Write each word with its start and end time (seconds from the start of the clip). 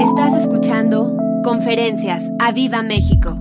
Estás 0.00 0.34
escuchando 0.34 1.16
Conferencias 1.42 2.22
a 2.38 2.52
Viva 2.52 2.82
México. 2.82 3.40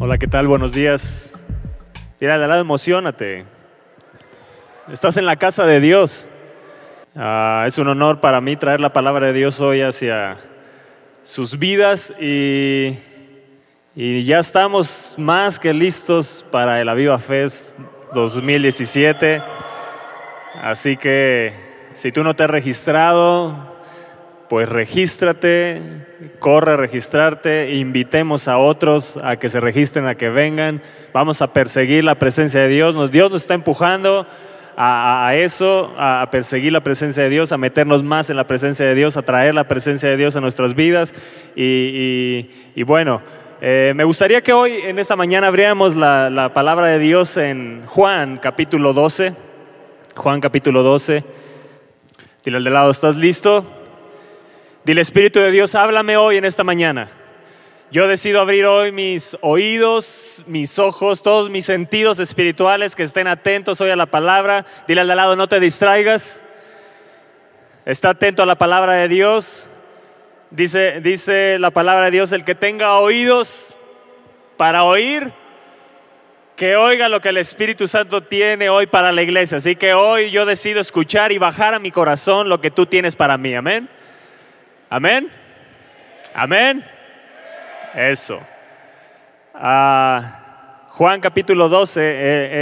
Hola, 0.00 0.18
¿qué 0.18 0.26
tal? 0.26 0.48
Buenos 0.48 0.72
días. 0.72 1.34
Mira, 2.20 2.36
de 2.36 2.48
lado, 2.48 2.62
emocionate. 2.62 3.44
Estás 4.90 5.16
en 5.18 5.24
la 5.24 5.36
casa 5.36 5.64
de 5.66 5.78
Dios. 5.78 6.28
Ah, 7.14 7.62
es 7.68 7.78
un 7.78 7.86
honor 7.86 8.20
para 8.20 8.40
mí 8.40 8.56
traer 8.56 8.80
la 8.80 8.92
palabra 8.92 9.28
de 9.28 9.34
Dios 9.34 9.60
hoy 9.60 9.82
hacia 9.82 10.36
sus 11.22 11.60
vidas 11.60 12.12
y, 12.20 12.98
y 13.94 14.24
ya 14.24 14.40
estamos 14.40 15.14
más 15.16 15.60
que 15.60 15.72
listos 15.72 16.44
para 16.50 16.80
el 16.80 16.88
Aviva 16.88 17.20
Fest 17.20 17.78
2017. 18.14 19.44
Así 20.60 20.96
que 20.96 21.52
si 21.92 22.10
tú 22.10 22.24
no 22.24 22.34
te 22.34 22.42
has 22.42 22.50
registrado, 22.50 23.75
pues 24.48 24.68
regístrate, 24.68 25.80
corre 26.38 26.72
a 26.72 26.76
registrarte, 26.76 27.74
invitemos 27.74 28.48
a 28.48 28.58
otros 28.58 29.16
a 29.16 29.36
que 29.36 29.48
se 29.48 29.60
registren, 29.60 30.06
a 30.06 30.14
que 30.14 30.28
vengan, 30.28 30.82
vamos 31.12 31.42
a 31.42 31.52
perseguir 31.52 32.04
la 32.04 32.16
presencia 32.16 32.60
de 32.60 32.68
Dios, 32.68 33.10
Dios 33.10 33.30
nos 33.30 33.42
está 33.42 33.54
empujando 33.54 34.26
a, 34.76 35.32
eso, 35.34 35.94
a, 35.96 36.28
perseguir 36.30 36.72
la 36.72 36.82
presencia 36.82 37.22
de 37.22 37.30
Dios, 37.30 37.52
a 37.52 37.56
meternos 37.56 38.04
más 38.04 38.28
en 38.28 38.36
la 38.36 38.44
presencia 38.44 38.84
de 38.86 38.94
Dios, 38.94 39.16
a 39.16 39.22
traer 39.22 39.54
la 39.54 39.64
presencia 39.64 40.08
de 40.08 40.16
Dios 40.16 40.36
a 40.36 40.40
nuestras 40.40 40.74
vidas 40.74 41.14
y, 41.54 42.82
bueno. 42.84 43.22
Eh, 43.62 43.94
me 43.96 44.04
gustaría 44.04 44.42
que 44.42 44.52
hoy, 44.52 44.74
en 44.84 44.98
esta 44.98 45.16
mañana, 45.16 45.46
abriéramos 45.46 45.96
la, 45.96 46.28
la 46.28 46.52
palabra 46.52 46.88
de 46.88 46.98
Dios 46.98 47.38
en 47.38 47.84
Juan 47.86 48.36
capítulo 48.36 48.92
12. 48.92 49.32
Juan 50.14 50.42
capítulo 50.42 50.82
12. 50.82 51.24
Dile 52.44 52.58
al 52.58 52.64
de 52.64 52.70
lado, 52.70 52.90
¿estás 52.90 53.16
listo? 53.16 53.64
Dile, 54.86 55.00
Espíritu 55.00 55.40
de 55.40 55.50
Dios, 55.50 55.74
háblame 55.74 56.16
hoy 56.16 56.36
en 56.36 56.44
esta 56.44 56.62
mañana. 56.62 57.08
Yo 57.90 58.06
decido 58.06 58.40
abrir 58.40 58.66
hoy 58.66 58.92
mis 58.92 59.36
oídos, 59.40 60.44
mis 60.46 60.78
ojos, 60.78 61.22
todos 61.22 61.50
mis 61.50 61.64
sentidos 61.64 62.20
espirituales 62.20 62.94
que 62.94 63.02
estén 63.02 63.26
atentos 63.26 63.80
hoy 63.80 63.90
a 63.90 63.96
la 63.96 64.06
palabra. 64.06 64.64
Dile 64.86 65.00
al 65.00 65.08
lado, 65.08 65.34
no 65.34 65.48
te 65.48 65.58
distraigas. 65.58 66.40
Está 67.84 68.10
atento 68.10 68.44
a 68.44 68.46
la 68.46 68.54
palabra 68.54 68.92
de 68.92 69.08
Dios. 69.08 69.66
Dice, 70.52 71.00
dice 71.00 71.58
la 71.58 71.72
palabra 71.72 72.04
de 72.04 72.12
Dios, 72.12 72.30
el 72.30 72.44
que 72.44 72.54
tenga 72.54 72.96
oídos 72.98 73.76
para 74.56 74.84
oír, 74.84 75.32
que 76.54 76.76
oiga 76.76 77.08
lo 77.08 77.20
que 77.20 77.30
el 77.30 77.38
Espíritu 77.38 77.88
Santo 77.88 78.22
tiene 78.22 78.68
hoy 78.68 78.86
para 78.86 79.10
la 79.10 79.22
iglesia. 79.22 79.58
Así 79.58 79.74
que 79.74 79.94
hoy 79.94 80.30
yo 80.30 80.46
decido 80.46 80.80
escuchar 80.80 81.32
y 81.32 81.38
bajar 81.38 81.74
a 81.74 81.80
mi 81.80 81.90
corazón 81.90 82.48
lo 82.48 82.60
que 82.60 82.70
tú 82.70 82.86
tienes 82.86 83.16
para 83.16 83.36
mí. 83.36 83.52
Amén. 83.52 83.88
Amén. 84.88 85.28
Amén. 86.32 86.84
Eso. 87.92 88.40
Ah, 89.52 90.86
Juan 90.90 91.20
capítulo 91.20 91.68
12. 91.68 92.00
Eh, 92.00 92.14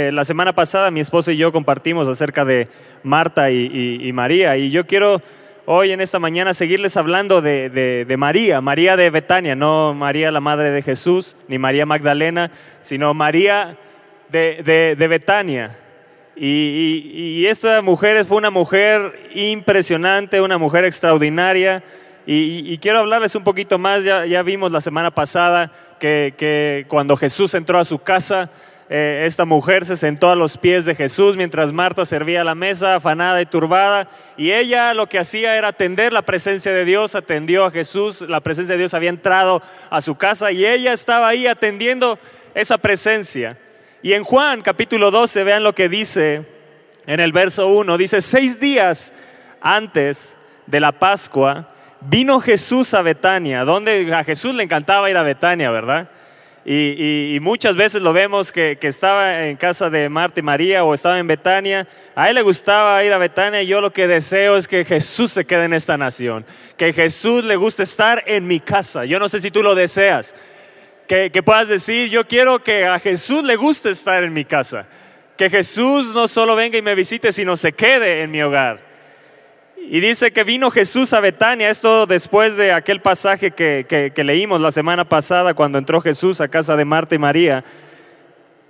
eh, 0.07 0.11
la 0.11 0.25
semana 0.25 0.53
pasada 0.53 0.89
mi 0.89 1.01
esposa 1.01 1.31
y 1.31 1.37
yo 1.37 1.51
compartimos 1.51 2.07
acerca 2.07 2.43
de 2.43 2.67
Marta 3.03 3.51
y, 3.51 4.11
María. 4.11 4.57
Y 4.57 4.71
yo 4.71 4.87
quiero 4.87 5.21
hoy 5.65 5.91
en 5.91 6.01
esta 6.01 6.17
mañana 6.17 6.55
seguirles 6.55 6.97
hablando 6.97 7.41
de, 7.41 8.15
María, 8.17 8.59
María 8.59 8.97
de 8.97 9.11
Betania, 9.11 9.55
no 9.55 9.93
María 9.93 10.31
la 10.31 10.41
madre 10.41 10.71
de 10.71 10.81
Jesús, 10.81 11.37
ni 11.47 11.59
María 11.59 11.85
Magdalena, 11.85 12.49
sino 12.81 13.13
María 13.13 13.77
de, 14.29 14.95
Betania. 14.97 15.77
Y, 16.35 17.11
y, 17.13 17.45
esta 17.45 17.83
mujer 17.83 18.25
fue 18.25 18.37
una 18.37 18.49
mujer 18.49 19.29
impresionante, 19.35 20.41
una 20.41 20.57
mujer 20.57 20.85
extraordinaria. 20.85 21.83
Y, 22.27 22.77
quiero 22.79 22.99
hablarles 22.99 23.35
un 23.35 23.43
poquito 23.43 23.77
más, 23.77 24.03
ya, 24.03 24.41
vimos 24.41 24.71
la 24.71 24.81
semana 24.81 25.11
pasada 25.11 25.71
que, 25.99 26.85
cuando 26.87 27.15
Jesús 27.15 27.53
entró 27.53 27.79
a 27.79 27.85
su 27.85 27.99
casa, 27.99 28.49
eh, 28.89 29.23
esta 29.25 29.45
mujer 29.45 29.85
se 29.85 29.95
sentó 29.95 30.29
a 30.29 30.35
los 30.35 30.57
pies 30.57 30.85
de 30.85 30.93
Jesús 30.95 31.37
mientras 31.37 31.73
Marta 31.73 32.05
servía 32.05 32.43
la 32.43 32.55
mesa, 32.55 32.95
afanada 32.95 33.41
y 33.41 33.45
turbada, 33.45 34.07
y 34.37 34.51
ella 34.51 34.93
lo 34.93 35.07
que 35.07 35.19
hacía 35.19 35.55
era 35.55 35.69
atender 35.69 36.13
la 36.13 36.23
presencia 36.23 36.71
de 36.71 36.85
Dios, 36.85 37.13
atendió 37.13 37.65
a 37.65 37.71
Jesús, 37.71 38.21
la 38.21 38.41
presencia 38.41 38.73
de 38.73 38.79
Dios 38.79 38.93
había 38.93 39.09
entrado 39.09 39.61
a 39.89 40.01
su 40.01 40.15
casa 40.15 40.51
y 40.51 40.65
ella 40.65 40.93
estaba 40.93 41.27
ahí 41.27 41.45
atendiendo 41.45 42.17
esa 42.55 42.77
presencia. 42.77 43.57
Y 44.01 44.13
en 44.13 44.23
Juan 44.23 44.61
capítulo 44.61 45.11
12, 45.11 45.43
vean 45.43 45.63
lo 45.63 45.73
que 45.73 45.89
dice 45.89 46.45
en 47.07 47.19
el 47.19 47.31
verso 47.31 47.67
1, 47.67 47.97
dice, 47.97 48.21
seis 48.21 48.59
días 48.59 49.13
antes 49.61 50.37
de 50.67 50.79
la 50.79 50.91
Pascua, 50.91 51.69
Vino 52.07 52.39
Jesús 52.39 52.93
a 52.93 53.01
Betania, 53.01 53.65
donde 53.65 54.13
a 54.13 54.23
Jesús 54.23 54.53
le 54.53 54.63
encantaba 54.63 55.09
ir 55.09 55.17
a 55.17 55.23
Betania, 55.23 55.71
¿verdad? 55.71 56.07
Y, 56.67 57.37
muchas 57.41 57.75
veces 57.75 58.01
lo 58.01 58.11
vemos 58.11 58.51
que, 58.51 58.77
estaba 58.81 59.45
en 59.47 59.55
casa 59.55 59.89
de 59.91 60.09
Marta 60.09 60.39
y 60.39 60.43
María 60.43 60.83
o 60.83 60.93
estaba 60.93 61.19
en 61.19 61.27
Betania. 61.27 61.87
A 62.15 62.29
él 62.29 62.35
le 62.35 62.41
gustaba 62.41 63.03
ir 63.03 63.13
a 63.13 63.19
Betania 63.19 63.61
y 63.61 63.67
yo 63.67 63.81
lo 63.81 63.93
que 63.93 64.07
deseo 64.07 64.57
es 64.57 64.67
que 64.67 64.83
Jesús 64.83 65.31
se 65.31 65.45
quede 65.45 65.65
en 65.65 65.73
esta 65.73 65.95
nación. 65.95 66.43
Que 66.75 66.91
Jesús 66.91 67.43
le 67.43 67.55
guste 67.55 67.83
estar 67.83 68.23
en 68.25 68.47
mi 68.47 68.59
casa. 68.59 69.05
Yo 69.05 69.19
no 69.19 69.29
sé 69.29 69.39
si 69.39 69.51
tú 69.51 69.61
lo 69.61 69.75
deseas. 69.75 70.33
Que, 71.07 71.29
que 71.31 71.43
puedas 71.43 71.67
decir, 71.67 72.09
yo 72.09 72.27
quiero 72.27 72.63
que 72.63 72.85
a 72.85 72.97
Jesús 72.97 73.43
le 73.43 73.55
guste 73.55 73.91
estar 73.91 74.23
en 74.23 74.33
mi 74.33 74.45
casa. 74.45 74.87
Que 75.37 75.51
Jesús 75.51 76.15
no 76.15 76.27
solo 76.27 76.55
venga 76.55 76.79
y 76.79 76.81
me 76.81 76.95
visite, 76.95 77.31
sino 77.31 77.57
se 77.57 77.73
quede 77.73 78.23
en 78.23 78.31
mi 78.31 78.41
hogar. 78.41 78.94
Y 79.87 79.99
dice 79.99 80.31
que 80.31 80.43
vino 80.43 80.71
Jesús 80.71 81.13
a 81.13 81.19
Betania, 81.19 81.69
esto 81.69 82.07
después 82.07 82.57
de 82.57 82.73
aquel 82.73 83.01
pasaje 83.01 83.51
que, 83.51 84.11
leímos 84.17 84.59
la 84.59 84.71
semana 84.71 85.05
pasada 85.05 85.53
cuando 85.53 85.77
entró 85.77 86.01
Jesús 86.01 86.41
a 86.41 86.47
casa 86.47 86.75
de 86.75 86.85
Marta 86.85 87.13
y 87.13 87.19
María. 87.19 87.63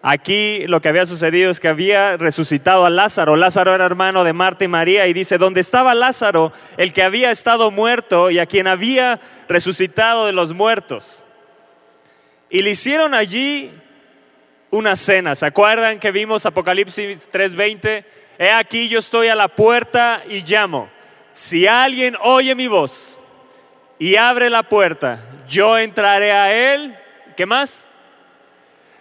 Aquí 0.02 0.68
lo 0.68 0.82
que 0.82 0.90
había 0.90 1.06
sucedido 1.06 1.50
es 1.50 1.62
que 1.62 1.70
había 1.70 2.18
resucitado 2.18 2.86
a 2.86 2.90
Lázaro. 2.90 3.38
Lázaro 3.38 3.74
era 3.74 3.86
hermano 3.86 4.26
de 4.26 4.34
Marta 4.34 4.66
y 4.66 4.68
María 4.68 5.08
y 5.08 5.14
dice, 5.14 5.38
donde 5.38 5.62
estaba 5.62 5.96
Lázaro, 5.96 6.52
el 6.76 6.92
que 6.92 7.02
había 7.02 7.32
estado 7.32 7.72
muerto 7.72 8.30
y 8.30 8.40
a 8.40 8.46
quien 8.46 8.68
había 8.68 9.22
resucitado 9.48 10.26
de 10.26 10.34
los 10.34 10.54
muertos. 10.54 11.24
Y 12.50 12.62
le 12.62 12.72
hicieron 12.72 13.14
allí 13.14 13.72
una 14.70 14.98
cena. 14.98 15.34
¿Se 15.34 15.46
acuerdan 15.46 15.98
que 15.98 16.12
vimos 16.12 16.46
Apocalipsis 16.46 17.32
3:20? 17.32 18.04
He 18.38 18.52
aquí 18.52 18.90
yo 18.90 19.00
estoy 19.00 19.30
a 19.30 19.36
la 19.36 19.48
puerta 19.48 20.22
y 20.28 20.42
llamo 20.42 20.94
si 21.36 21.68
alguien 21.68 22.16
oye 22.22 22.56
mi 22.56 22.68
voz 22.68 23.20
y 24.00 24.16
abre 24.16 24.50
la 24.50 24.64
puerta, 24.64 25.20
yo 25.50 25.78
entraré 25.78 26.32
a 26.32 26.74
él, 26.74 26.98
¿qué 27.36 27.46
más? 27.46 27.90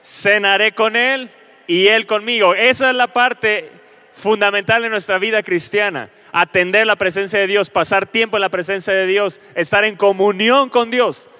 Cenaré 0.02 0.72
con 0.72 0.96
él 0.96 1.30
y 1.68 1.86
él 1.86 2.06
conmigo. 2.06 2.56
Esa 2.56 2.90
es 2.90 2.96
la 2.96 3.06
parte 3.06 3.70
fundamental 4.10 4.84
en 4.84 4.90
nuestra 4.90 5.18
vida 5.20 5.44
cristiana. 5.44 6.10
Atender 6.32 6.88
la 6.88 6.96
presencia 6.96 7.38
de 7.38 7.46
Dios, 7.46 7.70
pasar 7.70 8.04
tiempo 8.04 8.36
en 8.36 8.40
la 8.40 8.48
presencia 8.48 8.92
de 8.92 9.06
Dios, 9.06 9.40
estar 9.54 9.84
en 9.84 9.94
comunión 9.94 10.70
con 10.70 10.90
Dios. 10.90 11.30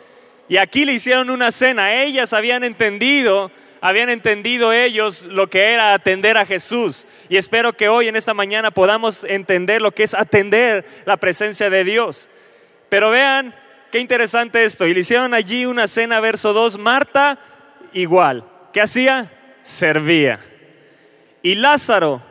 Y 0.49 0.59
aquí 0.59 0.85
le 0.85 0.93
hicieron 0.93 1.29
una 1.29 1.51
cena. 1.51 2.05
Ellas 2.05 2.33
habían 2.33 2.63
entendido 2.63 3.51
habían 3.85 4.09
entendido 4.09 4.73
ellos 4.73 5.27
lo 5.27 5.51
que 5.51 5.75
era 5.75 5.93
atender 5.93 6.39
a 6.39 6.47
Jesús. 6.47 7.07
Y 7.29 7.37
espero 7.37 7.75
que 7.75 7.91
hoy 7.91 8.09
en 8.09 8.17
esta 8.17 8.33
mañana 8.33 8.71
podamos 8.71 9.25
entender 9.25 9.83
lo 9.83 9.93
que 9.93 10.05
es 10.05 10.15
atender 10.15 10.87
la 11.05 11.19
presencia 11.19 11.69
de 11.69 11.85
Dios. 11.85 12.31
Pero 12.89 13.11
vean 13.11 13.55
qué 13.93 13.99
interesante 13.99 14.65
esto. 14.65 14.87
Y 14.87 14.95
le 14.95 15.01
hicieron 15.01 15.35
allí 15.35 15.67
una 15.67 15.87
cena, 15.87 16.19
verso 16.21 16.55
2. 16.55 16.79
Marta, 16.79 17.39
igual. 17.93 18.47
¿Qué 18.73 18.81
hacía? 18.81 19.31
Servía. 19.61 20.41
Y 21.43 21.57
Lázaro 21.57 22.23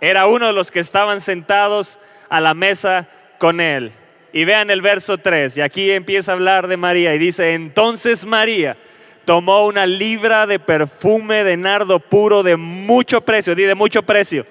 era 0.00 0.26
uno 0.26 0.48
de 0.48 0.52
los 0.52 0.72
que 0.72 0.80
estaban 0.80 1.20
sentados 1.20 2.00
a 2.28 2.40
la 2.40 2.54
mesa 2.54 3.08
con 3.38 3.60
él. 3.60 3.92
Y 4.32 4.44
vean 4.44 4.70
el 4.70 4.82
verso 4.82 5.18
3, 5.18 5.58
y 5.58 5.60
aquí 5.60 5.90
empieza 5.92 6.32
a 6.32 6.34
hablar 6.34 6.66
de 6.66 6.76
María 6.76 7.14
y 7.14 7.18
dice, 7.18 7.54
entonces 7.54 8.24
María 8.26 8.76
tomó 9.30 9.64
una 9.64 9.86
libra 9.86 10.44
de 10.44 10.58
perfume 10.58 11.44
de 11.44 11.56
nardo 11.56 12.00
puro 12.00 12.42
de 12.42 12.56
mucho 12.56 13.20
precio, 13.20 13.54
di 13.54 13.62
de 13.62 13.76
mucho 13.76 14.02
precio, 14.02 14.44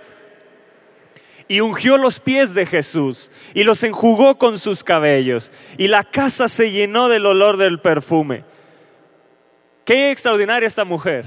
y 1.49 1.59
ungió 1.59 1.97
los 1.97 2.21
pies 2.21 2.53
de 2.53 2.65
Jesús 2.65 3.29
y 3.53 3.65
los 3.65 3.83
enjugó 3.83 4.37
con 4.37 4.57
sus 4.57 4.85
cabellos, 4.85 5.51
y 5.77 5.89
la 5.89 6.05
casa 6.05 6.47
se 6.47 6.71
llenó 6.71 7.09
del 7.09 7.25
olor 7.25 7.57
del 7.57 7.81
perfume. 7.81 8.45
Qué 9.83 10.11
extraordinaria 10.11 10.65
esta 10.65 10.85
mujer. 10.85 11.25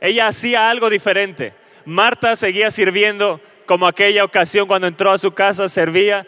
Ella 0.00 0.28
hacía 0.28 0.70
algo 0.70 0.88
diferente. 0.88 1.54
Marta 1.84 2.36
seguía 2.36 2.70
sirviendo 2.70 3.40
como 3.66 3.88
aquella 3.88 4.22
ocasión 4.22 4.68
cuando 4.68 4.86
entró 4.86 5.10
a 5.10 5.18
su 5.18 5.32
casa, 5.32 5.66
servía, 5.66 6.24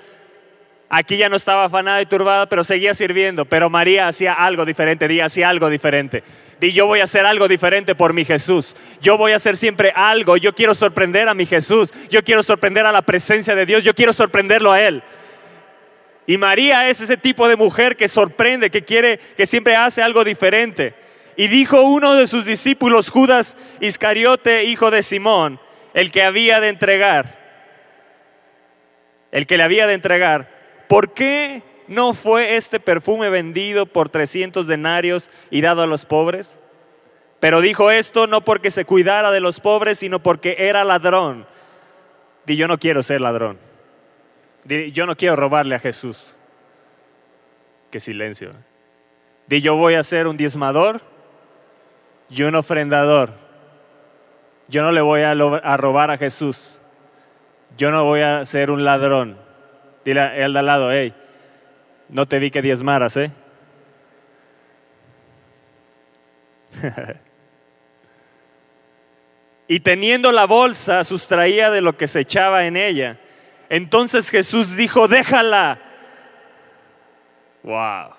Aquí 0.88 1.16
ya 1.16 1.28
no 1.28 1.36
estaba 1.36 1.64
afanada 1.64 2.00
y 2.02 2.06
turbada, 2.06 2.48
pero 2.48 2.62
seguía 2.62 2.94
sirviendo. 2.94 3.44
Pero 3.44 3.70
María 3.70 4.06
hacía 4.06 4.34
algo 4.34 4.64
diferente, 4.64 5.08
di 5.08 5.20
hacía 5.20 5.48
algo 5.48 5.68
diferente. 5.68 6.22
Di 6.60 6.72
yo 6.72 6.86
voy 6.86 7.00
a 7.00 7.04
hacer 7.04 7.26
algo 7.26 7.48
diferente 7.48 7.94
por 7.94 8.12
mi 8.12 8.24
Jesús. 8.24 8.76
Yo 9.00 9.18
voy 9.18 9.32
a 9.32 9.36
hacer 9.36 9.56
siempre 9.56 9.92
algo. 9.96 10.36
Yo 10.36 10.54
quiero 10.54 10.74
sorprender 10.74 11.28
a 11.28 11.34
mi 11.34 11.46
Jesús. 11.46 11.92
Yo 12.10 12.22
quiero 12.22 12.42
sorprender 12.42 12.86
a 12.86 12.92
la 12.92 13.02
presencia 13.02 13.54
de 13.54 13.66
Dios. 13.66 13.82
Yo 13.82 13.94
quiero 13.94 14.12
sorprenderlo 14.12 14.72
a 14.72 14.80
Él. 14.80 15.02
Y 16.26 16.38
María 16.38 16.88
es 16.88 17.00
ese 17.00 17.16
tipo 17.16 17.48
de 17.48 17.56
mujer 17.56 17.96
que 17.96 18.08
sorprende, 18.08 18.70
que 18.70 18.84
quiere, 18.84 19.18
que 19.36 19.46
siempre 19.46 19.76
hace 19.76 20.02
algo 20.02 20.24
diferente. 20.24 20.94
Y 21.36 21.48
dijo 21.48 21.82
uno 21.82 22.14
de 22.14 22.26
sus 22.26 22.44
discípulos, 22.44 23.10
Judas 23.10 23.56
Iscariote, 23.80 24.64
hijo 24.64 24.90
de 24.90 25.02
Simón, 25.02 25.60
el 25.92 26.10
que 26.12 26.22
había 26.22 26.60
de 26.60 26.68
entregar, 26.68 27.38
el 29.32 29.46
que 29.46 29.56
le 29.56 29.64
había 29.64 29.86
de 29.86 29.94
entregar, 29.94 30.53
¿por 30.88 31.12
qué 31.12 31.62
no 31.88 32.14
fue 32.14 32.56
este 32.56 32.80
perfume 32.80 33.30
vendido 33.30 33.86
por 33.86 34.08
300 34.08 34.66
denarios 34.66 35.30
y 35.50 35.60
dado 35.60 35.82
a 35.82 35.86
los 35.86 36.06
pobres? 36.06 36.60
Pero 37.40 37.60
dijo 37.60 37.90
esto 37.90 38.26
no 38.26 38.42
porque 38.42 38.70
se 38.70 38.84
cuidara 38.84 39.30
de 39.30 39.40
los 39.40 39.60
pobres, 39.60 39.98
sino 39.98 40.18
porque 40.18 40.56
era 40.58 40.84
ladrón. 40.84 41.46
Y 42.46 42.56
yo 42.56 42.68
no 42.68 42.78
quiero 42.78 43.02
ser 43.02 43.20
ladrón. 43.20 43.58
Yo 44.66 45.06
no 45.06 45.16
quiero 45.16 45.36
robarle 45.36 45.74
a 45.74 45.78
Jesús. 45.78 46.36
Qué 47.90 48.00
silencio. 48.00 48.52
Di 49.46 49.60
yo 49.60 49.76
voy 49.76 49.94
a 49.94 50.02
ser 50.02 50.26
un 50.26 50.36
diezmador 50.36 51.02
y 52.30 52.42
un 52.42 52.54
ofrendador. 52.54 53.34
Yo 54.68 54.82
no 54.82 54.92
le 54.92 55.00
voy 55.02 55.22
a, 55.22 55.34
robar 55.76 56.10
a 56.10 56.16
Jesús. 56.16 56.80
Yo 57.76 57.90
no 57.90 58.04
voy 58.04 58.22
a 58.22 58.44
ser 58.44 58.70
un 58.70 58.84
ladrón. 58.84 59.43
Dile 60.04 60.20
a 60.20 60.36
él 60.36 60.52
de 60.52 60.58
al 60.58 60.66
lado, 60.66 60.92
hey, 60.92 61.14
no 62.08 62.26
te 62.26 62.38
vi 62.38 62.50
que 62.50 62.60
diezmaras, 62.62 63.16
¿eh? 63.16 63.30
y 69.68 69.80
teniendo 69.80 70.30
la 70.32 70.44
bolsa, 70.44 71.04
sustraía 71.04 71.70
de 71.70 71.80
lo 71.80 71.96
que 71.96 72.06
se 72.06 72.20
echaba 72.20 72.66
en 72.66 72.76
ella. 72.76 73.18
Entonces 73.70 74.28
Jesús 74.30 74.76
dijo, 74.76 75.08
déjala. 75.08 75.80
Wow. 77.62 78.10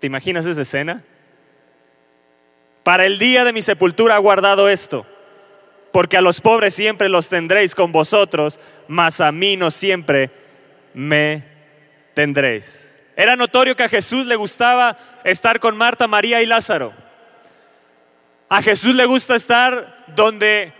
¿Te 0.00 0.08
imaginas 0.08 0.46
esa 0.46 0.62
escena? 0.62 1.04
Para 2.82 3.06
el 3.06 3.18
día 3.18 3.44
de 3.44 3.52
mi 3.52 3.62
sepultura 3.62 4.16
ha 4.16 4.18
guardado 4.18 4.68
esto, 4.68 5.06
porque 5.92 6.16
a 6.16 6.20
los 6.20 6.40
pobres 6.40 6.74
siempre 6.74 7.08
los 7.08 7.28
tendréis 7.28 7.74
con 7.74 7.92
vosotros, 7.92 8.60
mas 8.88 9.20
a 9.20 9.32
mí 9.32 9.56
no 9.56 9.70
siempre 9.70 10.30
me 10.96 11.44
tendréis. 12.14 12.98
Era 13.14 13.36
notorio 13.36 13.76
que 13.76 13.84
a 13.84 13.88
Jesús 13.88 14.24
le 14.24 14.34
gustaba 14.34 14.96
estar 15.24 15.60
con 15.60 15.76
Marta, 15.76 16.08
María 16.08 16.40
y 16.40 16.46
Lázaro. 16.46 16.94
A 18.48 18.62
Jesús 18.62 18.94
le 18.94 19.04
gusta 19.04 19.34
estar 19.34 20.06
donde 20.16 20.72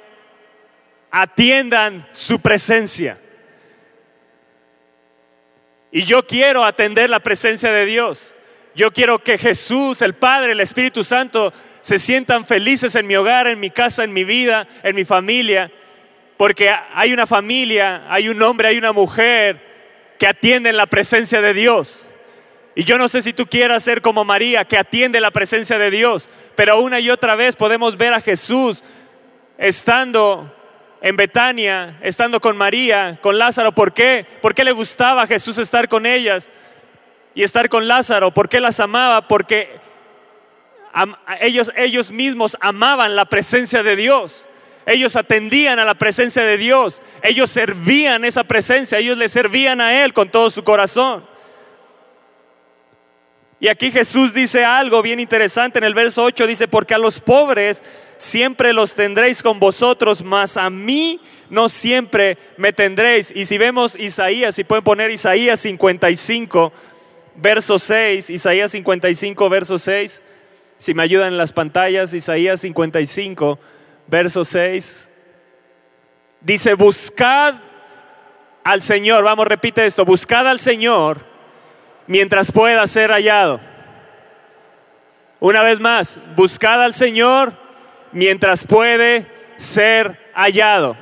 atiendan 1.10 2.08
su 2.12 2.40
presencia. 2.40 3.18
Y 5.92 6.02
yo 6.02 6.26
quiero 6.26 6.64
atender 6.64 7.10
la 7.10 7.20
presencia 7.20 7.70
de 7.70 7.84
Dios. 7.84 8.34
Yo 8.74 8.92
quiero 8.92 9.22
que 9.22 9.36
Jesús, 9.36 10.00
el 10.00 10.14
Padre, 10.14 10.52
el 10.52 10.60
Espíritu 10.60 11.04
Santo 11.04 11.52
se 11.82 11.98
sientan 11.98 12.46
felices 12.46 12.94
en 12.94 13.06
mi 13.06 13.16
hogar, 13.16 13.48
en 13.48 13.60
mi 13.60 13.68
casa, 13.68 14.02
en 14.02 14.14
mi 14.14 14.24
vida, 14.24 14.66
en 14.82 14.96
mi 14.96 15.04
familia. 15.04 15.70
Porque 16.38 16.70
hay 16.94 17.12
una 17.12 17.26
familia, 17.26 18.06
hay 18.08 18.30
un 18.30 18.42
hombre, 18.42 18.68
hay 18.68 18.78
una 18.78 18.92
mujer 18.92 19.75
que 20.18 20.26
atienden 20.26 20.76
la 20.76 20.86
presencia 20.86 21.40
de 21.40 21.54
Dios. 21.54 22.06
Y 22.74 22.84
yo 22.84 22.98
no 22.98 23.08
sé 23.08 23.22
si 23.22 23.32
tú 23.32 23.46
quieras 23.46 23.82
ser 23.82 24.02
como 24.02 24.24
María, 24.24 24.64
que 24.66 24.76
atiende 24.76 25.20
la 25.20 25.30
presencia 25.30 25.78
de 25.78 25.90
Dios, 25.90 26.28
pero 26.54 26.80
una 26.80 27.00
y 27.00 27.08
otra 27.08 27.34
vez 27.34 27.56
podemos 27.56 27.96
ver 27.96 28.12
a 28.12 28.20
Jesús 28.20 28.84
estando 29.56 30.52
en 31.00 31.16
Betania, 31.16 31.98
estando 32.02 32.40
con 32.40 32.56
María, 32.56 33.18
con 33.22 33.38
Lázaro. 33.38 33.72
¿Por 33.72 33.94
qué? 33.94 34.26
¿Por 34.42 34.54
qué 34.54 34.64
le 34.64 34.72
gustaba 34.72 35.22
a 35.22 35.26
Jesús 35.26 35.56
estar 35.58 35.88
con 35.88 36.04
ellas 36.04 36.50
y 37.34 37.42
estar 37.42 37.68
con 37.68 37.88
Lázaro? 37.88 38.32
¿Por 38.32 38.48
qué 38.48 38.60
las 38.60 38.80
amaba? 38.80 39.26
Porque 39.26 39.78
ellos, 41.40 41.72
ellos 41.76 42.10
mismos 42.10 42.56
amaban 42.60 43.16
la 43.16 43.24
presencia 43.24 43.82
de 43.82 43.96
Dios. 43.96 44.48
Ellos 44.86 45.16
atendían 45.16 45.80
a 45.80 45.84
la 45.84 45.94
presencia 45.94 46.44
de 46.44 46.56
Dios. 46.56 47.02
Ellos 47.22 47.50
servían 47.50 48.24
esa 48.24 48.44
presencia. 48.44 48.98
Ellos 48.98 49.18
le 49.18 49.28
servían 49.28 49.80
a 49.80 50.04
Él 50.04 50.14
con 50.14 50.30
todo 50.30 50.48
su 50.48 50.62
corazón. 50.62 51.24
Y 53.58 53.68
aquí 53.68 53.90
Jesús 53.90 54.34
dice 54.34 54.64
algo 54.64 55.02
bien 55.02 55.18
interesante 55.18 55.78
en 55.78 55.84
el 55.84 55.94
verso 55.94 56.22
8, 56.24 56.46
dice, 56.46 56.68
porque 56.68 56.94
a 56.94 56.98
los 56.98 57.20
pobres 57.20 57.82
siempre 58.18 58.74
los 58.74 58.94
tendréis 58.94 59.42
con 59.42 59.58
vosotros, 59.58 60.22
mas 60.22 60.58
a 60.58 60.68
mí 60.68 61.20
no 61.48 61.70
siempre 61.70 62.36
me 62.58 62.74
tendréis. 62.74 63.32
Y 63.34 63.46
si 63.46 63.56
vemos 63.56 63.96
Isaías, 63.98 64.54
si 64.54 64.64
pueden 64.64 64.84
poner 64.84 65.10
Isaías 65.10 65.58
55, 65.60 66.70
verso 67.36 67.78
6, 67.78 68.28
Isaías 68.28 68.70
55, 68.72 69.48
verso 69.48 69.78
6, 69.78 70.22
si 70.76 70.92
me 70.92 71.02
ayudan 71.02 71.28
en 71.28 71.38
las 71.38 71.54
pantallas, 71.54 72.12
Isaías 72.12 72.60
55, 72.60 73.58
verso 74.06 74.44
6, 74.44 75.08
dice, 76.40 76.74
buscad 76.74 77.54
al 78.64 78.82
Señor, 78.82 79.24
vamos, 79.24 79.46
repite 79.46 79.86
esto, 79.86 80.04
buscad 80.04 80.46
al 80.48 80.60
Señor 80.60 81.20
mientras 82.06 82.50
pueda 82.52 82.86
ser 82.86 83.10
hallado. 83.10 83.60
Una 85.40 85.62
vez 85.62 85.80
más, 85.80 86.18
buscad 86.34 86.82
al 86.82 86.94
Señor 86.94 87.54
mientras 88.12 88.64
puede 88.64 89.26
ser 89.56 90.18
hallado. 90.34 90.96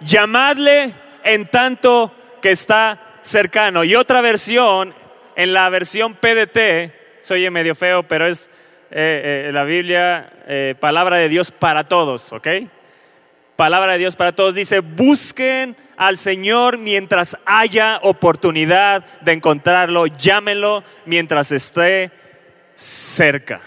Llamadle 0.00 0.94
en 1.24 1.46
tanto 1.46 2.14
que 2.40 2.50
está 2.50 3.18
cercano. 3.22 3.84
Y 3.84 3.94
otra 3.94 4.20
versión, 4.20 4.94
en 5.36 5.52
la 5.52 5.68
versión 5.70 6.14
PDT, 6.14 6.92
soy 7.20 7.48
medio 7.50 7.74
feo, 7.74 8.02
pero 8.02 8.26
es 8.26 8.50
eh, 8.94 9.46
eh, 9.48 9.52
la 9.52 9.64
Biblia, 9.64 10.30
eh, 10.46 10.74
palabra 10.78 11.16
de 11.16 11.30
Dios 11.30 11.50
para 11.50 11.84
todos, 11.84 12.30
¿ok? 12.30 12.46
Palabra 13.56 13.92
de 13.92 13.98
Dios 13.98 14.16
para 14.16 14.32
todos 14.32 14.54
dice, 14.54 14.80
busquen 14.80 15.76
al 15.96 16.18
Señor 16.18 16.76
mientras 16.76 17.38
haya 17.46 18.00
oportunidad 18.02 19.02
de 19.22 19.32
encontrarlo. 19.32 20.06
Llámelo 20.08 20.84
mientras 21.06 21.52
esté 21.52 22.10
cerca. 22.74 23.60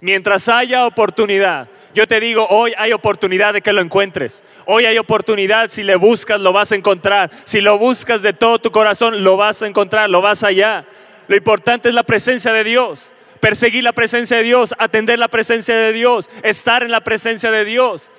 Mientras 0.00 0.48
haya 0.48 0.86
oportunidad. 0.86 1.68
Yo 1.94 2.08
te 2.08 2.18
digo, 2.18 2.48
hoy 2.48 2.72
hay 2.76 2.92
oportunidad 2.92 3.52
de 3.52 3.62
que 3.62 3.72
lo 3.72 3.82
encuentres. 3.82 4.42
Hoy 4.64 4.84
hay 4.84 4.98
oportunidad, 4.98 5.68
si 5.68 5.84
le 5.84 5.94
buscas, 5.94 6.40
lo 6.40 6.52
vas 6.52 6.72
a 6.72 6.76
encontrar. 6.76 7.30
Si 7.44 7.60
lo 7.60 7.78
buscas 7.78 8.22
de 8.22 8.32
todo 8.32 8.58
tu 8.58 8.72
corazón, 8.72 9.22
lo 9.22 9.36
vas 9.36 9.62
a 9.62 9.68
encontrar, 9.68 10.10
lo 10.10 10.22
vas 10.22 10.42
allá. 10.42 10.86
Lo 11.28 11.36
importante 11.36 11.88
es 11.88 11.94
la 11.94 12.02
presencia 12.02 12.52
de 12.52 12.64
Dios. 12.64 13.12
Perseguir 13.40 13.82
la 13.82 13.92
presencia 13.92 14.36
de 14.36 14.42
Dios, 14.42 14.74
atender 14.78 15.18
la 15.18 15.28
presencia 15.28 15.74
de 15.74 15.92
Dios, 15.92 16.28
estar 16.42 16.82
en 16.82 16.90
la 16.90 17.00
presencia 17.00 17.50
de 17.50 17.64
Dios. 17.64 18.12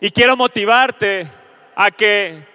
Y 0.00 0.10
quiero 0.10 0.36
motivarte 0.36 1.28
a 1.74 1.90
que 1.90 2.46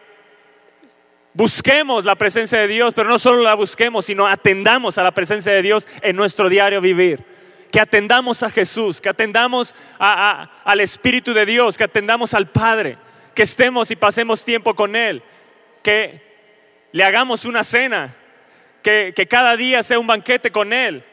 busquemos 1.33 2.03
la 2.03 2.15
presencia 2.15 2.59
de 2.59 2.67
Dios, 2.67 2.93
pero 2.93 3.09
no 3.09 3.17
solo 3.17 3.41
la 3.41 3.55
busquemos, 3.55 4.05
sino 4.05 4.27
atendamos 4.27 4.97
a 4.97 5.03
la 5.03 5.11
presencia 5.11 5.53
de 5.53 5.61
Dios 5.61 5.87
en 6.01 6.15
nuestro 6.15 6.49
diario 6.49 6.81
vivir. 6.81 7.23
Que 7.71 7.79
atendamos 7.79 8.43
a 8.43 8.49
Jesús, 8.49 9.01
que 9.01 9.09
atendamos 9.09 9.75
al 9.99 10.79
Espíritu 10.79 11.33
de 11.33 11.45
Dios, 11.45 11.77
que 11.77 11.83
atendamos 11.83 12.33
al 12.33 12.47
Padre, 12.47 12.97
que 13.33 13.43
estemos 13.43 13.91
y 13.91 13.95
pasemos 13.95 14.43
tiempo 14.43 14.75
con 14.75 14.95
Él, 14.95 15.21
que 15.83 16.21
le 16.91 17.03
hagamos 17.03 17.45
una 17.45 17.63
cena, 17.63 18.15
que, 18.81 19.27
cada 19.29 19.55
día 19.55 19.83
sea 19.83 19.99
un 19.99 20.07
banquete 20.07 20.51
con 20.51 20.73
Él, 20.73 21.03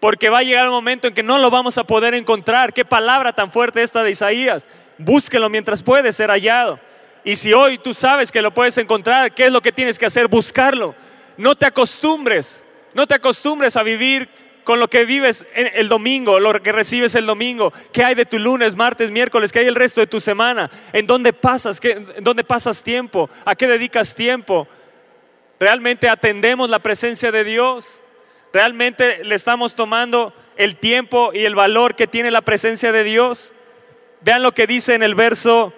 porque 0.00 0.28
va 0.28 0.38
a 0.38 0.42
llegar 0.42 0.66
un 0.66 0.74
momento 0.74 1.08
en 1.08 1.14
que 1.14 1.22
no 1.22 1.38
lo 1.38 1.50
vamos 1.50 1.78
a 1.78 1.84
poder 1.84 2.14
encontrar. 2.14 2.72
Qué 2.72 2.84
palabra 2.84 3.32
tan 3.32 3.50
fuerte 3.50 3.82
esta 3.82 4.02
de 4.02 4.10
Isaías 4.10 4.68
búsquelo 5.00 5.48
mientras 5.48 5.82
puede 5.82 6.12
ser 6.12 6.30
hallado. 6.30 6.78
Y 7.24 7.36
si 7.36 7.52
hoy 7.52 7.78
tú 7.78 7.92
sabes 7.92 8.30
que 8.32 8.42
lo 8.42 8.52
puedes 8.52 8.78
encontrar, 8.78 9.34
¿qué 9.34 9.46
es 9.46 9.52
lo 9.52 9.60
que 9.60 9.72
tienes 9.72 9.98
que 9.98 10.06
hacer? 10.06 10.28
Buscarlo. 10.28 10.94
No 11.36 11.54
te 11.54 11.66
acostumbres, 11.66 12.64
no 12.94 13.06
te 13.06 13.14
acostumbres 13.14 13.76
a 13.76 13.82
vivir 13.82 14.28
con 14.64 14.78
lo 14.78 14.88
que 14.88 15.04
vives 15.04 15.46
el 15.54 15.88
domingo, 15.88 16.38
lo 16.38 16.62
que 16.62 16.70
recibes 16.70 17.14
el 17.14 17.26
domingo, 17.26 17.72
qué 17.92 18.04
hay 18.04 18.14
de 18.14 18.26
tu 18.26 18.38
lunes, 18.38 18.76
martes, 18.76 19.10
miércoles, 19.10 19.52
qué 19.52 19.60
hay 19.60 19.66
el 19.66 19.74
resto 19.74 20.00
de 20.00 20.06
tu 20.06 20.20
semana, 20.20 20.70
en 20.92 21.06
dónde 21.06 21.32
pasas, 21.32 21.80
en 21.82 22.22
dónde 22.22 22.44
pasas 22.44 22.82
tiempo, 22.82 23.28
a 23.44 23.54
qué 23.56 23.66
dedicas 23.66 24.14
tiempo. 24.14 24.68
¿Realmente 25.60 26.08
atendemos 26.08 26.70
la 26.70 26.78
presencia 26.78 27.30
de 27.30 27.44
Dios? 27.44 28.00
¿Realmente 28.50 29.22
le 29.22 29.34
estamos 29.34 29.74
tomando 29.74 30.32
el 30.56 30.76
tiempo 30.76 31.32
y 31.34 31.44
el 31.44 31.54
valor 31.54 31.96
que 31.96 32.06
tiene 32.06 32.30
la 32.30 32.40
presencia 32.40 32.92
de 32.92 33.04
Dios? 33.04 33.52
Vean 34.22 34.42
lo 34.42 34.52
que 34.52 34.66
dice 34.66 34.94
en 34.94 35.02
el 35.02 35.14
verso 35.14 35.74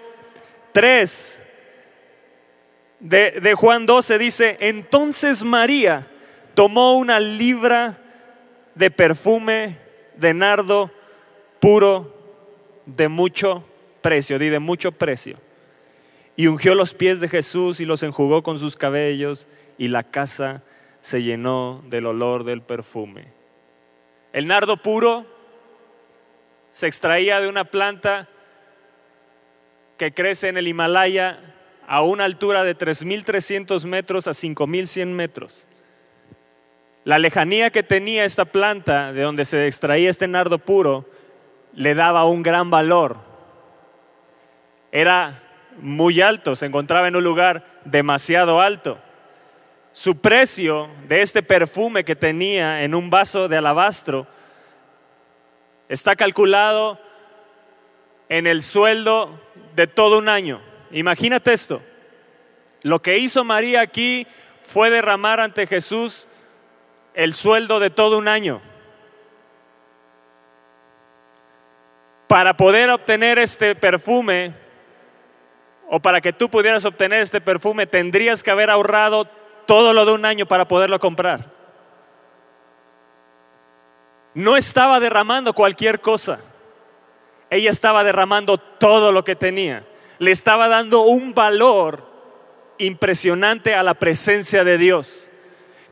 3 0.70 1.42
de, 3.00 3.54
Juan 3.56 3.84
12, 3.84 4.18
dice, 4.18 4.56
entonces 4.60 5.42
María 5.42 6.06
tomó 6.54 6.96
una 6.96 7.18
libra 7.18 7.98
de 8.76 8.92
perfume 8.92 9.78
de 10.16 10.32
nardo 10.32 10.92
puro 11.58 12.16
de 12.86 13.08
mucho 13.08 13.64
precio, 14.00 14.38
di 14.38 14.48
de 14.48 14.60
mucho 14.60 14.92
precio, 14.92 15.38
y 16.36 16.46
ungió 16.46 16.76
los 16.76 16.94
pies 16.94 17.18
de 17.18 17.28
Jesús 17.28 17.80
y 17.80 17.84
los 17.84 18.04
enjugó 18.04 18.44
con 18.44 18.60
sus 18.60 18.76
cabellos 18.76 19.48
y 19.82 19.88
la 19.88 20.04
casa 20.04 20.62
se 21.00 21.24
llenó 21.24 21.82
del 21.88 22.06
olor 22.06 22.44
del 22.44 22.62
perfume. 22.62 23.32
El 24.32 24.46
nardo 24.46 24.76
puro 24.76 25.26
se 26.70 26.86
extraía 26.86 27.40
de 27.40 27.48
una 27.48 27.64
planta 27.64 28.28
que 29.98 30.14
crece 30.14 30.46
en 30.46 30.56
el 30.56 30.68
Himalaya 30.68 31.56
a 31.88 32.02
una 32.02 32.26
altura 32.26 32.62
de 32.62 32.78
3.300 32.78 33.84
metros 33.86 34.28
a 34.28 34.30
5.100 34.30 35.06
metros. 35.08 35.66
La 37.02 37.18
lejanía 37.18 37.70
que 37.70 37.82
tenía 37.82 38.24
esta 38.24 38.44
planta 38.44 39.12
de 39.12 39.22
donde 39.22 39.44
se 39.44 39.66
extraía 39.66 40.10
este 40.10 40.28
nardo 40.28 40.60
puro 40.60 41.10
le 41.74 41.96
daba 41.96 42.24
un 42.24 42.44
gran 42.44 42.70
valor. 42.70 43.16
Era 44.92 45.42
muy 45.80 46.20
alto, 46.20 46.54
se 46.54 46.66
encontraba 46.66 47.08
en 47.08 47.16
un 47.16 47.24
lugar 47.24 47.80
demasiado 47.84 48.60
alto. 48.60 49.00
Su 49.92 50.18
precio 50.18 50.88
de 51.06 51.20
este 51.20 51.42
perfume 51.42 52.02
que 52.02 52.16
tenía 52.16 52.82
en 52.82 52.94
un 52.94 53.10
vaso 53.10 53.46
de 53.46 53.58
alabastro 53.58 54.26
está 55.86 56.16
calculado 56.16 56.98
en 58.30 58.46
el 58.46 58.62
sueldo 58.62 59.38
de 59.76 59.86
todo 59.86 60.18
un 60.18 60.30
año. 60.30 60.62
Imagínate 60.92 61.52
esto. 61.52 61.82
Lo 62.82 63.02
que 63.02 63.18
hizo 63.18 63.44
María 63.44 63.82
aquí 63.82 64.26
fue 64.62 64.88
derramar 64.88 65.40
ante 65.40 65.66
Jesús 65.66 66.26
el 67.12 67.34
sueldo 67.34 67.78
de 67.78 67.90
todo 67.90 68.16
un 68.16 68.28
año. 68.28 68.62
Para 72.28 72.56
poder 72.56 72.88
obtener 72.88 73.38
este 73.38 73.74
perfume, 73.74 74.54
o 75.90 76.00
para 76.00 76.22
que 76.22 76.32
tú 76.32 76.48
pudieras 76.48 76.86
obtener 76.86 77.20
este 77.20 77.42
perfume, 77.42 77.86
tendrías 77.86 78.42
que 78.42 78.50
haber 78.50 78.70
ahorrado 78.70 79.28
todo 79.66 79.92
lo 79.92 80.04
de 80.04 80.12
un 80.12 80.24
año 80.24 80.46
para 80.46 80.66
poderlo 80.66 80.98
comprar. 81.00 81.50
No 84.34 84.56
estaba 84.56 85.00
derramando 85.00 85.52
cualquier 85.52 86.00
cosa. 86.00 86.38
Ella 87.50 87.70
estaba 87.70 88.02
derramando 88.02 88.56
todo 88.58 89.12
lo 89.12 89.24
que 89.24 89.36
tenía. 89.36 89.84
Le 90.18 90.30
estaba 90.30 90.68
dando 90.68 91.02
un 91.02 91.34
valor 91.34 92.06
impresionante 92.78 93.74
a 93.74 93.82
la 93.82 93.94
presencia 93.94 94.64
de 94.64 94.78
Dios. 94.78 95.28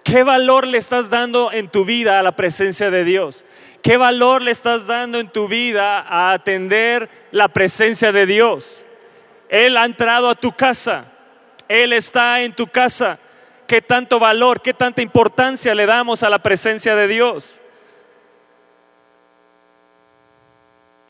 ¿Qué 0.03 0.23
valor 0.23 0.67
le 0.67 0.79
estás 0.79 1.11
dando 1.11 1.53
en 1.53 1.69
tu 1.69 1.85
vida 1.85 2.19
a 2.19 2.23
la 2.23 2.33
presencia 2.33 2.91
de 2.91 3.05
Dios? 3.05 3.45
¿Qué 3.83 3.97
valor 3.97 4.43
le 4.43 4.51
estás 4.51 4.87
dando 4.87 5.19
en 5.19 5.29
tu 5.29 5.49
vida 5.49 6.01
a 6.01 6.33
atender 6.33 7.09
la 7.31 7.49
presencia 7.49 8.11
de 8.11 8.27
Dios? 8.27 8.85
Él 9.49 9.77
ha 9.77 9.85
entrado 9.85 10.31
a 10.31 10.35
tu 10.35 10.53
casa. 10.53 11.05
Él 11.69 11.93
está 11.93 12.41
en 12.43 12.55
tu 12.55 12.67
casa. 12.67 13.19
¿Qué 13.71 13.81
tanto 13.81 14.19
valor, 14.19 14.61
qué 14.61 14.75
tanta 14.75 15.01
importancia 15.01 15.77
le 15.77 15.87
damos 15.87 16.25
a 16.25 16.29
la 16.29 16.41
presencia 16.41 16.97
de 16.97 17.07
Dios? 17.07 17.61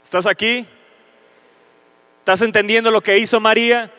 ¿Estás 0.05 0.27
aquí? 0.27 0.67
¿Estás 2.19 2.43
entendiendo 2.43 2.91
lo 2.91 3.01
que 3.01 3.17
hizo 3.17 3.41
María? 3.41 3.91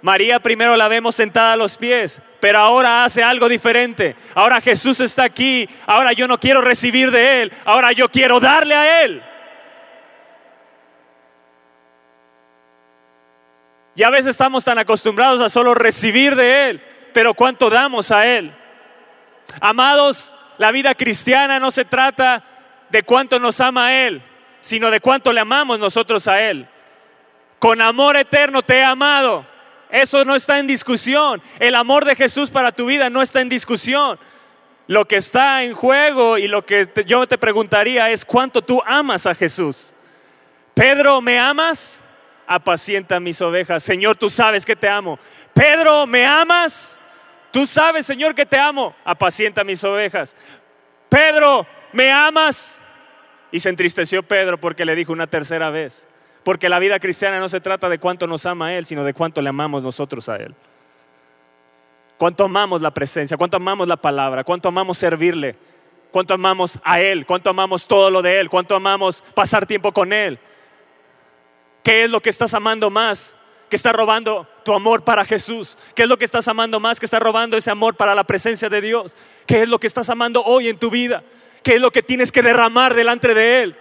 María 0.00 0.40
primero 0.40 0.74
la 0.74 0.88
vemos 0.88 1.16
sentada 1.16 1.52
a 1.52 1.56
los 1.58 1.76
pies, 1.76 2.22
pero 2.40 2.60
ahora 2.60 3.04
hace 3.04 3.22
algo 3.22 3.46
diferente. 3.46 4.16
Ahora 4.34 4.62
Jesús 4.62 5.00
está 5.00 5.24
aquí, 5.24 5.68
ahora 5.84 6.14
yo 6.14 6.26
no 6.26 6.40
quiero 6.40 6.62
recibir 6.62 7.10
de 7.10 7.42
Él, 7.42 7.52
ahora 7.66 7.92
yo 7.92 8.08
quiero 8.08 8.40
darle 8.40 8.74
a 8.74 9.04
Él. 9.04 9.22
Y 13.94 14.02
a 14.02 14.08
veces 14.08 14.28
estamos 14.28 14.64
tan 14.64 14.78
acostumbrados 14.78 15.42
a 15.42 15.50
solo 15.50 15.74
recibir 15.74 16.36
de 16.36 16.70
Él, 16.70 16.82
pero 17.12 17.34
¿cuánto 17.34 17.70
damos 17.70 18.10
a 18.10 18.26
Él? 18.26 18.54
Amados, 19.60 20.32
la 20.58 20.70
vida 20.70 20.94
cristiana 20.94 21.58
no 21.58 21.70
se 21.70 21.84
trata 21.84 22.42
de 22.90 23.02
cuánto 23.02 23.38
nos 23.38 23.60
ama 23.60 23.94
Él, 23.94 24.22
sino 24.60 24.90
de 24.90 25.00
cuánto 25.00 25.32
le 25.32 25.40
amamos 25.40 25.78
nosotros 25.78 26.28
a 26.28 26.40
Él. 26.40 26.68
Con 27.58 27.80
amor 27.80 28.16
eterno 28.16 28.62
te 28.62 28.78
he 28.78 28.84
amado 28.84 29.44
eso 29.90 30.24
no 30.24 30.34
está 30.34 30.58
en 30.58 30.66
discusión. 30.66 31.42
El 31.58 31.74
amor 31.74 32.04
de 32.04 32.14
Jesús 32.16 32.50
para 32.50 32.72
tu 32.72 32.86
vida 32.86 33.08
no 33.10 33.22
está 33.22 33.40
en 33.40 33.48
discusión. 33.48 34.18
Lo 34.86 35.06
que 35.06 35.16
está 35.16 35.62
en 35.62 35.74
juego 35.74 36.38
y 36.38 36.48
lo 36.48 36.64
que 36.64 36.88
yo 37.06 37.26
te 37.26 37.38
preguntaría 37.38 38.10
es 38.10 38.24
cuánto 38.24 38.62
tú 38.62 38.82
amas 38.86 39.26
a 39.26 39.34
Jesús. 39.34 39.94
Pedro, 40.74 41.20
¿me 41.20 41.38
amas? 41.38 42.00
Apacienta 42.46 43.20
mis 43.20 43.40
ovejas. 43.42 43.82
Señor, 43.82 44.16
tú 44.16 44.30
sabes 44.30 44.64
que 44.64 44.76
te 44.76 44.88
amo. 44.88 45.18
Pedro, 45.58 46.06
¿me 46.06 46.24
amas? 46.24 47.00
Tú 47.50 47.66
sabes, 47.66 48.06
Señor, 48.06 48.32
que 48.32 48.46
te 48.46 48.56
amo. 48.56 48.94
Apacienta 49.04 49.64
mis 49.64 49.82
ovejas. 49.82 50.36
Pedro, 51.08 51.66
¿me 51.92 52.12
amas? 52.12 52.80
Y 53.50 53.58
se 53.58 53.68
entristeció 53.68 54.22
Pedro 54.22 54.60
porque 54.60 54.84
le 54.84 54.94
dijo 54.94 55.12
una 55.12 55.26
tercera 55.26 55.70
vez. 55.70 56.06
Porque 56.44 56.68
la 56.68 56.78
vida 56.78 57.00
cristiana 57.00 57.40
no 57.40 57.48
se 57.48 57.60
trata 57.60 57.88
de 57.88 57.98
cuánto 57.98 58.28
nos 58.28 58.46
ama 58.46 58.74
Él, 58.74 58.86
sino 58.86 59.02
de 59.02 59.14
cuánto 59.14 59.42
le 59.42 59.48
amamos 59.48 59.82
nosotros 59.82 60.28
a 60.28 60.36
Él. 60.36 60.54
Cuánto 62.18 62.44
amamos 62.44 62.80
la 62.80 62.92
presencia, 62.92 63.36
cuánto 63.36 63.56
amamos 63.56 63.88
la 63.88 63.96
palabra, 63.96 64.44
cuánto 64.44 64.68
amamos 64.68 64.96
servirle, 64.96 65.56
cuánto 66.12 66.34
amamos 66.34 66.78
a 66.84 67.00
Él, 67.00 67.26
cuánto 67.26 67.50
amamos 67.50 67.84
todo 67.84 68.10
lo 68.10 68.22
de 68.22 68.38
Él, 68.38 68.48
cuánto 68.48 68.76
amamos 68.76 69.24
pasar 69.34 69.66
tiempo 69.66 69.90
con 69.90 70.12
Él. 70.12 70.38
¿Qué 71.82 72.04
es 72.04 72.10
lo 72.10 72.20
que 72.20 72.30
estás 72.30 72.54
amando 72.54 72.90
más? 72.90 73.37
Que 73.68 73.76
está 73.76 73.92
robando 73.92 74.46
tu 74.64 74.72
amor 74.72 75.04
para 75.04 75.24
Jesús? 75.24 75.76
¿Qué 75.94 76.02
es 76.02 76.08
lo 76.08 76.18
que 76.18 76.24
estás 76.24 76.48
amando 76.48 76.80
más 76.80 76.98
que 76.98 77.06
está 77.06 77.18
robando 77.18 77.56
ese 77.56 77.70
amor 77.70 77.96
para 77.96 78.14
la 78.14 78.24
presencia 78.24 78.68
de 78.68 78.80
Dios? 78.80 79.16
¿Qué 79.46 79.62
es 79.62 79.68
lo 79.68 79.78
que 79.78 79.86
estás 79.86 80.10
amando 80.10 80.42
hoy 80.44 80.68
en 80.68 80.78
tu 80.78 80.90
vida? 80.90 81.22
¿Qué 81.62 81.74
es 81.74 81.80
lo 81.80 81.90
que 81.90 82.02
tienes 82.02 82.32
que 82.32 82.42
derramar 82.42 82.94
delante 82.94 83.34
de 83.34 83.62
Él? 83.62 83.76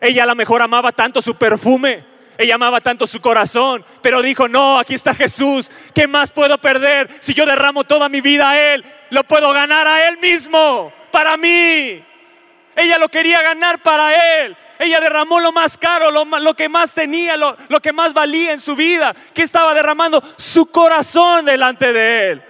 Ella 0.00 0.24
a 0.24 0.26
lo 0.26 0.34
mejor 0.34 0.62
amaba 0.62 0.92
tanto 0.92 1.22
su 1.22 1.36
perfume, 1.36 2.04
ella 2.36 2.56
amaba 2.56 2.80
tanto 2.80 3.06
su 3.06 3.20
corazón, 3.20 3.84
pero 4.02 4.20
dijo, 4.20 4.48
no, 4.48 4.78
aquí 4.78 4.94
está 4.94 5.14
Jesús, 5.14 5.70
¿qué 5.94 6.06
más 6.06 6.32
puedo 6.32 6.58
perder? 6.58 7.08
Si 7.20 7.32
yo 7.32 7.46
derramo 7.46 7.84
toda 7.84 8.08
mi 8.08 8.20
vida 8.20 8.50
a 8.50 8.74
Él, 8.74 8.84
lo 9.10 9.24
puedo 9.24 9.52
ganar 9.52 9.86
a 9.86 10.08
Él 10.08 10.18
mismo, 10.18 10.92
para 11.10 11.36
mí. 11.36 12.04
Ella 12.76 12.98
lo 12.98 13.08
quería 13.08 13.42
ganar 13.42 13.82
para 13.82 14.42
Él. 14.42 14.56
Ella 14.78 15.00
derramó 15.00 15.40
lo 15.40 15.52
más 15.52 15.78
caro, 15.78 16.10
lo, 16.10 16.54
que 16.54 16.68
más 16.68 16.92
tenía, 16.92 17.36
lo, 17.36 17.56
que 17.80 17.92
más 17.92 18.12
valía 18.12 18.52
en 18.52 18.60
su 18.60 18.74
vida. 18.74 19.14
que 19.32 19.42
estaba 19.42 19.74
derramando? 19.74 20.22
Su 20.36 20.66
corazón 20.66 21.44
delante 21.44 21.92
de 21.92 22.30
Él. 22.30 22.42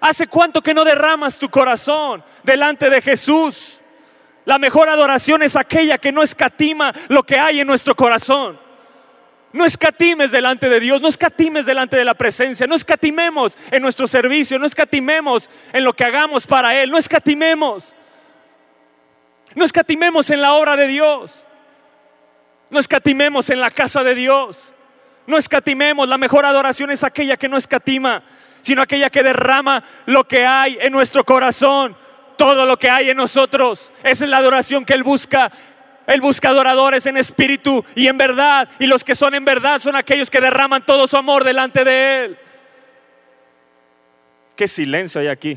¿Hace 0.00 0.26
cuánto 0.26 0.62
que 0.62 0.74
no 0.74 0.84
derramas 0.84 1.38
tu 1.38 1.48
corazón 1.48 2.24
delante 2.42 2.90
de 2.90 3.00
Jesús? 3.02 3.80
La 4.44 4.58
mejor 4.58 4.88
adoración 4.88 5.42
es 5.42 5.54
aquella 5.54 5.98
que 5.98 6.10
no 6.10 6.22
escatima 6.22 6.92
lo 7.08 7.22
que 7.22 7.38
hay 7.38 7.60
en 7.60 7.66
nuestro 7.66 7.94
corazón. 7.94 8.58
No 9.52 9.64
escatimes 9.66 10.32
delante 10.32 10.68
de 10.68 10.80
Dios, 10.80 11.00
no 11.00 11.08
escatimes 11.08 11.66
delante 11.66 11.96
de 11.96 12.04
la 12.04 12.14
presencia, 12.14 12.66
no 12.66 12.74
escatimemos 12.74 13.58
en 13.70 13.82
nuestro 13.82 14.06
servicio, 14.06 14.58
no 14.58 14.64
escatimemos 14.64 15.50
en 15.72 15.84
lo 15.84 15.92
que 15.92 16.04
hagamos 16.04 16.46
para 16.46 16.74
Él, 16.82 16.90
no 16.90 16.96
escatimemos. 16.96 17.94
No 19.54 19.64
escatimemos 19.64 20.30
en 20.30 20.40
la 20.40 20.54
obra 20.54 20.76
de 20.76 20.86
Dios, 20.86 21.44
no 22.70 22.78
escatimemos 22.78 23.50
en 23.50 23.60
la 23.60 23.70
casa 23.70 24.02
de 24.02 24.14
Dios, 24.14 24.72
no 25.26 25.36
escatimemos. 25.36 26.08
La 26.08 26.18
mejor 26.18 26.46
adoración 26.46 26.90
es 26.90 27.04
aquella 27.04 27.36
que 27.36 27.48
no 27.48 27.56
escatima, 27.56 28.22
sino 28.60 28.82
aquella 28.82 29.10
que 29.10 29.22
derrama 29.22 29.82
lo 30.06 30.26
que 30.26 30.46
hay 30.46 30.78
en 30.80 30.92
nuestro 30.92 31.24
corazón 31.24 31.96
todo 32.42 32.66
lo 32.66 32.76
que 32.76 32.90
hay 32.90 33.08
en 33.08 33.16
nosotros. 33.16 33.92
Esa 34.02 34.24
es 34.24 34.30
la 34.30 34.38
adoración 34.38 34.84
que 34.84 34.94
Él 34.94 35.04
busca. 35.04 35.52
Él 36.08 36.20
busca 36.20 36.48
adoradores 36.48 37.06
en 37.06 37.16
espíritu 37.16 37.84
y 37.94 38.08
en 38.08 38.18
verdad. 38.18 38.68
Y 38.80 38.86
los 38.86 39.04
que 39.04 39.14
son 39.14 39.34
en 39.34 39.44
verdad 39.44 39.78
son 39.78 39.94
aquellos 39.94 40.28
que 40.28 40.40
derraman 40.40 40.84
todo 40.84 41.06
su 41.06 41.16
amor 41.16 41.44
delante 41.44 41.84
de 41.84 42.24
Él. 42.24 42.38
Qué 44.56 44.66
silencio 44.66 45.20
hay 45.20 45.28
aquí. 45.28 45.56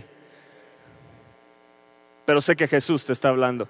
Pero 2.25 2.39
sé 2.39 2.55
que 2.55 2.67
Jesús 2.67 3.03
te 3.03 3.13
está 3.13 3.29
hablando. 3.29 3.67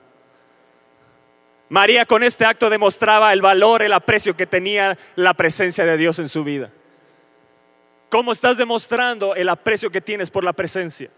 María 1.69 2.05
con 2.05 2.23
este 2.23 2.45
acto 2.45 2.69
demostraba 2.69 3.33
el 3.33 3.41
valor, 3.41 3.81
el 3.81 3.93
aprecio 3.93 4.35
que 4.35 4.45
tenía 4.45 4.97
la 5.15 5.33
presencia 5.33 5.85
de 5.85 5.97
Dios 5.97 6.19
en 6.19 6.29
su 6.29 6.43
vida. 6.43 6.71
¿Cómo 8.09 8.31
estás 8.31 8.57
demostrando 8.57 9.35
el 9.35 9.49
aprecio 9.49 9.89
que 9.89 10.01
tienes 10.01 10.29
por 10.29 10.43
la 10.43 10.53
presencia? 10.53 11.09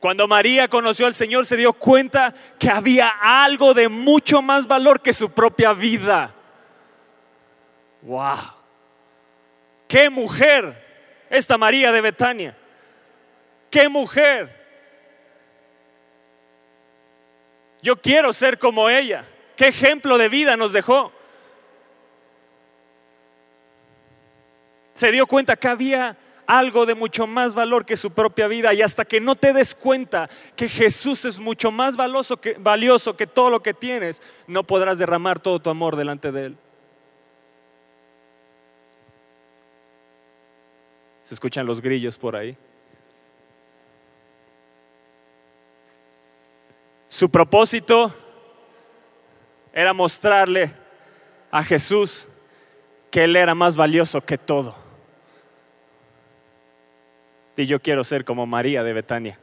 Cuando 0.00 0.26
María 0.26 0.68
conoció 0.68 1.06
al 1.06 1.14
Señor 1.14 1.46
se 1.46 1.56
dio 1.56 1.72
cuenta 1.72 2.34
que 2.58 2.70
había 2.70 3.08
algo 3.08 3.74
de 3.74 3.88
mucho 3.88 4.42
más 4.42 4.66
valor 4.66 5.00
que 5.00 5.12
su 5.12 5.30
propia 5.30 5.72
vida. 5.72 6.34
¡Wow! 8.02 8.36
¡Qué 9.88 10.10
mujer! 10.10 10.84
Esta 11.28 11.58
María 11.58 11.92
de 11.92 12.00
Betania. 12.00 12.56
¡Qué 13.70 13.88
mujer! 13.88 14.65
Yo 17.86 17.94
quiero 17.94 18.32
ser 18.32 18.58
como 18.58 18.90
ella. 18.90 19.24
¿Qué 19.54 19.68
ejemplo 19.68 20.18
de 20.18 20.28
vida 20.28 20.56
nos 20.56 20.72
dejó? 20.72 21.12
Se 24.92 25.12
dio 25.12 25.24
cuenta 25.28 25.54
que 25.54 25.68
había 25.68 26.16
algo 26.48 26.84
de 26.84 26.96
mucho 26.96 27.28
más 27.28 27.54
valor 27.54 27.86
que 27.86 27.96
su 27.96 28.10
propia 28.10 28.48
vida 28.48 28.74
y 28.74 28.82
hasta 28.82 29.04
que 29.04 29.20
no 29.20 29.36
te 29.36 29.52
des 29.52 29.72
cuenta 29.72 30.28
que 30.56 30.68
Jesús 30.68 31.26
es 31.26 31.38
mucho 31.38 31.70
más 31.70 31.94
valioso 31.94 32.40
que, 32.40 32.54
valioso 32.54 33.16
que 33.16 33.28
todo 33.28 33.50
lo 33.50 33.62
que 33.62 33.72
tienes, 33.72 34.20
no 34.48 34.64
podrás 34.64 34.98
derramar 34.98 35.38
todo 35.38 35.60
tu 35.60 35.70
amor 35.70 35.94
delante 35.94 36.32
de 36.32 36.46
Él. 36.46 36.56
Se 41.22 41.34
escuchan 41.34 41.64
los 41.64 41.80
grillos 41.80 42.18
por 42.18 42.34
ahí. 42.34 42.58
Su 47.16 47.30
propósito 47.30 48.14
era 49.72 49.94
mostrarle 49.94 50.70
a 51.50 51.64
Jesús 51.64 52.28
que 53.10 53.24
Él 53.24 53.36
era 53.36 53.54
más 53.54 53.74
valioso 53.74 54.20
que 54.20 54.36
todo. 54.36 54.76
Y 57.56 57.64
yo 57.64 57.80
quiero 57.80 58.04
ser 58.04 58.26
como 58.26 58.44
María 58.44 58.82
de 58.84 58.92
Betania. 58.92 59.38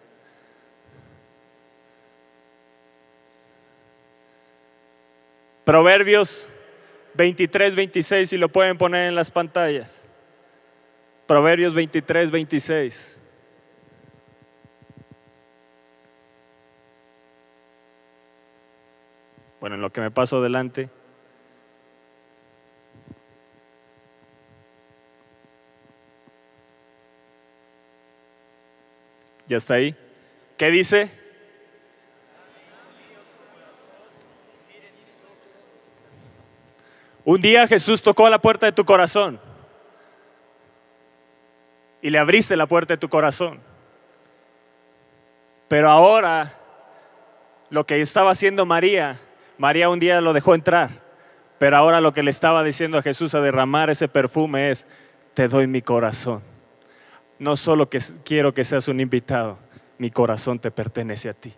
Proverbios 5.63 6.47
23, 7.15 7.75
26, 7.75 8.29
si 8.29 8.37
lo 8.37 8.49
pueden 8.49 8.77
poner 8.77 9.07
en 9.07 9.15
las 9.15 9.31
pantallas. 9.31 10.05
Proverbios 11.25 11.73
23, 11.73 12.29
26. 12.29 13.22
Bueno, 19.63 19.75
en 19.77 19.82
lo 19.82 19.93
que 19.93 20.01
me 20.01 20.12
paso 20.12 20.39
adelante. 20.39 20.89
¿Ya 29.48 29.55
está 29.55 29.75
ahí? 29.75 29.96
¿Qué 30.58 30.70
dice? 30.70 31.10
Un 37.24 37.39
día 37.39 37.65
Jesús 37.65 38.01
tocó 38.01 38.27
la 38.27 38.39
puerta 38.41 38.65
de 38.65 38.74
tu 38.74 38.84
corazón 38.84 39.39
y 42.01 42.10
le 42.10 42.20
abriste 42.20 42.58
la 42.58 42.67
puerta 42.67 42.96
de 42.96 42.98
tu 42.98 43.08
corazón. 43.08 43.62
Pero 45.70 45.89
ahora 45.89 46.53
lo 47.70 47.86
que 47.86 48.01
estaba 48.01 48.32
haciendo 48.32 48.65
María 48.65 49.17
María 49.57 49.89
un 49.89 50.00
día 50.00 50.22
lo 50.22 50.33
dejó 50.33 50.55
entrar, 50.55 50.89
pero 51.57 51.77
ahora 51.77 52.01
lo 52.01 52.13
que 52.13 52.24
le 52.24 52.31
estaba 52.31 52.63
diciendo 52.63 52.98
a 52.98 53.01
Jesús 53.01 53.36
a 53.36 53.41
derramar 53.41 53.89
ese 53.89 54.07
perfume 54.07 54.72
es, 54.72 54.88
te 55.33 55.48
doy 55.48 55.67
mi 55.67 55.81
corazón. 55.81 56.41
No 57.39 57.55
solo 57.55 57.89
que 57.89 58.00
quiero 58.24 58.53
que 58.53 58.63
seas 58.63 58.88
un 58.88 59.00
invitado, 59.00 59.57
mi 59.98 60.12
corazón 60.12 60.60
te 60.60 60.72
pertenece 60.72 61.29
a 61.29 61.33
ti. 61.33 61.53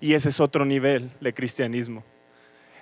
Y 0.00 0.14
ese 0.14 0.28
es 0.28 0.40
otro 0.40 0.64
nivel 0.64 1.10
de 1.20 1.32
cristianismo. 1.34 2.04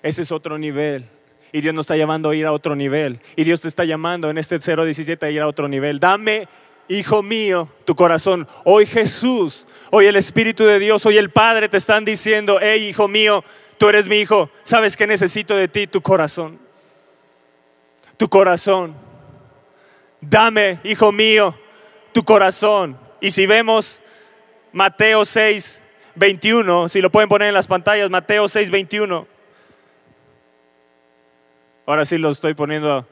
Ese 0.03 0.23
es 0.23 0.33
otro 0.33 0.59
nivel. 0.59 1.07
Y 1.53 1.61
Dios 1.61 1.75
nos 1.75 1.85
está 1.85 1.97
llamando 1.97 2.31
a 2.31 2.37
ir 2.37 2.47
a 2.47 2.53
otro 2.53 2.77
nivel. 2.77 3.21
Y 3.37 3.45
Dios 3.45 3.61
te 3.61 3.69
está 3.69 3.85
llamando 3.85 4.29
en 4.31 4.39
este 4.39 4.59
017 4.59 5.25
a 5.25 5.31
ir 5.31 5.41
a 5.41 5.47
otro 5.47 5.69
nivel. 5.69 6.01
Dame 6.01 6.49
hijo 6.89 7.23
mío, 7.23 7.69
tu 7.85 7.95
corazón. 7.95 8.47
Hoy 8.65 8.87
Jesús, 8.87 9.67
hoy 9.91 10.07
el 10.07 10.17
Espíritu 10.17 10.65
de 10.65 10.79
Dios, 10.79 11.05
hoy 11.07 11.19
el 11.19 11.31
Padre 11.31 11.69
te 11.69 11.77
están 11.77 12.05
diciendo, 12.05 12.59
hey 12.61 12.89
hijo 12.89 13.09
mío, 13.09 13.45
tú 13.79 13.89
eres 13.89 14.07
mi 14.09 14.17
hijo, 14.17 14.51
sabes 14.63 14.97
que 14.97 15.07
necesito 15.07 15.57
de 15.57 15.69
ti 15.69 15.87
tu 15.87 16.01
corazón. 16.01 16.59
Tu 18.17 18.29
corazón. 18.29 18.95
Dame, 20.21 20.79
hijo 20.85 21.13
mío, 21.13 21.55
tu 22.13 22.25
corazón. 22.25 22.99
Y 23.21 23.31
si 23.31 23.47
vemos 23.47 24.01
Mateo 24.73 25.25
6, 25.25 25.83
21, 26.15 26.89
si 26.89 27.01
lo 27.01 27.11
pueden 27.11 27.29
poner 27.29 27.49
en 27.49 27.55
las 27.55 27.67
pantallas, 27.67 28.11
Mateo 28.11 28.49
6, 28.49 28.71
21. 28.71 29.27
Ahora 31.87 32.05
sí 32.05 32.19
lo 32.19 32.31
estoy 32.31 32.55
poniendo 32.55 33.07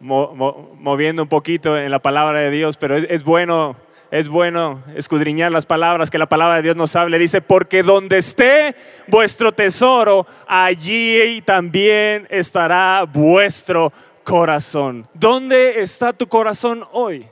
moviendo 0.00 1.22
un 1.22 1.28
poquito 1.28 1.76
en 1.76 1.90
la 1.90 1.98
palabra 1.98 2.40
de 2.40 2.50
Dios, 2.50 2.76
pero 2.76 2.96
es, 2.96 3.22
bueno, 3.22 3.76
es 4.10 4.28
bueno 4.28 4.82
escudriñar 4.96 5.52
las 5.52 5.66
palabras, 5.66 6.10
que 6.10 6.18
la 6.18 6.28
palabra 6.28 6.56
de 6.56 6.62
Dios 6.62 6.76
nos 6.76 6.96
hable. 6.96 7.18
Dice, 7.18 7.40
porque 7.42 7.82
donde 7.82 8.18
esté 8.18 8.74
vuestro 9.06 9.52
tesoro, 9.52 10.26
allí 10.46 11.42
también 11.42 12.26
estará 12.30 13.04
vuestro 13.04 13.92
corazón. 14.24 15.06
¿Dónde 15.14 15.80
está 15.80 16.12
tu 16.12 16.26
corazón 16.26 16.84
hoy? 16.92 17.26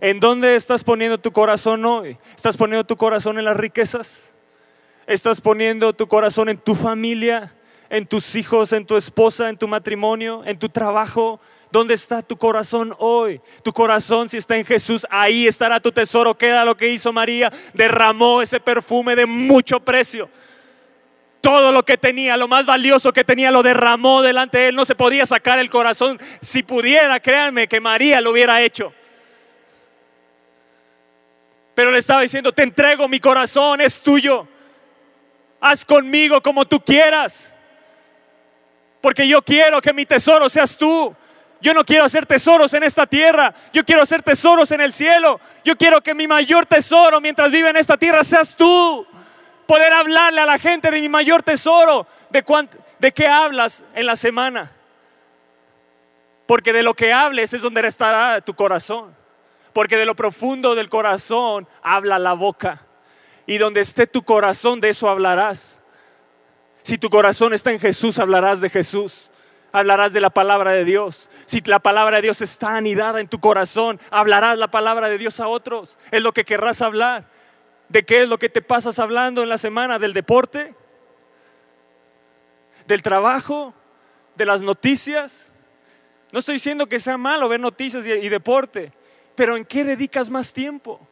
¿En 0.00 0.18
dónde 0.18 0.56
estás 0.56 0.82
poniendo 0.82 1.18
tu 1.18 1.32
corazón 1.32 1.84
hoy? 1.84 2.18
¿Estás 2.34 2.56
poniendo 2.56 2.84
tu 2.84 2.96
corazón 2.96 3.38
en 3.38 3.44
las 3.44 3.56
riquezas? 3.56 4.34
¿Estás 5.06 5.40
poniendo 5.40 5.92
tu 5.92 6.08
corazón 6.08 6.48
en 6.48 6.58
tu 6.58 6.74
familia, 6.74 7.54
en 7.88 8.06
tus 8.06 8.34
hijos, 8.34 8.72
en 8.72 8.84
tu 8.84 8.96
esposa, 8.96 9.48
en 9.48 9.56
tu 9.56 9.68
matrimonio, 9.68 10.42
en 10.44 10.58
tu 10.58 10.68
trabajo, 10.68 11.40
¿Dónde 11.72 11.94
está 11.94 12.20
tu 12.20 12.36
corazón 12.36 12.94
hoy? 12.98 13.40
Tu 13.62 13.72
corazón 13.72 14.28
si 14.28 14.36
está 14.36 14.58
en 14.58 14.66
Jesús, 14.66 15.06
ahí 15.08 15.46
estará 15.46 15.80
tu 15.80 15.90
tesoro. 15.90 16.36
Queda 16.36 16.66
lo 16.66 16.76
que 16.76 16.88
hizo 16.88 17.14
María, 17.14 17.50
derramó 17.72 18.42
ese 18.42 18.60
perfume 18.60 19.16
de 19.16 19.24
mucho 19.24 19.80
precio. 19.80 20.28
Todo 21.40 21.72
lo 21.72 21.82
que 21.82 21.96
tenía, 21.96 22.36
lo 22.36 22.46
más 22.46 22.66
valioso 22.66 23.10
que 23.14 23.24
tenía, 23.24 23.50
lo 23.50 23.62
derramó 23.62 24.20
delante 24.20 24.58
de 24.58 24.68
él. 24.68 24.76
No 24.76 24.84
se 24.84 24.94
podía 24.94 25.24
sacar 25.24 25.58
el 25.58 25.70
corazón. 25.70 26.20
Si 26.42 26.62
pudiera, 26.62 27.18
créanme 27.20 27.66
que 27.66 27.80
María 27.80 28.20
lo 28.20 28.32
hubiera 28.32 28.60
hecho. 28.60 28.92
Pero 31.74 31.90
le 31.90 31.98
estaba 32.00 32.20
diciendo, 32.20 32.52
te 32.52 32.64
entrego 32.64 33.08
mi 33.08 33.18
corazón, 33.18 33.80
es 33.80 34.02
tuyo. 34.02 34.46
Haz 35.58 35.86
conmigo 35.86 36.42
como 36.42 36.66
tú 36.66 36.78
quieras. 36.84 37.54
Porque 39.00 39.26
yo 39.26 39.40
quiero 39.40 39.80
que 39.80 39.94
mi 39.94 40.04
tesoro 40.04 40.50
seas 40.50 40.76
tú. 40.76 41.16
Yo 41.62 41.72
no 41.74 41.84
quiero 41.84 42.04
hacer 42.04 42.26
tesoros 42.26 42.74
en 42.74 42.82
esta 42.82 43.06
tierra, 43.06 43.54
yo 43.72 43.84
quiero 43.84 44.02
hacer 44.02 44.20
tesoros 44.20 44.72
en 44.72 44.80
el 44.80 44.92
cielo. 44.92 45.40
Yo 45.64 45.76
quiero 45.76 46.00
que 46.00 46.12
mi 46.12 46.26
mayor 46.26 46.66
tesoro 46.66 47.20
mientras 47.20 47.52
vive 47.52 47.70
en 47.70 47.76
esta 47.76 47.96
tierra 47.96 48.24
seas 48.24 48.56
tú. 48.56 49.06
Poder 49.68 49.92
hablarle 49.92 50.40
a 50.40 50.46
la 50.46 50.58
gente 50.58 50.90
de 50.90 51.00
mi 51.00 51.08
mayor 51.08 51.44
tesoro, 51.44 52.08
de, 52.30 52.44
de 52.98 53.12
qué 53.12 53.28
hablas 53.28 53.84
en 53.94 54.06
la 54.06 54.16
semana. 54.16 54.72
Porque 56.46 56.72
de 56.72 56.82
lo 56.82 56.94
que 56.94 57.12
hables 57.12 57.54
es 57.54 57.62
donde 57.62 57.86
estará 57.86 58.40
tu 58.40 58.54
corazón. 58.54 59.14
Porque 59.72 59.96
de 59.96 60.04
lo 60.04 60.16
profundo 60.16 60.74
del 60.74 60.90
corazón 60.90 61.68
habla 61.80 62.18
la 62.18 62.32
boca. 62.32 62.84
Y 63.46 63.58
donde 63.58 63.82
esté 63.82 64.08
tu 64.08 64.24
corazón, 64.24 64.80
de 64.80 64.88
eso 64.88 65.08
hablarás. 65.08 65.80
Si 66.82 66.98
tu 66.98 67.08
corazón 67.08 67.54
está 67.54 67.70
en 67.70 67.78
Jesús, 67.78 68.18
hablarás 68.18 68.60
de 68.60 68.68
Jesús 68.68 69.30
hablarás 69.72 70.12
de 70.12 70.20
la 70.20 70.30
palabra 70.30 70.72
de 70.72 70.84
Dios. 70.84 71.30
Si 71.46 71.60
la 71.62 71.78
palabra 71.78 72.16
de 72.16 72.22
Dios 72.22 72.42
está 72.42 72.76
anidada 72.76 73.20
en 73.20 73.28
tu 73.28 73.40
corazón, 73.40 73.98
hablarás 74.10 74.58
la 74.58 74.70
palabra 74.70 75.08
de 75.08 75.18
Dios 75.18 75.40
a 75.40 75.48
otros. 75.48 75.98
Es 76.10 76.22
lo 76.22 76.32
que 76.32 76.44
querrás 76.44 76.82
hablar. 76.82 77.24
¿De 77.88 78.04
qué 78.04 78.22
es 78.22 78.28
lo 78.28 78.38
que 78.38 78.48
te 78.48 78.62
pasas 78.62 78.98
hablando 78.98 79.42
en 79.42 79.48
la 79.48 79.58
semana? 79.58 79.98
¿Del 79.98 80.14
deporte? 80.14 80.74
¿Del 82.86 83.02
trabajo? 83.02 83.74
¿De 84.36 84.46
las 84.46 84.62
noticias? 84.62 85.52
No 86.32 86.38
estoy 86.38 86.54
diciendo 86.54 86.86
que 86.88 86.98
sea 86.98 87.18
malo 87.18 87.48
ver 87.48 87.60
noticias 87.60 88.06
y, 88.06 88.28
deporte, 88.30 88.92
pero 89.34 89.56
¿en 89.56 89.66
qué 89.66 89.84
dedicas 89.84 90.30
más 90.30 90.52
tiempo? 90.54 91.06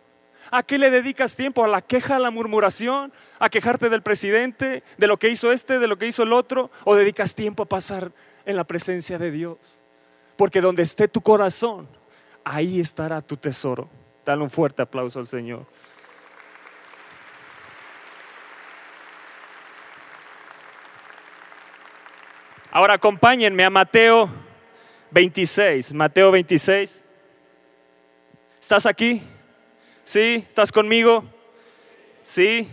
¿A 0.50 0.62
qué 0.62 0.78
le 0.78 0.90
dedicas 0.90 1.36
tiempo? 1.36 1.62
¿A 1.62 1.68
la 1.68 1.82
queja, 1.82 2.16
a 2.16 2.18
la 2.18 2.30
murmuración? 2.30 3.12
¿A 3.38 3.50
quejarte 3.50 3.90
del 3.90 4.00
presidente, 4.02 4.82
de 4.96 5.06
lo 5.06 5.18
que 5.18 5.28
hizo 5.28 5.52
este, 5.52 5.78
de 5.78 5.86
lo 5.86 5.98
que 5.98 6.06
hizo 6.06 6.22
el 6.22 6.32
otro? 6.32 6.70
¿O 6.84 6.96
dedicas 6.96 7.34
tiempo 7.34 7.64
a 7.64 7.66
pasar 7.66 8.10
en 8.44 8.56
la 8.56 8.64
presencia 8.64 9.18
de 9.18 9.30
Dios. 9.30 9.58
Porque 10.36 10.60
donde 10.60 10.82
esté 10.82 11.08
tu 11.08 11.20
corazón, 11.20 11.88
ahí 12.44 12.80
estará 12.80 13.20
tu 13.20 13.36
tesoro. 13.36 13.88
Dale 14.24 14.42
un 14.42 14.50
fuerte 14.50 14.82
aplauso 14.82 15.18
al 15.18 15.26
Señor. 15.26 15.66
Ahora 22.70 22.94
acompáñenme 22.94 23.64
a 23.64 23.70
Mateo 23.70 24.30
26. 25.10 25.92
Mateo 25.92 26.30
26. 26.30 27.04
¿Estás 28.60 28.86
aquí? 28.86 29.22
¿Sí? 30.04 30.44
¿Estás 30.46 30.70
conmigo? 30.70 31.24
¿Sí? 32.20 32.68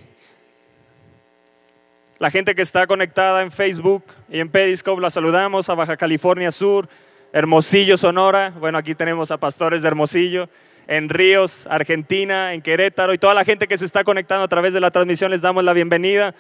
La 2.19 2.31
gente 2.31 2.55
que 2.55 2.63
está 2.63 2.87
conectada 2.87 3.43
en 3.43 3.51
Facebook 3.51 4.03
y 4.27 4.39
en 4.39 4.49
Periscope, 4.49 4.99
la 4.99 5.11
saludamos 5.11 5.69
a 5.69 5.75
Baja 5.75 5.97
California 5.97 6.49
Sur, 6.49 6.89
Hermosillo, 7.31 7.95
Sonora. 7.95 8.51
Bueno, 8.59 8.79
aquí 8.79 8.95
tenemos 8.95 9.29
a 9.29 9.37
pastores 9.37 9.83
de 9.83 9.87
Hermosillo, 9.89 10.49
en 10.87 11.09
Ríos, 11.09 11.67
Argentina, 11.69 12.55
en 12.55 12.63
Querétaro 12.63 13.13
y 13.13 13.19
toda 13.19 13.35
la 13.35 13.45
gente 13.45 13.67
que 13.67 13.77
se 13.77 13.85
está 13.85 14.03
conectando 14.03 14.45
a 14.45 14.47
través 14.47 14.73
de 14.73 14.79
la 14.79 14.89
transmisión 14.89 15.29
les 15.29 15.43
damos 15.43 15.63
la 15.63 15.73
bienvenida. 15.73 16.33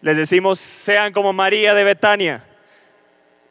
Les 0.00 0.16
decimos, 0.16 0.58
sean 0.58 1.12
como 1.12 1.34
María 1.34 1.74
de 1.74 1.84
Betania. 1.84 2.42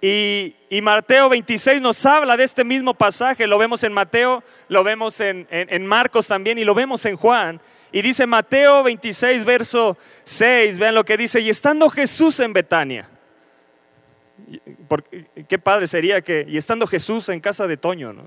Y, 0.01 0.55
y, 0.71 0.81
Mateo 0.81 1.29
26 1.29 1.81
nos 1.81 2.03
habla 2.07 2.35
de 2.35 2.45
este 2.45 2.63
mismo 2.63 2.95
pasaje, 2.95 3.45
lo 3.45 3.59
vemos 3.59 3.83
en 3.83 3.93
Mateo, 3.93 4.43
lo 4.69 4.83
vemos 4.83 5.19
en, 5.19 5.47
en, 5.51 5.71
en, 5.71 5.85
Marcos 5.85 6.27
también 6.27 6.57
y 6.57 6.65
lo 6.65 6.73
vemos 6.73 7.05
en 7.05 7.15
Juan. 7.15 7.61
Y 7.91 8.01
dice 8.01 8.25
Mateo 8.27 8.83
26, 8.83 9.45
verso 9.45 9.97
6, 10.23 10.77
vean 10.79 10.95
lo 10.95 11.05
que 11.05 11.17
dice, 11.17 11.39
y 11.39 11.49
estando 11.49 11.89
Jesús 11.89 12.39
en 12.39 12.53
Betania, 12.53 13.09
porque, 14.87 15.27
qué 15.47 15.57
padre 15.57 15.87
sería 15.87 16.21
que, 16.21 16.45
y 16.47 16.57
estando 16.57 16.87
Jesús 16.87 17.29
en 17.29 17.39
casa 17.39 17.67
de 17.67 17.77
Toño, 17.77 18.13
¿no? 18.13 18.23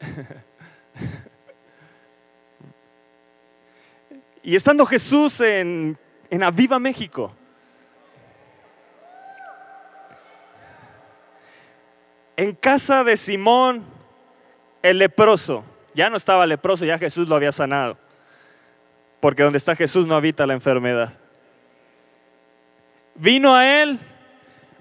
y 4.42 4.56
estando 4.56 4.84
Jesús 4.86 5.40
en, 5.40 5.96
en 6.30 6.42
Aviva 6.42 6.78
México, 6.78 7.34
en 12.36 12.52
casa 12.52 13.02
de 13.02 13.16
Simón 13.16 13.84
el 14.82 14.98
leproso, 14.98 15.64
ya 15.94 16.10
no 16.10 16.16
estaba 16.16 16.46
leproso, 16.46 16.84
ya 16.84 16.98
Jesús 16.98 17.26
lo 17.26 17.36
había 17.36 17.52
sanado, 17.52 17.98
porque 19.26 19.42
donde 19.42 19.56
está 19.56 19.74
Jesús 19.74 20.06
no 20.06 20.14
habita 20.14 20.46
la 20.46 20.52
enfermedad. 20.52 21.12
Vino 23.16 23.56
a 23.56 23.82
él 23.82 23.98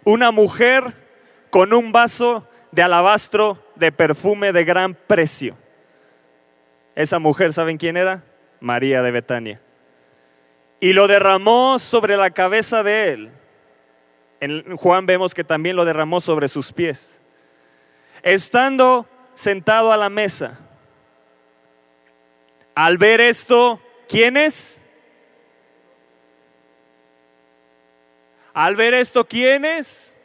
una 0.04 0.30
mujer 0.30 0.84
con 1.50 1.74
un 1.74 1.92
vaso 1.92 2.48
de 2.72 2.84
alabastro 2.84 3.58
de 3.74 3.92
perfume 3.92 4.52
de 4.52 4.64
gran 4.64 4.94
precio. 4.94 5.58
Esa 6.94 7.18
mujer, 7.18 7.54
¿saben 7.54 7.78
quién 7.78 7.98
era? 7.98 8.24
María 8.60 9.02
de 9.02 9.10
Betania. 9.10 9.62
Y 10.80 10.94
lo 10.94 11.08
derramó 11.08 11.80
sobre 11.80 12.16
la 12.16 12.30
cabeza 12.30 12.84
de 12.84 13.14
él. 13.14 13.32
En 14.42 14.78
Juan 14.78 15.08
vemos 15.08 15.34
que 15.34 15.44
también 15.44 15.76
lo 15.76 15.86
derramó 15.86 16.20
sobre 16.20 16.50
sus 16.50 16.72
pies. 16.72 17.20
Estando 18.22 19.08
sentado 19.34 19.92
a 19.92 19.98
la 19.98 20.12
mesa, 20.12 20.60
al 22.76 23.00
ver 23.00 23.22
esto, 23.22 23.82
¿quién 24.08 24.38
es? 24.38 24.82
Al 28.54 28.76
ver 28.76 28.94
esto, 28.94 29.26
¿quién 29.26 29.66
es? 29.66 30.16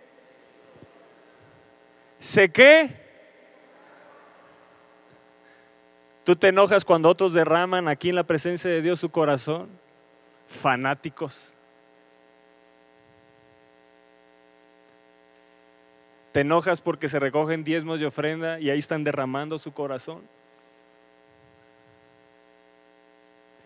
¿Sé 2.19 2.51
qué? 2.51 3.01
¿Tú 6.25 6.37
te 6.37 6.49
enojas 6.49 6.85
cuando 6.85 7.09
otros 7.09 7.33
derraman 7.33 7.89
aquí 7.89 8.11
en 8.11 8.15
la 8.15 8.25
presencia 8.25 8.71
de 8.71 8.83
Dios 8.83 9.01
su 9.01 9.11
corazón? 9.11 9.69
Fanáticos. 10.47 11.55
¿Te 16.33 16.41
enojas 16.41 16.81
porque 16.81 17.09
se 17.09 17.19
recogen 17.19 17.65
diezmos 17.65 17.99
de 17.99 18.07
ofrenda 18.07 18.61
y 18.61 18.71
ahí 18.71 18.79
están 18.79 19.03
derramando 19.03 19.59
su 19.59 19.73
corazón? 19.73 20.23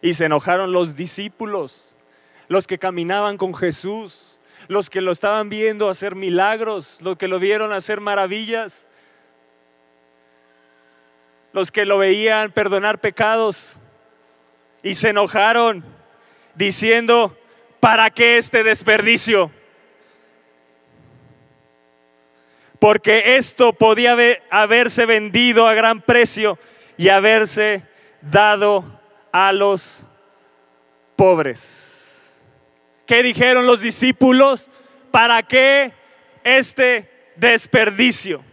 Y 0.04 0.14
se 0.14 0.26
enojaron 0.26 0.70
los 0.70 0.94
discípulos, 0.94 1.96
los 2.46 2.68
que 2.68 2.78
caminaban 2.78 3.38
con 3.38 3.54
Jesús 3.54 4.34
los 4.68 4.90
que 4.90 5.00
lo 5.00 5.12
estaban 5.12 5.48
viendo 5.48 5.88
hacer 5.88 6.14
milagros, 6.14 6.98
los 7.02 7.16
que 7.16 7.28
lo 7.28 7.38
vieron 7.38 7.72
hacer 7.72 8.00
maravillas, 8.00 8.86
los 11.52 11.70
que 11.70 11.84
lo 11.84 11.98
veían 11.98 12.50
perdonar 12.50 13.00
pecados 13.00 13.78
y 14.82 14.94
se 14.94 15.10
enojaron 15.10 15.84
diciendo, 16.54 17.36
¿para 17.80 18.10
qué 18.10 18.38
este 18.38 18.64
desperdicio? 18.64 19.50
Porque 22.78 23.36
esto 23.36 23.72
podía 23.72 24.16
haberse 24.50 25.06
vendido 25.06 25.66
a 25.66 25.74
gran 25.74 26.02
precio 26.02 26.58
y 26.96 27.08
haberse 27.08 27.86
dado 28.20 29.00
a 29.34 29.52
los 29.52 30.06
pobres. 31.16 32.40
¿Qué 33.04 33.20
dijeron 33.24 33.66
los 33.66 33.80
discípulos? 33.80 34.70
¿Para 35.10 35.42
qué 35.42 35.92
este 36.44 37.10
desperdicio? 37.34 38.44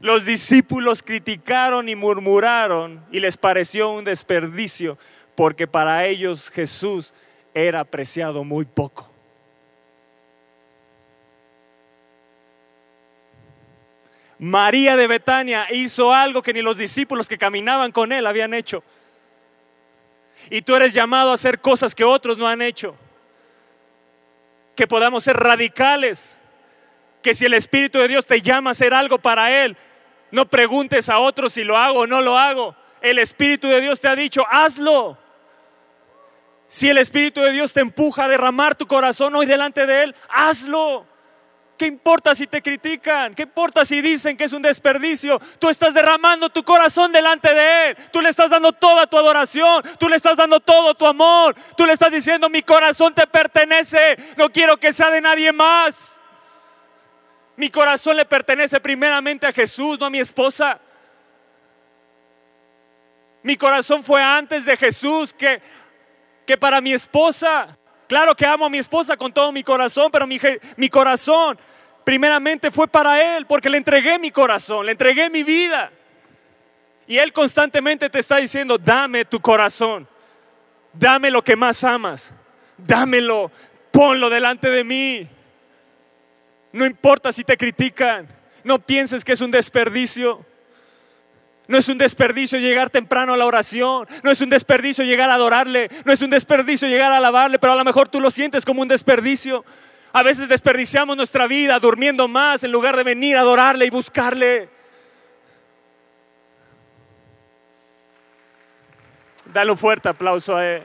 Los 0.00 0.24
discípulos 0.24 1.02
criticaron 1.02 1.88
y 1.88 1.96
murmuraron 1.96 3.04
y 3.10 3.18
les 3.18 3.36
pareció 3.36 3.90
un 3.90 4.04
desperdicio 4.04 4.96
porque 5.34 5.66
para 5.66 6.06
ellos 6.06 6.50
Jesús 6.50 7.12
era 7.52 7.80
apreciado 7.80 8.44
muy 8.44 8.64
poco. 8.64 9.10
María 14.38 14.96
de 14.96 15.08
Betania 15.08 15.66
hizo 15.72 16.14
algo 16.14 16.42
que 16.42 16.52
ni 16.52 16.62
los 16.62 16.78
discípulos 16.78 17.28
que 17.28 17.38
caminaban 17.38 17.90
con 17.90 18.12
él 18.12 18.24
habían 18.24 18.54
hecho. 18.54 18.84
Y 20.50 20.62
tú 20.62 20.74
eres 20.74 20.94
llamado 20.94 21.30
a 21.30 21.34
hacer 21.34 21.60
cosas 21.60 21.94
que 21.94 22.04
otros 22.04 22.38
no 22.38 22.48
han 22.48 22.62
hecho 22.62 22.96
que 24.78 24.86
podamos 24.86 25.24
ser 25.24 25.36
radicales, 25.36 26.40
que 27.20 27.34
si 27.34 27.46
el 27.46 27.54
Espíritu 27.54 27.98
de 27.98 28.06
Dios 28.06 28.28
te 28.28 28.40
llama 28.40 28.70
a 28.70 28.72
hacer 28.72 28.94
algo 28.94 29.18
para 29.18 29.64
Él, 29.64 29.76
no 30.30 30.48
preguntes 30.48 31.08
a 31.08 31.18
otros 31.18 31.54
si 31.54 31.64
lo 31.64 31.76
hago 31.76 31.98
o 31.98 32.06
no 32.06 32.20
lo 32.20 32.38
hago. 32.38 32.76
El 33.00 33.18
Espíritu 33.18 33.66
de 33.66 33.80
Dios 33.80 34.00
te 34.00 34.06
ha 34.06 34.14
dicho, 34.14 34.44
hazlo. 34.48 35.18
Si 36.68 36.88
el 36.88 36.98
Espíritu 36.98 37.40
de 37.40 37.50
Dios 37.50 37.72
te 37.72 37.80
empuja 37.80 38.26
a 38.26 38.28
derramar 38.28 38.76
tu 38.76 38.86
corazón 38.86 39.34
hoy 39.34 39.46
delante 39.46 39.84
de 39.84 40.04
Él, 40.04 40.14
hazlo. 40.28 41.07
¿Qué 41.78 41.86
importa 41.86 42.34
si 42.34 42.48
te 42.48 42.60
critican? 42.60 43.32
¿Qué 43.34 43.44
importa 43.44 43.84
si 43.84 44.02
dicen 44.02 44.36
que 44.36 44.44
es 44.44 44.52
un 44.52 44.62
desperdicio? 44.62 45.40
Tú 45.60 45.68
estás 45.68 45.94
derramando 45.94 46.50
tu 46.50 46.64
corazón 46.64 47.12
delante 47.12 47.54
de 47.54 47.90
Él. 47.90 47.96
Tú 48.10 48.20
le 48.20 48.30
estás 48.30 48.50
dando 48.50 48.72
toda 48.72 49.06
tu 49.06 49.16
adoración. 49.16 49.84
Tú 49.96 50.08
le 50.08 50.16
estás 50.16 50.36
dando 50.36 50.58
todo 50.58 50.96
tu 50.96 51.06
amor. 51.06 51.54
Tú 51.76 51.86
le 51.86 51.92
estás 51.92 52.10
diciendo, 52.10 52.50
mi 52.50 52.62
corazón 52.62 53.14
te 53.14 53.28
pertenece. 53.28 54.18
No 54.36 54.50
quiero 54.50 54.76
que 54.76 54.92
sea 54.92 55.10
de 55.10 55.20
nadie 55.20 55.52
más. 55.52 56.20
Mi 57.54 57.70
corazón 57.70 58.16
le 58.16 58.24
pertenece 58.24 58.80
primeramente 58.80 59.46
a 59.46 59.52
Jesús, 59.52 60.00
no 60.00 60.06
a 60.06 60.10
mi 60.10 60.18
esposa. 60.18 60.80
Mi 63.44 63.56
corazón 63.56 64.02
fue 64.02 64.20
antes 64.20 64.64
de 64.64 64.76
Jesús 64.76 65.32
que, 65.32 65.62
que 66.44 66.58
para 66.58 66.80
mi 66.80 66.92
esposa. 66.92 67.78
Claro 68.08 68.34
que 68.34 68.46
amo 68.46 68.66
a 68.66 68.70
mi 68.70 68.78
esposa 68.78 69.16
con 69.16 69.32
todo 69.32 69.52
mi 69.52 69.62
corazón, 69.62 70.10
pero 70.10 70.26
mi, 70.26 70.40
mi 70.76 70.88
corazón 70.88 71.58
primeramente 72.08 72.70
fue 72.70 72.88
para 72.88 73.36
Él, 73.36 73.44
porque 73.44 73.68
le 73.68 73.76
entregué 73.76 74.18
mi 74.18 74.30
corazón, 74.30 74.86
le 74.86 74.92
entregué 74.92 75.28
mi 75.28 75.42
vida. 75.42 75.92
Y 77.06 77.18
Él 77.18 77.34
constantemente 77.34 78.08
te 78.08 78.18
está 78.18 78.38
diciendo, 78.38 78.78
dame 78.78 79.26
tu 79.26 79.38
corazón, 79.40 80.08
dame 80.94 81.30
lo 81.30 81.44
que 81.44 81.54
más 81.54 81.84
amas, 81.84 82.32
dámelo, 82.78 83.52
ponlo 83.90 84.30
delante 84.30 84.70
de 84.70 84.84
mí. 84.84 85.28
No 86.72 86.86
importa 86.86 87.30
si 87.30 87.44
te 87.44 87.58
critican, 87.58 88.26
no 88.64 88.78
pienses 88.78 89.22
que 89.22 89.32
es 89.32 89.42
un 89.42 89.50
desperdicio. 89.50 90.46
No 91.66 91.76
es 91.76 91.90
un 91.90 91.98
desperdicio 91.98 92.58
llegar 92.58 92.88
temprano 92.88 93.34
a 93.34 93.36
la 93.36 93.44
oración. 93.44 94.08
No 94.22 94.30
es 94.30 94.40
un 94.40 94.48
desperdicio 94.48 95.04
llegar 95.04 95.28
a 95.28 95.34
adorarle. 95.34 95.90
No 96.06 96.14
es 96.14 96.22
un 96.22 96.30
desperdicio 96.30 96.88
llegar 96.88 97.12
a 97.12 97.18
alabarle. 97.18 97.58
Pero 97.58 97.74
a 97.74 97.76
lo 97.76 97.84
mejor 97.84 98.08
tú 98.08 98.22
lo 98.22 98.30
sientes 98.30 98.64
como 98.64 98.80
un 98.80 98.88
desperdicio. 98.88 99.66
A 100.12 100.22
veces 100.22 100.48
desperdiciamos 100.48 101.16
nuestra 101.16 101.46
vida 101.46 101.78
durmiendo 101.78 102.28
más 102.28 102.64
en 102.64 102.72
lugar 102.72 102.96
de 102.96 103.04
venir 103.04 103.36
a 103.36 103.40
adorarle 103.40 103.86
y 103.86 103.90
buscarle. 103.90 104.68
Dale 109.52 109.70
un 109.70 109.78
fuerte 109.78 110.08
aplauso 110.08 110.56
a 110.56 110.66
él. 110.66 110.82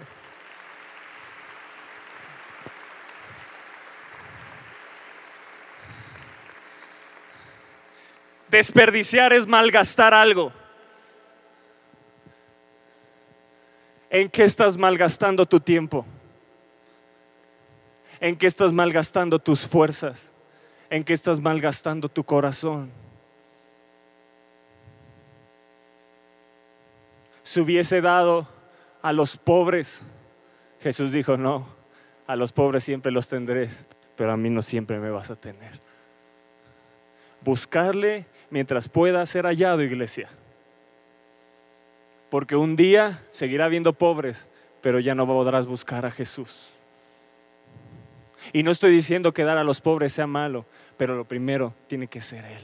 Desperdiciar 8.50 9.34
es 9.34 9.48
malgastar 9.48 10.14
algo. 10.14 10.54
¿En 14.12 14.30
qué 14.30 14.44
estás 14.44 14.78
malgastando 14.78 15.46
tu 15.48 15.60
tiempo? 15.60 16.06
¿En 18.24 18.38
qué 18.38 18.48
estás 18.48 18.72
malgastando 18.72 19.38
tus 19.38 19.68
fuerzas? 19.68 20.32
¿En 20.90 21.04
qué 21.04 21.12
estás 21.12 21.40
malgastando 21.42 22.08
tu 22.08 22.24
corazón? 22.24 22.90
Si 27.44 27.60
hubiese 27.60 28.00
dado 28.00 28.48
a 29.02 29.12
los 29.12 29.36
pobres, 29.36 30.04
Jesús 30.80 31.12
dijo, 31.12 31.36
no, 31.36 31.68
a 32.26 32.36
los 32.38 32.54
pobres 32.54 32.86
siempre 32.86 33.12
los 33.12 33.28
tendré, 33.28 33.70
pero 34.16 34.32
a 34.32 34.38
mí 34.38 34.50
no 34.50 34.62
siempre 34.62 35.00
me 35.00 35.12
vas 35.12 35.30
a 35.30 35.36
tener. 35.36 35.80
Buscarle 37.42 38.26
mientras 38.50 38.88
pueda 38.88 39.26
ser 39.26 39.46
hallado, 39.46 39.84
iglesia 39.84 40.30
porque 42.34 42.56
un 42.56 42.76
día 42.76 43.24
seguirá 43.30 43.66
habiendo 43.66 43.94
pobres, 43.94 44.50
pero 44.82 45.00
ya 45.00 45.14
no 45.14 45.28
podrás 45.28 45.68
buscar 45.68 46.04
a 46.08 46.10
Jesús. 46.10 46.73
Y 48.52 48.64
no 48.64 48.72
estoy 48.72 48.92
diciendo 48.92 49.34
que 49.34 49.44
dar 49.44 49.58
a 49.58 49.64
los 49.64 49.82
pobres 49.82 50.14
sea 50.14 50.28
malo, 50.28 50.66
pero 50.98 51.16
lo 51.16 51.26
primero 51.26 51.74
tiene 51.88 52.08
que 52.08 52.22
ser 52.22 52.44
Él. 52.46 52.64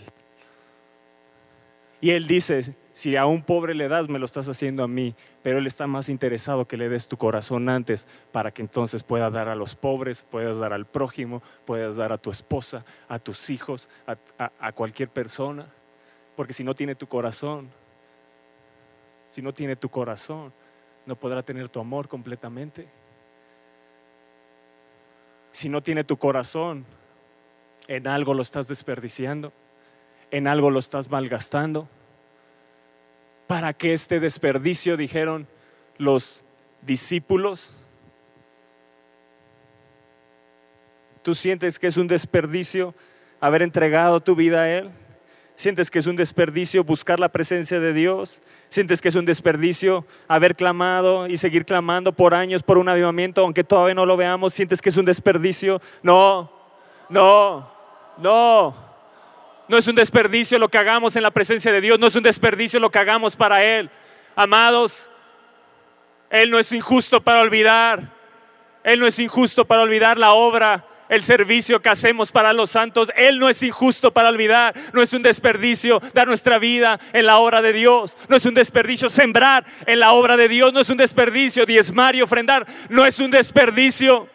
Y 2.01 2.11
Él 2.11 2.27
dice, 2.27 2.75
si 2.93 3.15
a 3.15 3.25
un 3.25 3.43
pobre 3.43 3.75
le 3.75 3.87
das, 3.87 4.07
me 4.07 4.19
lo 4.19 4.25
estás 4.25 4.47
haciendo 4.47 4.83
a 4.83 4.87
mí, 4.87 5.15
pero 5.41 5.57
Él 5.57 5.67
está 5.67 5.85
más 5.85 6.09
interesado 6.09 6.65
que 6.65 6.77
le 6.77 6.89
des 6.89 7.07
tu 7.07 7.17
corazón 7.17 7.67
antes 7.69 8.07
para 8.31 8.51
que 8.51 8.61
entonces 8.61 9.03
puedas 9.03 9.33
dar 9.33 9.49
a 9.49 9.55
los 9.55 9.75
pobres, 9.75 10.25
puedas 10.29 10.59
dar 10.59 10.73
al 10.73 10.85
prójimo, 10.85 11.41
puedas 11.65 11.97
dar 11.97 12.13
a 12.13 12.17
tu 12.17 12.31
esposa, 12.31 12.85
a 13.07 13.19
tus 13.19 13.49
hijos, 13.49 13.89
a, 14.07 14.51
a 14.59 14.71
cualquier 14.71 15.09
persona. 15.09 15.65
Porque 16.35 16.53
si 16.53 16.63
no 16.63 16.73
tiene 16.73 16.95
tu 16.95 17.07
corazón, 17.07 17.69
si 19.27 19.41
no 19.41 19.53
tiene 19.53 19.75
tu 19.75 19.89
corazón, 19.89 20.53
no 21.05 21.15
podrá 21.15 21.43
tener 21.43 21.69
tu 21.69 21.79
amor 21.79 22.07
completamente. 22.07 22.85
Si 25.51 25.69
no 25.69 25.81
tiene 25.81 26.03
tu 26.03 26.17
corazón, 26.17 26.85
en 27.87 28.07
algo 28.07 28.33
lo 28.33 28.41
estás 28.41 28.67
desperdiciando, 28.67 29.51
en 30.31 30.47
algo 30.47 30.69
lo 30.69 30.79
estás 30.79 31.09
malgastando. 31.09 31.87
¿Para 33.47 33.73
qué 33.73 33.93
este 33.93 34.19
desperdicio? 34.19 34.95
Dijeron 34.95 35.47
los 35.97 36.43
discípulos. 36.83 37.75
¿Tú 41.23 41.33
sientes 41.33 41.79
que 41.79 41.87
es 41.87 41.97
un 41.97 42.07
desperdicio 42.07 42.93
haber 43.39 43.63
entregado 43.63 44.19
tu 44.21 44.35
vida 44.35 44.61
a 44.61 44.69
Él? 44.69 44.91
¿Sientes 45.59 45.91
que 45.91 45.99
es 45.99 46.07
un 46.07 46.15
desperdicio 46.15 46.85
buscar 46.85 47.19
la 47.19 47.27
presencia 47.27 47.81
de 47.81 47.91
Dios? 47.91 48.39
¿Sientes 48.69 49.01
que 49.01 49.09
es 49.09 49.15
un 49.15 49.25
desperdicio 49.25 50.05
haber 50.29 50.55
clamado 50.55 51.27
y 51.27 51.35
seguir 51.35 51.65
clamando 51.65 52.13
por 52.13 52.33
años 52.33 52.63
por 52.63 52.77
un 52.77 52.87
avivamiento, 52.87 53.41
aunque 53.41 53.65
todavía 53.65 53.93
no 53.93 54.05
lo 54.05 54.15
veamos? 54.15 54.53
¿Sientes 54.53 54.81
que 54.81 54.87
es 54.87 54.95
un 54.95 55.03
desperdicio? 55.03 55.81
No, 56.01 56.49
no, 57.09 57.69
no. 58.19 58.73
No 59.67 59.77
es 59.77 59.85
un 59.89 59.95
desperdicio 59.95 60.57
lo 60.59 60.69
que 60.69 60.77
hagamos 60.77 61.17
en 61.17 61.23
la 61.23 61.31
presencia 61.31 61.73
de 61.73 61.81
Dios, 61.81 61.99
no 61.99 62.07
es 62.07 62.15
un 62.15 62.23
desperdicio 62.23 62.79
lo 62.79 62.89
que 62.89 62.99
hagamos 62.99 63.35
para 63.35 63.61
Él. 63.61 63.89
Amados, 64.37 65.11
Él 66.29 66.51
no 66.51 66.57
es 66.57 66.71
injusto 66.71 67.19
para 67.19 67.41
olvidar, 67.41 68.13
Él 68.81 69.01
no 69.01 69.07
es 69.07 69.19
injusto 69.19 69.65
para 69.65 69.81
olvidar 69.81 70.17
la 70.17 70.31
obra 70.31 70.85
el 71.09 71.23
servicio 71.23 71.81
que 71.81 71.89
hacemos 71.89 72.31
para 72.31 72.53
los 72.53 72.71
santos. 72.71 73.11
Él 73.15 73.39
no 73.39 73.49
es 73.49 73.61
injusto 73.63 74.11
para 74.11 74.29
olvidar, 74.29 74.73
no 74.93 75.01
es 75.01 75.11
un 75.13 75.21
desperdicio 75.21 76.01
dar 76.13 76.27
nuestra 76.27 76.59
vida 76.59 76.99
en 77.13 77.25
la 77.25 77.39
obra 77.39 77.61
de 77.61 77.73
Dios, 77.73 78.15
no 78.27 78.37
es 78.37 78.45
un 78.45 78.53
desperdicio 78.53 79.09
sembrar 79.09 79.65
en 79.85 79.99
la 79.99 80.11
obra 80.11 80.37
de 80.37 80.47
Dios, 80.47 80.71
no 80.71 80.79
es 80.79 80.89
un 80.89 80.97
desperdicio 80.97 81.65
diezmar 81.65 82.15
y 82.15 82.21
ofrendar, 82.21 82.65
no 82.89 83.05
es 83.05 83.19
un 83.19 83.31
desperdicio. 83.31 84.29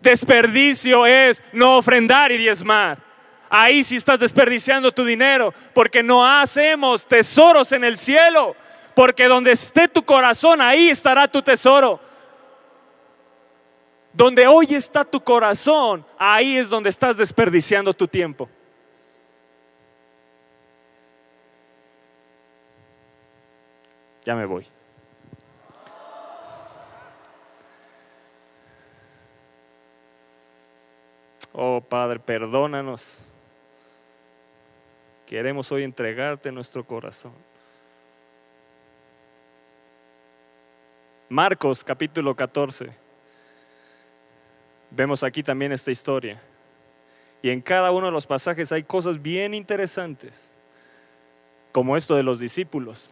Desperdicio 0.00 1.06
es 1.06 1.42
no 1.52 1.78
ofrendar 1.78 2.30
y 2.30 2.36
diezmar. 2.36 2.98
Ahí 3.48 3.82
sí 3.82 3.96
estás 3.96 4.20
desperdiciando 4.20 4.92
tu 4.92 5.04
dinero 5.04 5.54
porque 5.72 6.02
no 6.02 6.26
hacemos 6.26 7.06
tesoros 7.06 7.72
en 7.72 7.84
el 7.84 7.96
cielo. 7.96 8.54
Porque 8.94 9.26
donde 9.26 9.52
esté 9.52 9.88
tu 9.88 10.04
corazón, 10.04 10.60
ahí 10.60 10.88
estará 10.88 11.26
tu 11.26 11.42
tesoro. 11.42 12.00
Donde 14.14 14.46
hoy 14.46 14.68
está 14.70 15.04
tu 15.04 15.20
corazón, 15.20 16.06
ahí 16.16 16.56
es 16.56 16.70
donde 16.70 16.88
estás 16.88 17.16
desperdiciando 17.16 17.92
tu 17.92 18.06
tiempo. 18.06 18.48
Ya 24.24 24.36
me 24.36 24.46
voy. 24.46 24.64
Oh 31.52 31.80
Padre, 31.80 32.20
perdónanos. 32.20 33.32
Queremos 35.26 35.72
hoy 35.72 35.82
entregarte 35.82 36.52
nuestro 36.52 36.84
corazón. 36.84 37.32
Marcos 41.28 41.82
capítulo 41.82 42.36
14. 42.36 43.03
Vemos 44.96 45.22
aquí 45.24 45.42
también 45.42 45.72
esta 45.72 45.90
historia. 45.90 46.40
Y 47.42 47.50
en 47.50 47.60
cada 47.60 47.90
uno 47.90 48.06
de 48.06 48.12
los 48.12 48.26
pasajes 48.26 48.70
hay 48.72 48.84
cosas 48.84 49.20
bien 49.20 49.52
interesantes, 49.52 50.50
como 51.72 51.96
esto 51.96 52.14
de 52.14 52.22
los 52.22 52.38
discípulos, 52.38 53.10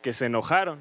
que 0.00 0.12
se 0.12 0.26
enojaron. 0.26 0.78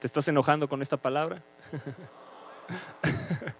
¿Te 0.00 0.06
estás 0.06 0.26
enojando 0.28 0.68
con 0.68 0.80
esta 0.80 0.96
palabra? 0.96 1.42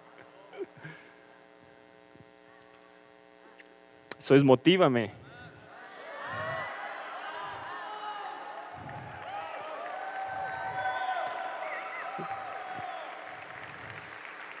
Eso 4.17 4.33
es 4.35 4.43
motívame. 4.43 5.20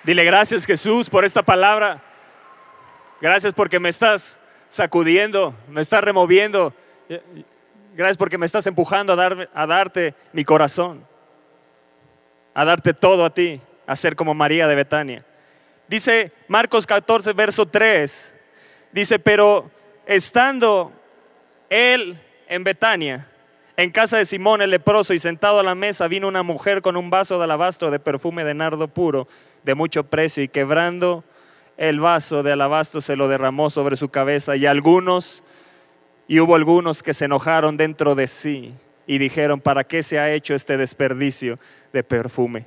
Dile 0.03 0.23
gracias 0.23 0.65
Jesús 0.65 1.11
por 1.11 1.25
esta 1.25 1.43
palabra. 1.43 2.01
Gracias 3.21 3.53
porque 3.53 3.79
me 3.79 3.89
estás 3.89 4.39
sacudiendo, 4.67 5.53
me 5.69 5.81
estás 5.81 6.03
removiendo. 6.03 6.73
Gracias 7.93 8.17
porque 8.17 8.39
me 8.39 8.47
estás 8.47 8.65
empujando 8.65 9.13
a, 9.13 9.47
a 9.53 9.67
darte 9.67 10.15
mi 10.33 10.43
corazón, 10.43 11.05
a 12.55 12.65
darte 12.65 12.95
todo 12.95 13.25
a 13.25 13.29
ti, 13.29 13.61
a 13.85 13.95
ser 13.95 14.15
como 14.15 14.33
María 14.33 14.67
de 14.67 14.73
Betania. 14.73 15.23
Dice 15.87 16.31
Marcos 16.47 16.87
14, 16.87 17.33
verso 17.33 17.67
3, 17.67 18.35
dice, 18.91 19.19
pero 19.19 19.69
estando 20.07 20.91
él 21.69 22.19
en 22.47 22.63
Betania, 22.63 23.27
en 23.77 23.91
casa 23.91 24.17
de 24.17 24.25
Simón 24.25 24.63
el 24.63 24.71
leproso 24.71 25.13
y 25.13 25.19
sentado 25.19 25.59
a 25.59 25.63
la 25.63 25.75
mesa, 25.75 26.07
vino 26.07 26.27
una 26.27 26.41
mujer 26.41 26.81
con 26.81 26.97
un 26.97 27.11
vaso 27.11 27.37
de 27.37 27.43
alabastro 27.43 27.91
de 27.91 27.99
perfume 27.99 28.43
de 28.43 28.55
nardo 28.55 28.87
puro 28.87 29.27
de 29.63 29.75
mucho 29.75 30.03
precio 30.03 30.43
y 30.43 30.47
quebrando 30.47 31.23
el 31.77 31.99
vaso 31.99 32.43
de 32.43 32.51
alabastro 32.51 33.01
se 33.01 33.15
lo 33.15 33.27
derramó 33.27 33.69
sobre 33.69 33.95
su 33.95 34.09
cabeza 34.09 34.55
y 34.55 34.65
algunos, 34.65 35.43
y 36.27 36.39
hubo 36.39 36.55
algunos 36.55 37.01
que 37.01 37.13
se 37.13 37.25
enojaron 37.25 37.77
dentro 37.77 38.13
de 38.15 38.27
sí 38.27 38.73
y 39.07 39.17
dijeron, 39.17 39.59
¿para 39.59 39.83
qué 39.83 40.03
se 40.03 40.19
ha 40.19 40.31
hecho 40.31 40.53
este 40.53 40.77
desperdicio 40.77 41.57
de 41.91 42.03
perfume? 42.03 42.65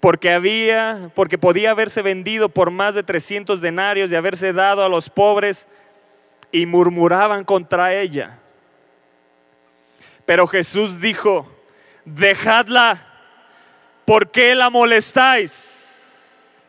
Porque 0.00 0.32
había, 0.32 1.10
porque 1.14 1.38
podía 1.38 1.70
haberse 1.70 2.02
vendido 2.02 2.48
por 2.48 2.72
más 2.72 2.96
de 2.96 3.04
300 3.04 3.60
denarios 3.60 4.10
y 4.10 4.16
haberse 4.16 4.52
dado 4.52 4.84
a 4.84 4.88
los 4.88 5.08
pobres 5.08 5.68
y 6.50 6.66
murmuraban 6.66 7.44
contra 7.44 7.94
ella. 7.94 8.40
Pero 10.26 10.48
Jesús 10.48 11.00
dijo, 11.00 11.48
dejadla 12.04 13.11
¿Por 14.04 14.30
qué 14.30 14.54
la 14.54 14.70
molestáis? 14.70 16.68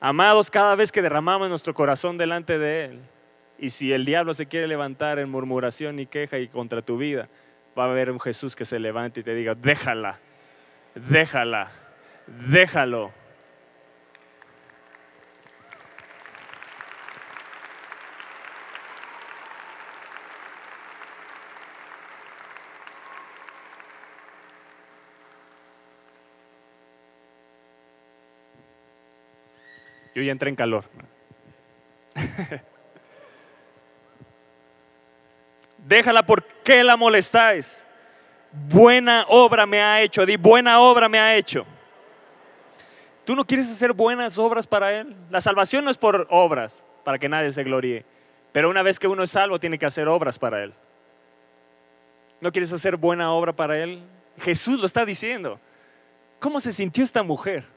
Amados, 0.00 0.50
cada 0.50 0.74
vez 0.74 0.92
que 0.92 1.00
derramamos 1.00 1.48
nuestro 1.48 1.72
corazón 1.72 2.18
delante 2.18 2.58
de 2.58 2.84
Él, 2.84 3.00
y 3.58 3.70
si 3.70 3.92
el 3.92 4.04
diablo 4.04 4.34
se 4.34 4.46
quiere 4.46 4.66
levantar 4.66 5.18
en 5.18 5.30
murmuración 5.30 5.98
y 5.98 6.06
queja 6.06 6.38
y 6.38 6.48
contra 6.48 6.82
tu 6.82 6.98
vida, 6.98 7.28
va 7.78 7.84
a 7.84 7.90
haber 7.90 8.10
un 8.10 8.20
Jesús 8.20 8.54
que 8.56 8.64
se 8.64 8.78
levante 8.78 9.20
y 9.20 9.22
te 9.22 9.34
diga, 9.34 9.54
déjala, 9.54 10.18
déjala, 10.94 11.70
déjalo. 12.26 13.12
Yo 30.14 30.22
ya 30.22 30.32
entré 30.32 30.48
en 30.48 30.56
calor. 30.56 30.84
Déjala, 35.78 36.24
¿por 36.24 36.44
qué 36.62 36.84
la 36.84 36.96
molestáis? 36.96 37.86
Buena 38.52 39.26
obra 39.28 39.66
me 39.66 39.82
ha 39.82 40.00
hecho, 40.00 40.24
di 40.24 40.36
buena 40.36 40.80
obra 40.80 41.08
me 41.08 41.18
ha 41.18 41.34
hecho. 41.34 41.66
¿Tú 43.24 43.34
no 43.34 43.44
quieres 43.44 43.70
hacer 43.70 43.92
buenas 43.92 44.38
obras 44.38 44.66
para 44.66 44.92
Él? 44.92 45.16
La 45.30 45.40
salvación 45.40 45.84
no 45.84 45.90
es 45.90 45.98
por 45.98 46.26
obras, 46.30 46.86
para 47.04 47.18
que 47.18 47.28
nadie 47.28 47.50
se 47.52 47.64
gloríe. 47.64 48.04
Pero 48.52 48.70
una 48.70 48.82
vez 48.82 49.00
que 49.00 49.08
uno 49.08 49.24
es 49.24 49.30
salvo, 49.32 49.58
tiene 49.58 49.78
que 49.78 49.86
hacer 49.86 50.06
obras 50.08 50.38
para 50.38 50.62
Él. 50.62 50.72
¿No 52.40 52.52
quieres 52.52 52.72
hacer 52.72 52.96
buena 52.96 53.32
obra 53.32 53.52
para 53.52 53.76
Él? 53.82 54.04
Jesús 54.38 54.78
lo 54.78 54.86
está 54.86 55.04
diciendo. 55.04 55.58
¿Cómo 56.38 56.60
se 56.60 56.72
sintió 56.72 57.02
esta 57.02 57.22
mujer? 57.22 57.73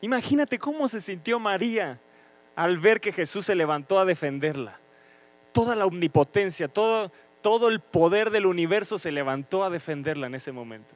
Imagínate 0.00 0.58
cómo 0.58 0.86
se 0.88 1.00
sintió 1.00 1.38
María 1.40 1.98
al 2.54 2.78
ver 2.78 3.00
que 3.00 3.12
Jesús 3.12 3.46
se 3.46 3.54
levantó 3.54 3.98
a 3.98 4.04
defenderla. 4.04 4.78
Toda 5.52 5.74
la 5.74 5.86
omnipotencia, 5.86 6.68
todo, 6.68 7.10
todo 7.40 7.68
el 7.68 7.80
poder 7.80 8.30
del 8.30 8.46
universo 8.46 8.98
se 8.98 9.10
levantó 9.10 9.64
a 9.64 9.70
defenderla 9.70 10.26
en 10.26 10.34
ese 10.34 10.52
momento. 10.52 10.94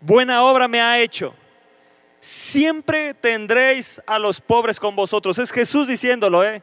Buena 0.00 0.42
obra 0.44 0.68
me 0.68 0.80
ha 0.80 1.00
hecho. 1.00 1.34
Siempre 2.20 3.14
tendréis 3.14 4.00
a 4.06 4.18
los 4.18 4.40
pobres 4.40 4.78
con 4.78 4.94
vosotros. 4.94 5.38
Es 5.38 5.50
Jesús 5.50 5.86
diciéndolo, 5.86 6.44
¿eh? 6.44 6.62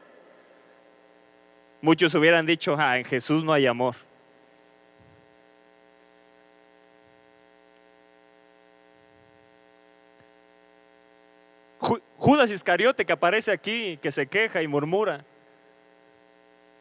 Muchos 1.81 2.13
hubieran 2.15 2.45
dicho, 2.45 2.75
ah, 2.77 2.97
en 2.97 3.05
Jesús 3.05 3.43
no 3.43 3.53
hay 3.53 3.67
amor. 3.67 3.95
Judas 12.25 12.49
Iscariote 12.49 13.05
que 13.05 13.13
aparece 13.13 13.51
aquí, 13.51 13.97
que 14.01 14.11
se 14.11 14.25
queja 14.25 14.63
y 14.63 14.67
murmura. 14.67 15.23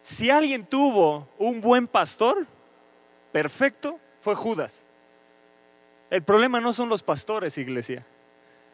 Si 0.00 0.30
alguien 0.30 0.64
tuvo 0.64 1.28
un 1.36 1.60
buen 1.60 1.86
pastor, 1.86 2.46
perfecto, 3.30 4.00
fue 4.20 4.34
Judas. 4.34 4.86
El 6.08 6.22
problema 6.22 6.62
no 6.62 6.72
son 6.72 6.88
los 6.88 7.02
pastores, 7.02 7.58
iglesia. 7.58 8.06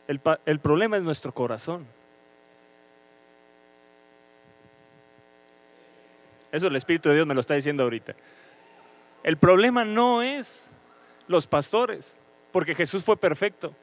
El, 0.06 0.20
problema 0.61 0.96
es 0.96 1.02
nuestro 1.02 1.35
corazón. 1.35 1.88
Eso 6.52 6.68
el 6.68 6.76
Espíritu 6.76 7.09
de 7.09 7.16
Dios 7.16 7.26
me 7.26 7.35
lo 7.35 7.40
está 7.40 7.54
diciendo 7.54 7.83
ahorita. 7.83 8.14
El 9.24 9.38
problema 9.38 9.85
no 9.85 10.22
es 10.22 10.70
los 11.26 11.48
pastores, 11.48 12.20
porque 12.52 12.76
Jesús 12.76 13.02
fue 13.02 13.16
perfecto. 13.16 13.74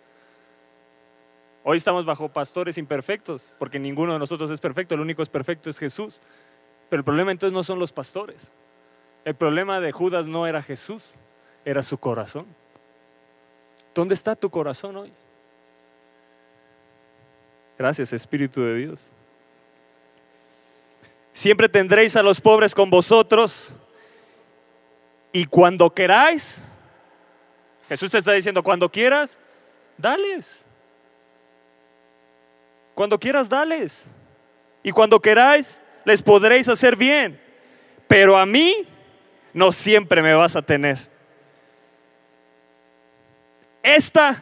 Hoy 1.69 1.75
estamos 1.75 2.06
bajo 2.06 2.30
pastores 2.30 2.77
imperfectos, 2.77 3.53
porque 3.60 3.77
ninguno 3.77 4.13
de 4.13 4.19
nosotros 4.19 4.49
es 4.51 4.62
perfecto, 4.62 4.95
el 4.95 5.01
único 5.01 5.21
es 5.21 5.27
perfecto 5.27 5.69
es 5.69 5.77
Jesús. 5.77 6.21
Pero 6.89 7.01
el 7.01 7.03
problema 7.03 7.30
entonces 7.30 7.53
no 7.53 7.62
son 7.62 7.77
los 7.77 7.91
pastores. 7.91 8.53
El 9.25 9.36
problema 9.36 9.82
de 9.82 9.91
Judas 9.91 10.27
no 10.27 10.47
era 10.47 10.63
Jesús, 10.63 11.15
era 11.65 11.84
su 11.84 11.97
corazón. 11.97 12.45
¿Dónde 13.93 14.13
está 14.13 14.34
tu 14.34 14.49
corazón 14.49 14.95
hoy? 14.95 15.12
Gracias, 17.77 18.13
Espíritu 18.13 18.62
de 18.62 18.75
Dios. 18.75 19.12
Siempre 21.34 21.67
tendréis 21.67 22.15
a 22.15 22.23
los 22.23 22.39
pobres 22.39 22.73
con 22.73 22.89
vosotros 22.89 23.73
y 25.34 25.43
cuando 25.43 25.93
queráis, 25.93 26.60
Jesús 27.89 28.10
te 28.10 28.19
está 28.19 28.32
diciendo, 28.32 28.63
cuando 28.63 28.89
quieras, 28.89 29.38
dales. 29.97 30.66
Cuando 32.97 33.19
quieras, 33.19 33.47
dales. 33.47 34.07
Y 34.81 34.91
cuando 34.91 35.19
queráis, 35.19 35.83
les 36.03 36.19
podréis 36.19 36.67
hacer 36.67 36.95
bien. 36.95 37.39
Pero 38.07 38.36
a 38.36 38.43
mí 38.47 38.73
no 39.53 39.71
siempre 39.71 40.23
me 40.23 40.33
vas 40.33 40.55
a 40.55 40.63
tener. 40.63 40.97
Esta 43.83 44.41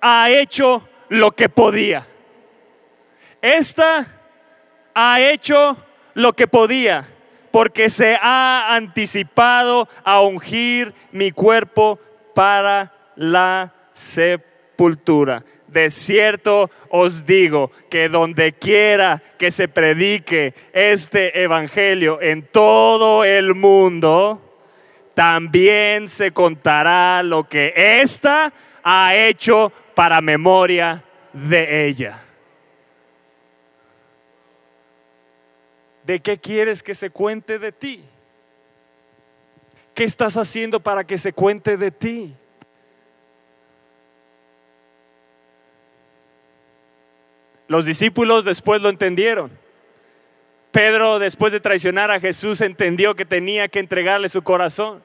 ha 0.00 0.28
hecho 0.30 0.88
lo 1.10 1.30
que 1.30 1.48
podía. 1.48 2.04
Esta 3.40 4.04
ha 4.92 5.20
hecho 5.20 5.78
lo 6.14 6.32
que 6.32 6.48
podía, 6.48 7.08
porque 7.52 7.88
se 7.88 8.18
ha 8.20 8.74
anticipado 8.74 9.88
a 10.02 10.22
ungir 10.22 10.92
mi 11.12 11.30
cuerpo 11.30 12.00
para 12.34 12.92
la 13.14 13.72
sepultura. 13.92 15.44
De 15.76 15.90
cierto 15.90 16.70
os 16.88 17.26
digo 17.26 17.70
que 17.90 18.08
donde 18.08 18.54
quiera 18.54 19.22
que 19.38 19.50
se 19.50 19.68
predique 19.68 20.54
este 20.72 21.42
evangelio 21.42 22.18
en 22.22 22.46
todo 22.46 23.24
el 23.24 23.54
mundo, 23.54 24.40
también 25.12 26.08
se 26.08 26.30
contará 26.30 27.22
lo 27.22 27.46
que 27.46 27.74
ésta 27.76 28.54
ha 28.82 29.14
hecho 29.14 29.70
para 29.94 30.22
memoria 30.22 31.04
de 31.34 31.84
ella. 31.84 32.24
¿De 36.04 36.20
qué 36.20 36.38
quieres 36.38 36.82
que 36.82 36.94
se 36.94 37.10
cuente 37.10 37.58
de 37.58 37.72
ti? 37.72 38.02
¿Qué 39.92 40.04
estás 40.04 40.38
haciendo 40.38 40.80
para 40.80 41.04
que 41.04 41.18
se 41.18 41.34
cuente 41.34 41.76
de 41.76 41.90
ti? 41.90 42.34
Los 47.68 47.84
discípulos 47.84 48.44
después 48.44 48.80
lo 48.80 48.88
entendieron. 48.88 49.50
Pedro, 50.70 51.18
después 51.18 51.52
de 51.52 51.60
traicionar 51.60 52.10
a 52.10 52.20
Jesús, 52.20 52.60
entendió 52.60 53.14
que 53.14 53.24
tenía 53.24 53.68
que 53.68 53.78
entregarle 53.78 54.28
su 54.28 54.42
corazón. 54.42 55.02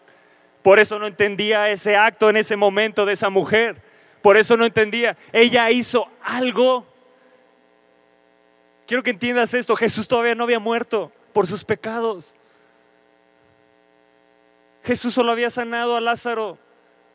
Por 0.62 0.80
eso 0.80 1.00
no 1.00 1.08
entendía 1.08 1.69
ese 1.69 1.95
acto 1.95 2.30
en 2.30 2.38
ese 2.38 2.56
momento 2.56 3.06
de 3.06 3.13
esa 3.13 3.30
mujer. 3.30 3.82
Por 4.21 4.38
eso 4.38 4.58
no 4.58 4.65
entendía. 4.65 5.17
Ella 5.32 5.71
hizo 5.71 6.08
algo. 6.21 6.86
Quiero 8.86 9.02
que 9.02 9.12
entiendas 9.12 9.54
esto. 9.54 9.76
Jesús 9.76 10.08
todavía 10.08 10.36
no 10.36 10.43
había 10.43 10.60
muerto 10.60 11.12
por 11.34 11.47
sus 11.47 11.63
pecados. 11.63 12.36
Jesús 14.84 15.13
solo 15.13 15.32
había 15.32 15.50
sanado 15.50 15.95
a 15.95 16.02
Lázaro, 16.02 16.58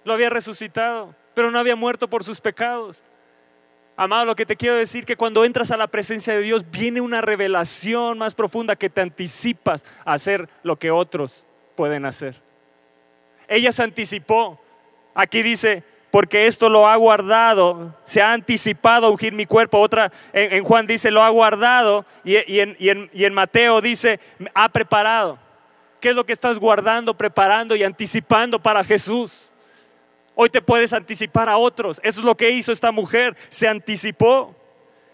lo 0.05 0.13
había 0.13 0.31
resucitado, 0.31 1.15
pero 1.35 1.51
no 1.51 1.59
había 1.59 1.77
muerto 1.77 2.09
por 2.09 2.23
sus 2.23 2.41
pecados. 2.41 3.05
Amado, 3.97 4.27
lo 4.27 4.37
que 4.37 4.45
te 4.45 4.57
quiero 4.57 4.77
decir 4.77 5.07
que 5.07 5.17
cuando 5.17 5.45
entras 5.45 5.71
a 5.71 5.77
la 5.79 5.87
presencia 5.87 6.35
de 6.35 6.43
Dios 6.43 6.71
viene 6.71 7.01
una 7.01 7.23
revelación 7.23 8.19
más 8.19 8.35
profunda 8.35 8.77
que 8.77 8.91
te 8.91 9.01
anticipas 9.01 9.87
a 10.05 10.13
hacer 10.13 10.51
lo 10.63 10.77
que 10.77 10.91
otros 10.91 11.47
pueden 11.75 12.05
hacer. 12.05 12.35
Ella 13.49 13.73
se 13.73 13.83
anticipó. 13.83 14.61
Aquí 15.15 15.43
dice, 15.43 15.83
porque 16.11 16.47
esto 16.47 16.69
lo 16.69 16.87
ha 16.87 16.97
guardado, 16.97 17.95
se 18.05 18.21
ha 18.21 18.35
anticipado 18.35 19.07
a 19.07 19.11
ungir 19.11 19.33
mi 19.33 19.47
cuerpo. 19.47 19.81
Otra 19.81 20.13
en, 20.35 20.63
Juan 20.63 20.87
dice, 20.87 21.11
lo 21.11 21.23
ha 21.23 21.31
guardado. 21.31 22.05
Y, 22.23 22.37
y 22.37 23.25
en 23.25 23.35
Mateo 23.35 23.81
dice, 23.81 24.21
ha 24.53 24.69
preparado. 24.69 25.39
¿Qué 26.01 26.11
es 26.11 26.15
lo 26.15 26.27
que 26.27 26.35
estás 26.35 26.59
guardando, 26.59 27.15
preparando 27.17 27.75
y 27.75 27.83
anticipando 27.83 28.59
para 28.61 28.85
Jesús? 28.85 29.55
Hoy 30.39 30.51
te 30.51 30.61
puedes 30.61 30.93
anticipar 30.93 31.49
a 31.49 31.57
otros. 31.57 31.99
Eso 32.05 32.21
es 32.21 32.27
lo 32.27 32.37
que 32.37 32.51
hizo 32.51 32.71
esta 32.71 32.93
mujer. 32.93 33.35
Se 33.49 33.67
anticipó. 33.67 34.55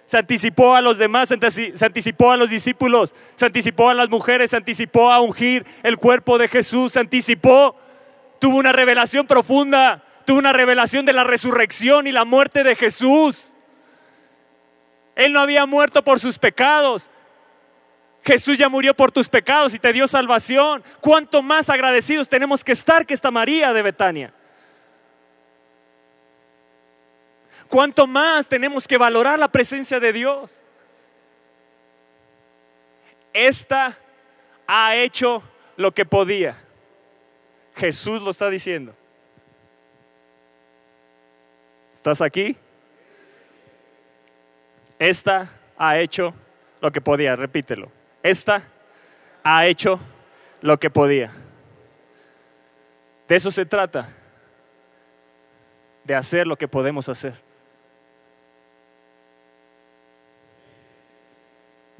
Se 0.04 0.18
anticipó 0.18 0.74
a 0.74 0.82
los 0.82 0.98
demás, 0.98 1.28
se 1.28 1.86
anticipó 1.86 2.32
a 2.32 2.36
los 2.36 2.50
discípulos, 2.50 3.14
se 3.36 3.46
anticipó 3.46 3.88
a 3.88 3.94
las 3.94 4.10
mujeres, 4.10 4.50
se 4.50 4.56
anticipó 4.56 5.12
a 5.12 5.20
ungir 5.20 5.64
el 5.84 5.96
cuerpo 5.96 6.38
de 6.38 6.48
Jesús, 6.48 6.92
se 6.92 7.00
anticipó. 7.00 7.76
Tuvo 8.40 8.58
una 8.58 8.72
revelación 8.72 9.28
profunda, 9.28 10.04
tuvo 10.26 10.38
una 10.38 10.52
revelación 10.52 11.06
de 11.06 11.12
la 11.12 11.22
resurrección 11.22 12.08
y 12.08 12.12
la 12.12 12.24
muerte 12.24 12.64
de 12.64 12.74
Jesús. 12.74 13.56
Él 15.14 15.32
no 15.32 15.40
había 15.40 15.66
muerto 15.66 16.02
por 16.02 16.18
sus 16.18 16.36
pecados. 16.36 17.08
Jesús 18.24 18.58
ya 18.58 18.68
murió 18.68 18.94
por 18.94 19.12
tus 19.12 19.28
pecados 19.28 19.72
y 19.72 19.78
te 19.78 19.92
dio 19.92 20.08
salvación. 20.08 20.82
¿Cuánto 21.00 21.42
más 21.42 21.70
agradecidos 21.70 22.28
tenemos 22.28 22.64
que 22.64 22.72
estar 22.72 23.06
que 23.06 23.14
esta 23.14 23.30
María 23.30 23.72
de 23.72 23.82
Betania? 23.82 24.34
¿Cuánto 27.72 28.06
más 28.06 28.50
tenemos 28.50 28.86
que 28.86 28.98
valorar 28.98 29.38
la 29.38 29.48
presencia 29.48 29.98
de 29.98 30.12
Dios? 30.12 30.62
Esta 33.32 33.96
ha 34.66 34.94
hecho 34.94 35.42
lo 35.76 35.90
que 35.94 36.04
podía. 36.04 36.54
Jesús 37.74 38.20
lo 38.20 38.28
está 38.28 38.50
diciendo. 38.50 38.94
¿Estás 41.94 42.20
aquí? 42.20 42.58
Esta 44.98 45.50
ha 45.78 45.96
hecho 45.96 46.34
lo 46.82 46.92
que 46.92 47.00
podía, 47.00 47.36
repítelo. 47.36 47.90
Esta 48.22 48.64
ha 49.42 49.64
hecho 49.64 49.98
lo 50.60 50.78
que 50.78 50.90
podía. 50.90 51.32
De 53.28 53.34
eso 53.34 53.50
se 53.50 53.64
trata, 53.64 54.10
de 56.04 56.14
hacer 56.14 56.46
lo 56.46 56.58
que 56.58 56.68
podemos 56.68 57.08
hacer. 57.08 57.51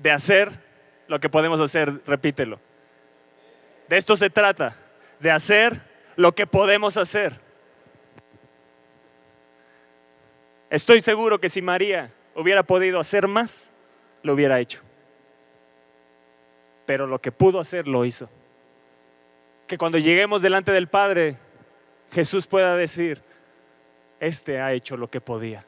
De 0.03 0.11
hacer 0.11 0.51
lo 1.07 1.21
que 1.21 1.29
podemos 1.29 1.61
hacer, 1.61 2.03
repítelo. 2.07 2.59
De 3.89 3.97
esto 3.97 4.17
se 4.17 4.31
trata, 4.31 4.77
de 5.21 5.31
hacer 5.31 5.81
lo 6.17 6.33
que 6.33 6.47
podemos 6.47 6.97
hacer. 6.97 7.41
Estoy 10.71 11.03
seguro 11.03 11.41
que 11.41 11.49
si 11.49 11.63
María 11.63 12.13
hubiera 12.35 12.63
podido 12.63 12.99
hacer 12.99 13.29
más, 13.29 13.73
lo 14.23 14.33
hubiera 14.33 14.59
hecho. 14.59 14.81
Pero 16.87 17.07
lo 17.07 17.21
que 17.21 17.31
pudo 17.31 17.61
hacer, 17.61 17.87
lo 17.87 18.05
hizo. 18.05 18.29
Que 19.69 19.79
cuando 19.79 19.99
lleguemos 19.99 20.43
delante 20.43 20.73
del 20.73 20.89
Padre, 20.89 21.37
Jesús 22.11 22.47
pueda 22.47 22.77
decir, 22.77 23.23
este 24.19 24.61
ha 24.61 24.73
hecho 24.73 24.97
lo 24.97 25.09
que 25.09 25.21
podía. 25.21 25.65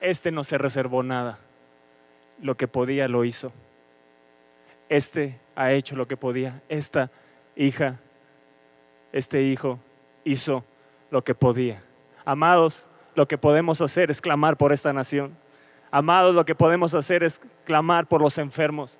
Este 0.00 0.30
no 0.30 0.44
se 0.44 0.58
reservó 0.58 1.02
nada 1.02 1.38
lo 2.42 2.56
que 2.56 2.68
podía 2.68 3.08
lo 3.08 3.24
hizo. 3.24 3.52
Este 4.88 5.40
ha 5.56 5.72
hecho 5.72 5.96
lo 5.96 6.06
que 6.06 6.18
podía. 6.18 6.60
Esta 6.68 7.10
hija, 7.56 7.98
este 9.12 9.42
hijo 9.42 9.78
hizo 10.24 10.64
lo 11.10 11.24
que 11.24 11.34
podía. 11.34 11.82
Amados, 12.24 12.88
lo 13.14 13.26
que 13.26 13.38
podemos 13.38 13.80
hacer 13.80 14.10
es 14.10 14.20
clamar 14.20 14.56
por 14.58 14.72
esta 14.72 14.92
nación. 14.92 15.36
Amados, 15.90 16.34
lo 16.34 16.44
que 16.44 16.54
podemos 16.54 16.94
hacer 16.94 17.22
es 17.22 17.40
clamar 17.64 18.06
por 18.06 18.20
los 18.20 18.36
enfermos. 18.38 18.98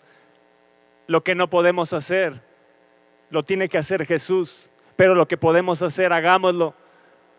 Lo 1.06 1.24
que 1.24 1.34
no 1.34 1.50
podemos 1.50 1.92
hacer, 1.92 2.40
lo 3.30 3.42
tiene 3.42 3.68
que 3.68 3.78
hacer 3.78 4.06
Jesús. 4.06 4.70
Pero 4.96 5.14
lo 5.14 5.26
que 5.26 5.36
podemos 5.36 5.82
hacer, 5.82 6.12
hagámoslo 6.12 6.74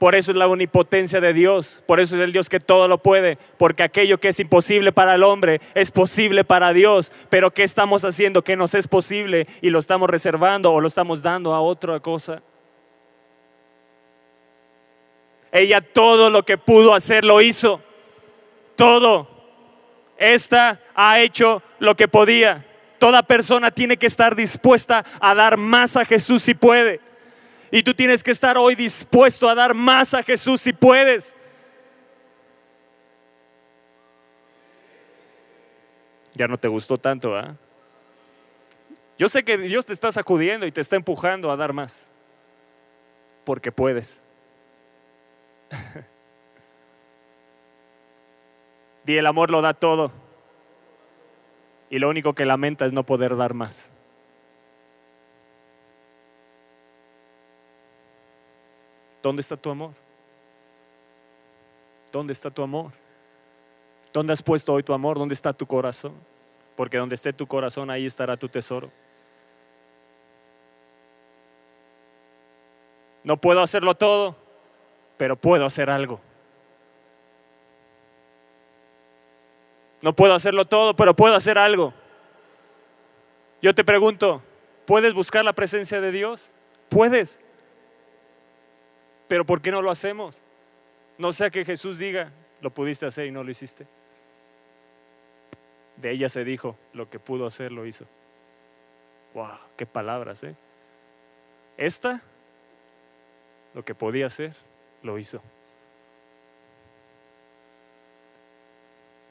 por 0.04 0.16
eso 0.16 0.32
es 0.32 0.38
la 0.38 0.47
omnipotencia 0.47 1.22
de 1.22 1.32
Dios, 1.32 1.82
por 1.88 2.01
eso 2.01 2.18
es 2.18 2.22
el 2.22 2.34
Dios 2.34 2.49
que 2.49 2.60
todo 2.60 2.89
lo 2.89 2.97
puede, 2.97 3.38
porque 3.58 3.84
aquello 3.84 4.18
que 4.18 4.28
es 4.28 4.39
imposible 4.41 4.91
para 4.91 5.16
el 5.16 5.24
hombre 5.24 5.62
es 5.76 5.91
posible 5.91 6.43
para 6.43 6.74
Dios. 6.74 7.10
Pero 7.30 7.51
¿qué 7.51 7.64
estamos 7.64 8.04
haciendo 8.04 8.41
que 8.41 8.58
nos 8.58 8.76
es 8.76 8.89
posible 8.89 9.47
y 9.62 9.70
lo 9.70 9.80
estamos 9.80 10.10
reservando 10.10 10.74
o 10.74 10.82
lo 10.82 10.89
estamos 10.89 11.22
dando 11.22 11.54
a 11.54 11.62
otra 11.62 12.01
cosa? 12.01 12.41
Ella 15.54 15.80
todo 15.80 16.30
lo 16.30 16.43
que 16.43 16.58
pudo 16.58 16.93
hacer 16.93 17.24
lo 17.24 17.39
hizo. 17.39 17.80
Todo. 18.76 19.30
Esta 20.18 20.82
ha 20.95 21.22
hecho 21.22 21.64
lo 21.80 21.95
que 21.95 22.10
podía. 22.10 22.66
Toda 22.99 23.24
persona 23.24 23.72
tiene 23.72 23.95
que 23.95 24.08
estar 24.08 24.36
dispuesta 24.36 25.06
a 25.22 25.34
dar 25.34 25.56
más 25.56 25.95
a 25.95 26.04
Jesús 26.04 26.43
si 26.43 26.56
puede. 26.56 26.99
Y 27.76 27.82
tú 27.82 27.95
tienes 27.95 28.21
que 28.21 28.30
estar 28.30 28.55
hoy 28.55 28.76
dispuesto 28.76 29.49
a 29.49 29.55
dar 29.55 29.74
más 29.74 30.13
a 30.13 30.21
Jesús 30.21 30.61
si 30.61 30.74
puedes. 30.74 31.36
Ya 36.36 36.47
no 36.47 36.55
te 36.55 36.67
gustó 36.67 36.99
tanto, 36.99 37.36
¿ah? 37.36 37.55
Yo 39.17 39.28
sé 39.28 39.43
que 39.43 39.57
Dios 39.57 39.88
te 39.88 39.93
está 39.93 40.11
sacudiendo 40.11 40.67
y 40.67 40.71
te 40.71 40.82
está 40.82 40.97
empujando 40.97 41.49
a 41.49 41.55
dar 41.55 41.74
más. 41.74 42.11
Porque 43.43 43.71
puedes. 43.71 44.24
Y 49.05 49.17
el 49.17 49.26
amor 49.26 49.51
lo 49.51 49.61
da 49.61 49.74
todo. 49.74 50.13
Y 51.89 51.99
lo 51.99 52.09
único 52.09 52.34
que 52.34 52.45
lamenta 52.45 52.86
es 52.86 52.93
no 52.93 53.03
poder 53.03 53.36
dar 53.36 53.53
más. 53.53 53.93
¿Dónde 59.24 59.39
está 59.39 59.55
tu 59.55 59.69
amor? 59.69 59.91
¿Dónde 62.11 62.34
está 62.34 62.51
tu 62.51 62.61
amor? 62.61 62.91
¿Dónde 64.11 64.34
has 64.34 64.43
puesto 64.43 64.74
hoy 64.74 64.84
tu 64.84 64.93
amor? 64.93 65.17
¿Dónde 65.17 65.34
está 65.34 65.53
tu 65.53 65.65
corazón? 65.65 66.13
Porque 66.76 66.97
donde 66.97 67.15
esté 67.15 67.32
tu 67.32 67.47
corazón, 67.47 67.89
ahí 67.89 68.05
estará 68.05 68.36
tu 68.36 68.49
tesoro. 68.49 68.91
No 73.24 73.38
puedo 73.38 73.61
hacerlo 73.61 73.95
todo, 73.95 74.36
pero 75.15 75.38
puedo 75.38 75.65
hacer 75.65 75.89
algo. 75.89 76.19
No 80.01 80.13
puedo 80.13 80.34
hacerlo 80.34 80.65
todo, 80.65 80.95
pero 80.97 81.15
puedo 81.15 81.34
hacer 81.34 81.57
algo. 81.57 81.93
Yo 83.61 83.74
te 83.74 83.86
pregunto, 83.86 84.41
¿puedes 84.86 85.13
buscar 85.13 85.45
la 85.45 85.53
presencia 85.53 86.01
de 86.01 86.11
Dios? 86.11 86.51
Puedes. 86.89 87.39
Pero 89.28 89.45
¿por 89.45 89.61
qué 89.61 89.71
no 89.71 89.82
lo 89.82 89.91
hacemos? 89.91 90.41
No 91.17 91.32
sea 91.34 91.49
que 91.49 91.65
Jesús 91.65 91.97
diga, 91.97 92.32
lo 92.61 92.71
pudiste 92.71 93.05
hacer 93.05 93.28
y 93.28 93.32
no 93.32 93.43
lo 93.43 93.51
hiciste. 93.51 93.86
De 95.97 96.11
ella 96.11 96.30
se 96.30 96.43
dijo, 96.43 96.78
lo 96.93 97.09
que 97.09 97.19
pudo 97.19 97.45
hacer 97.45 97.71
lo 97.71 97.86
hizo. 97.86 98.05
Wow, 99.34 99.57
qué 99.78 99.86
palabras, 99.86 100.43
¿eh? 100.43 100.55
Esta, 101.78 102.21
lo 103.74 103.84
que 103.84 103.95
podía 103.95 104.28
hacer, 104.28 104.55
lo 105.01 105.17
hizo. 105.17 105.41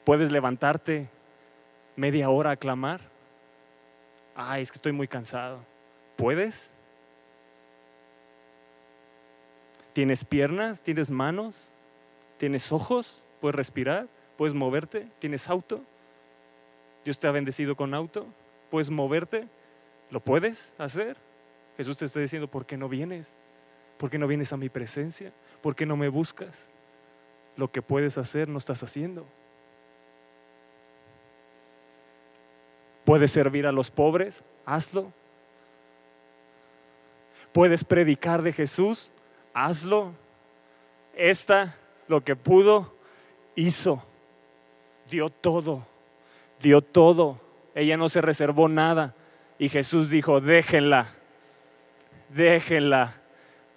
Puedes 0.03 0.31
levantarte 0.31 1.07
media 1.95 2.29
hora 2.29 2.51
a 2.51 2.55
clamar. 2.57 3.01
Ay, 4.35 4.61
es 4.61 4.71
que 4.71 4.75
estoy 4.75 4.91
muy 4.91 5.07
cansado. 5.07 5.59
¿Puedes? 6.17 6.73
¿Tienes 9.93 10.25
piernas? 10.25 10.83
¿Tienes 10.83 11.09
manos? 11.09 11.71
¿Tienes 12.37 12.71
ojos? 12.71 13.27
¿Puedes 13.39 13.55
respirar? 13.55 14.07
¿Puedes 14.37 14.53
moverte? 14.53 15.07
¿Tienes 15.19 15.49
auto? 15.49 15.81
Dios 17.05 17.19
te 17.19 17.27
ha 17.27 17.31
bendecido 17.31 17.75
con 17.75 17.93
auto. 17.93 18.25
¿Puedes 18.71 18.89
moverte? 18.89 19.47
¿Lo 20.09 20.19
puedes 20.19 20.73
hacer? 20.77 21.17
Jesús 21.77 21.97
te 21.97 22.05
está 22.05 22.19
diciendo, 22.19 22.47
¿por 22.47 22.65
qué 22.65 22.77
no 22.77 22.89
vienes? 22.89 23.35
¿Por 23.97 24.09
qué 24.09 24.17
no 24.17 24.27
vienes 24.27 24.51
a 24.51 24.57
mi 24.57 24.69
presencia? 24.69 25.31
¿Por 25.61 25.75
qué 25.75 25.85
no 25.85 25.95
me 25.95 26.09
buscas? 26.09 26.69
Lo 27.55 27.71
que 27.71 27.81
puedes 27.81 28.17
hacer 28.17 28.49
no 28.49 28.57
estás 28.57 28.81
haciendo. 28.83 29.25
¿Puedes 33.05 33.31
servir 33.31 33.67
a 33.67 33.71
los 33.71 33.91
pobres? 33.91 34.43
Hazlo. 34.65 35.11
¿Puedes 37.51 37.83
predicar 37.83 38.41
de 38.41 38.53
Jesús? 38.53 39.11
Hazlo. 39.53 40.13
Esta, 41.15 41.75
lo 42.07 42.21
que 42.23 42.35
pudo, 42.35 42.93
hizo. 43.55 44.03
Dio 45.09 45.29
todo, 45.29 45.85
dio 46.59 46.81
todo. 46.81 47.39
Ella 47.75 47.97
no 47.97 48.09
se 48.09 48.21
reservó 48.21 48.67
nada. 48.67 49.13
Y 49.59 49.69
Jesús 49.69 50.09
dijo, 50.09 50.41
déjenla, 50.41 51.07
déjenla, 52.29 53.15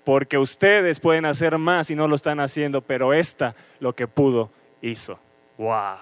porque 0.04 0.38
ustedes 0.38 1.00
pueden 1.00 1.26
hacer 1.26 1.58
más 1.58 1.90
y 1.90 1.94
no 1.94 2.08
lo 2.08 2.16
están 2.16 2.40
haciendo, 2.40 2.80
pero 2.80 3.12
esta, 3.12 3.54
lo 3.80 3.94
que 3.94 4.06
pudo, 4.06 4.50
hizo. 4.80 5.18
¡Wow! 5.58 5.96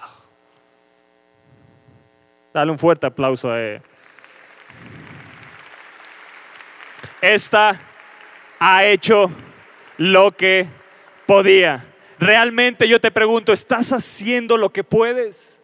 Dale 2.53 2.71
un 2.71 2.77
fuerte 2.77 3.07
aplauso 3.07 3.51
a 3.51 3.61
él. 3.61 3.81
Esta 7.21 7.79
ha 8.59 8.85
hecho 8.85 9.29
lo 9.97 10.31
que 10.31 10.67
podía. 11.25 11.85
Realmente 12.19 12.87
yo 12.87 12.99
te 12.99 13.11
pregunto, 13.11 13.51
¿estás 13.51 13.91
haciendo 13.91 14.57
lo 14.57 14.71
que 14.71 14.83
puedes? 14.83 15.61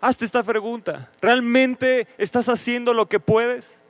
Hazte 0.00 0.24
esta 0.24 0.42
pregunta. 0.42 1.10
¿Realmente 1.20 2.06
estás 2.16 2.48
haciendo 2.48 2.94
lo 2.94 3.08
que 3.08 3.20
puedes? 3.20 3.84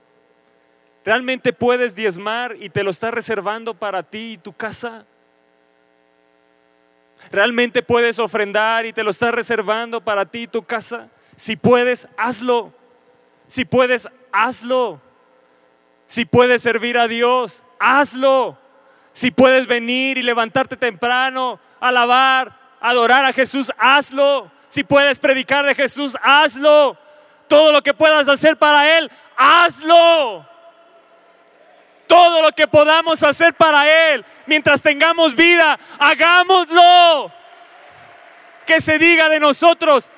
¿Realmente 1.04 1.52
puedes 1.52 1.94
diezmar 1.94 2.56
y 2.58 2.68
te 2.68 2.82
lo 2.82 2.90
estás 2.90 3.12
reservando 3.12 3.74
para 3.74 4.02
ti 4.02 4.32
y 4.32 4.38
tu 4.38 4.52
casa? 4.52 5.06
¿Realmente 7.30 7.82
puedes 7.82 8.18
ofrendar 8.18 8.86
y 8.86 8.92
te 8.92 9.04
lo 9.04 9.10
estás 9.10 9.32
reservando 9.32 10.00
para 10.00 10.26
ti 10.26 10.42
y 10.42 10.46
tu 10.48 10.62
casa? 10.62 11.08
Si 11.36 11.56
puedes, 11.56 12.08
hazlo. 12.16 12.72
Si 13.46 13.64
puedes, 13.64 14.08
hazlo. 14.32 15.00
Si 16.06 16.24
puedes 16.24 16.62
servir 16.62 16.98
a 16.98 17.06
Dios, 17.06 17.62
hazlo. 17.78 18.58
Si 19.12 19.30
puedes 19.30 19.66
venir 19.66 20.18
y 20.18 20.22
levantarte 20.22 20.76
temprano, 20.76 21.58
alabar, 21.80 22.52
adorar 22.80 23.24
a 23.24 23.32
Jesús, 23.32 23.72
hazlo. 23.78 24.50
Si 24.68 24.84
puedes 24.84 25.18
predicar 25.18 25.66
de 25.66 25.74
Jesús, 25.74 26.16
hazlo. 26.22 26.96
Todo 27.48 27.72
lo 27.72 27.82
que 27.82 27.94
puedas 27.94 28.28
hacer 28.28 28.56
para 28.56 28.98
Él, 28.98 29.10
hazlo. 29.36 30.46
Todo 32.06 32.42
lo 32.42 32.52
que 32.52 32.68
podamos 32.68 33.22
hacer 33.22 33.54
para 33.54 34.12
Él, 34.12 34.24
mientras 34.46 34.82
tengamos 34.82 35.34
vida, 35.34 35.78
hagámoslo. 35.98 37.32
Que 38.66 38.80
se 38.80 38.98
diga 38.98 39.28
de 39.28 39.40
nosotros, 39.40 40.10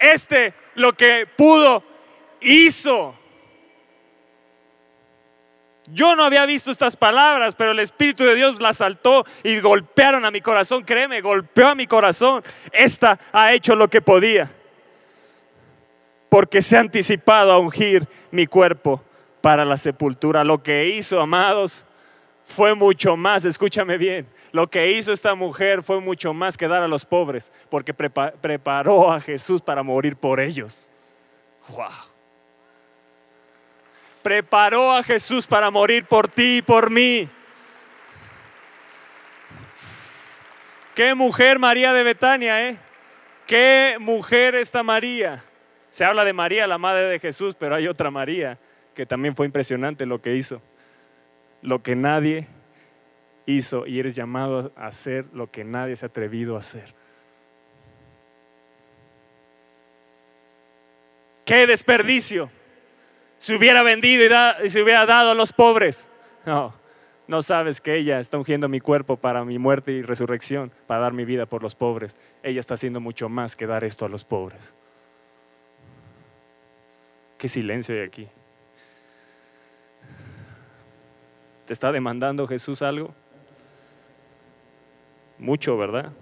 este 0.00 0.54
lo 0.74 0.92
que 0.92 1.26
pudo, 1.36 1.84
hizo. 2.40 3.19
Yo 5.92 6.14
no 6.14 6.24
había 6.24 6.46
visto 6.46 6.70
estas 6.70 6.96
palabras, 6.96 7.54
pero 7.54 7.72
el 7.72 7.80
Espíritu 7.80 8.24
de 8.24 8.36
Dios 8.36 8.60
las 8.60 8.76
saltó 8.76 9.24
y 9.42 9.58
golpearon 9.60 10.24
a 10.24 10.30
mi 10.30 10.40
corazón. 10.40 10.84
Créeme, 10.84 11.20
golpeó 11.20 11.68
a 11.68 11.74
mi 11.74 11.86
corazón. 11.86 12.42
Esta 12.72 13.18
ha 13.32 13.52
hecho 13.52 13.74
lo 13.74 13.88
que 13.88 14.00
podía. 14.00 14.50
Porque 16.28 16.62
se 16.62 16.76
ha 16.76 16.80
anticipado 16.80 17.52
a 17.52 17.58
ungir 17.58 18.06
mi 18.30 18.46
cuerpo 18.46 19.02
para 19.40 19.64
la 19.64 19.76
sepultura. 19.76 20.44
Lo 20.44 20.62
que 20.62 20.88
hizo, 20.88 21.20
amados, 21.20 21.84
fue 22.44 22.74
mucho 22.74 23.16
más. 23.16 23.44
Escúchame 23.44 23.98
bien. 23.98 24.28
Lo 24.52 24.68
que 24.68 24.92
hizo 24.92 25.12
esta 25.12 25.34
mujer 25.34 25.82
fue 25.82 26.00
mucho 26.00 26.32
más 26.32 26.56
que 26.56 26.68
dar 26.68 26.82
a 26.82 26.88
los 26.88 27.04
pobres, 27.04 27.52
porque 27.68 27.94
preparó 27.94 29.12
a 29.12 29.20
Jesús 29.20 29.60
para 29.60 29.82
morir 29.82 30.16
por 30.16 30.40
ellos. 30.40 30.92
¡Wow! 31.68 32.09
Preparó 34.22 34.92
a 34.92 35.02
Jesús 35.02 35.46
para 35.46 35.70
morir 35.70 36.04
por 36.04 36.28
ti 36.28 36.58
y 36.58 36.62
por 36.62 36.90
mí. 36.90 37.28
Qué 40.94 41.14
mujer 41.14 41.58
María 41.58 41.92
de 41.92 42.02
Betania, 42.02 42.68
¿eh? 42.68 42.76
¿Qué 43.46 43.96
mujer 43.98 44.54
esta 44.54 44.82
María? 44.82 45.42
Se 45.88 46.04
habla 46.04 46.24
de 46.24 46.32
María, 46.32 46.66
la 46.66 46.78
madre 46.78 47.04
de 47.04 47.18
Jesús, 47.18 47.56
pero 47.58 47.74
hay 47.74 47.88
otra 47.88 48.10
María 48.10 48.58
que 48.94 49.06
también 49.06 49.34
fue 49.34 49.46
impresionante 49.46 50.06
lo 50.06 50.20
que 50.20 50.36
hizo. 50.36 50.60
Lo 51.62 51.82
que 51.82 51.96
nadie 51.96 52.46
hizo 53.46 53.86
y 53.86 53.98
eres 53.98 54.14
llamado 54.14 54.72
a 54.76 54.86
hacer 54.86 55.26
lo 55.32 55.50
que 55.50 55.64
nadie 55.64 55.96
se 55.96 56.06
ha 56.06 56.08
atrevido 56.08 56.56
a 56.56 56.60
hacer. 56.60 56.94
¡Qué 61.44 61.66
desperdicio! 61.66 62.50
Se 63.40 63.56
hubiera 63.56 63.82
vendido 63.82 64.22
y, 64.62 64.68
se 64.68 64.82
hubiera 64.82 65.06
dado 65.06 65.30
a 65.30 65.34
los 65.34 65.54
pobres. 65.54 66.10
No, 66.44 66.74
no 67.26 67.40
sabes 67.40 67.80
que 67.80 67.96
ella 67.96 68.20
está 68.20 68.36
ungiendo 68.36 68.68
mi 68.68 68.80
cuerpo 68.80 69.16
para 69.16 69.46
mi 69.46 69.58
muerte 69.58 69.92
y 69.92 70.02
resurrección, 70.02 70.70
para 70.86 71.00
dar 71.00 71.14
mi 71.14 71.24
vida 71.24 71.46
por 71.46 71.62
los 71.62 71.74
pobres. 71.74 72.18
Ella 72.42 72.60
está 72.60 72.74
haciendo 72.74 73.00
mucho 73.00 73.30
más 73.30 73.56
que 73.56 73.66
dar 73.66 73.82
esto 73.82 74.04
a 74.04 74.10
los 74.10 74.24
pobres. 74.24 74.74
Qué 77.38 77.48
silencio 77.48 77.94
hay 77.94 78.02
aquí. 78.02 78.28
¿Te 81.64 81.72
está 81.72 81.92
demandando 81.92 82.46
Jesús 82.46 82.82
algo? 82.82 83.14
Mucho, 85.38 85.78
¿verdad? 85.78 86.12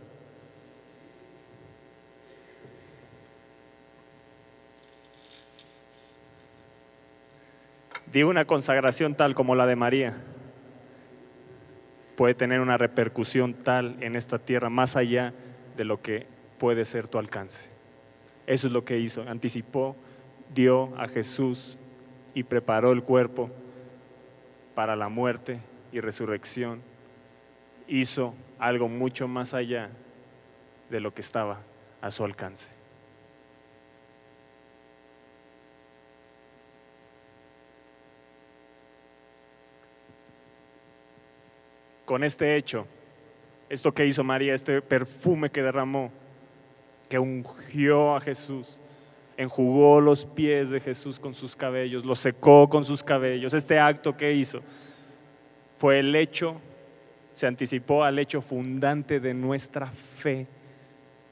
Di 8.18 8.24
una 8.24 8.46
consagración 8.46 9.14
tal 9.14 9.36
como 9.36 9.54
la 9.54 9.64
de 9.64 9.76
María 9.76 10.16
puede 12.16 12.34
tener 12.34 12.58
una 12.58 12.76
repercusión 12.76 13.54
tal 13.54 13.96
en 14.00 14.16
esta 14.16 14.40
tierra 14.40 14.68
más 14.70 14.96
allá 14.96 15.32
de 15.76 15.84
lo 15.84 16.02
que 16.02 16.26
puede 16.58 16.84
ser 16.84 17.06
tu 17.06 17.18
alcance. 17.18 17.70
Eso 18.48 18.66
es 18.66 18.72
lo 18.72 18.84
que 18.84 18.98
hizo, 18.98 19.22
anticipó, 19.28 19.94
dio 20.52 20.92
a 20.98 21.06
Jesús 21.06 21.78
y 22.34 22.42
preparó 22.42 22.90
el 22.90 23.04
cuerpo 23.04 23.52
para 24.74 24.96
la 24.96 25.08
muerte 25.08 25.60
y 25.92 26.00
resurrección. 26.00 26.82
Hizo 27.86 28.34
algo 28.58 28.88
mucho 28.88 29.28
más 29.28 29.54
allá 29.54 29.90
de 30.90 30.98
lo 30.98 31.14
que 31.14 31.20
estaba 31.20 31.60
a 32.00 32.10
su 32.10 32.24
alcance. 32.24 32.77
Con 42.08 42.24
este 42.24 42.56
hecho, 42.56 42.86
esto 43.68 43.92
que 43.92 44.06
hizo 44.06 44.24
María, 44.24 44.54
este 44.54 44.80
perfume 44.80 45.50
que 45.50 45.62
derramó, 45.62 46.10
que 47.10 47.18
ungió 47.18 48.16
a 48.16 48.20
Jesús, 48.22 48.80
enjugó 49.36 50.00
los 50.00 50.24
pies 50.24 50.70
de 50.70 50.80
Jesús 50.80 51.20
con 51.20 51.34
sus 51.34 51.54
cabellos, 51.54 52.06
lo 52.06 52.16
secó 52.16 52.66
con 52.70 52.86
sus 52.86 53.02
cabellos. 53.02 53.52
Este 53.52 53.78
acto 53.78 54.16
que 54.16 54.32
hizo 54.32 54.62
fue 55.76 55.98
el 55.98 56.16
hecho 56.16 56.58
se 57.34 57.46
anticipó 57.46 58.04
al 58.04 58.18
hecho 58.18 58.40
fundante 58.40 59.20
de 59.20 59.34
nuestra 59.34 59.88
fe, 59.88 60.46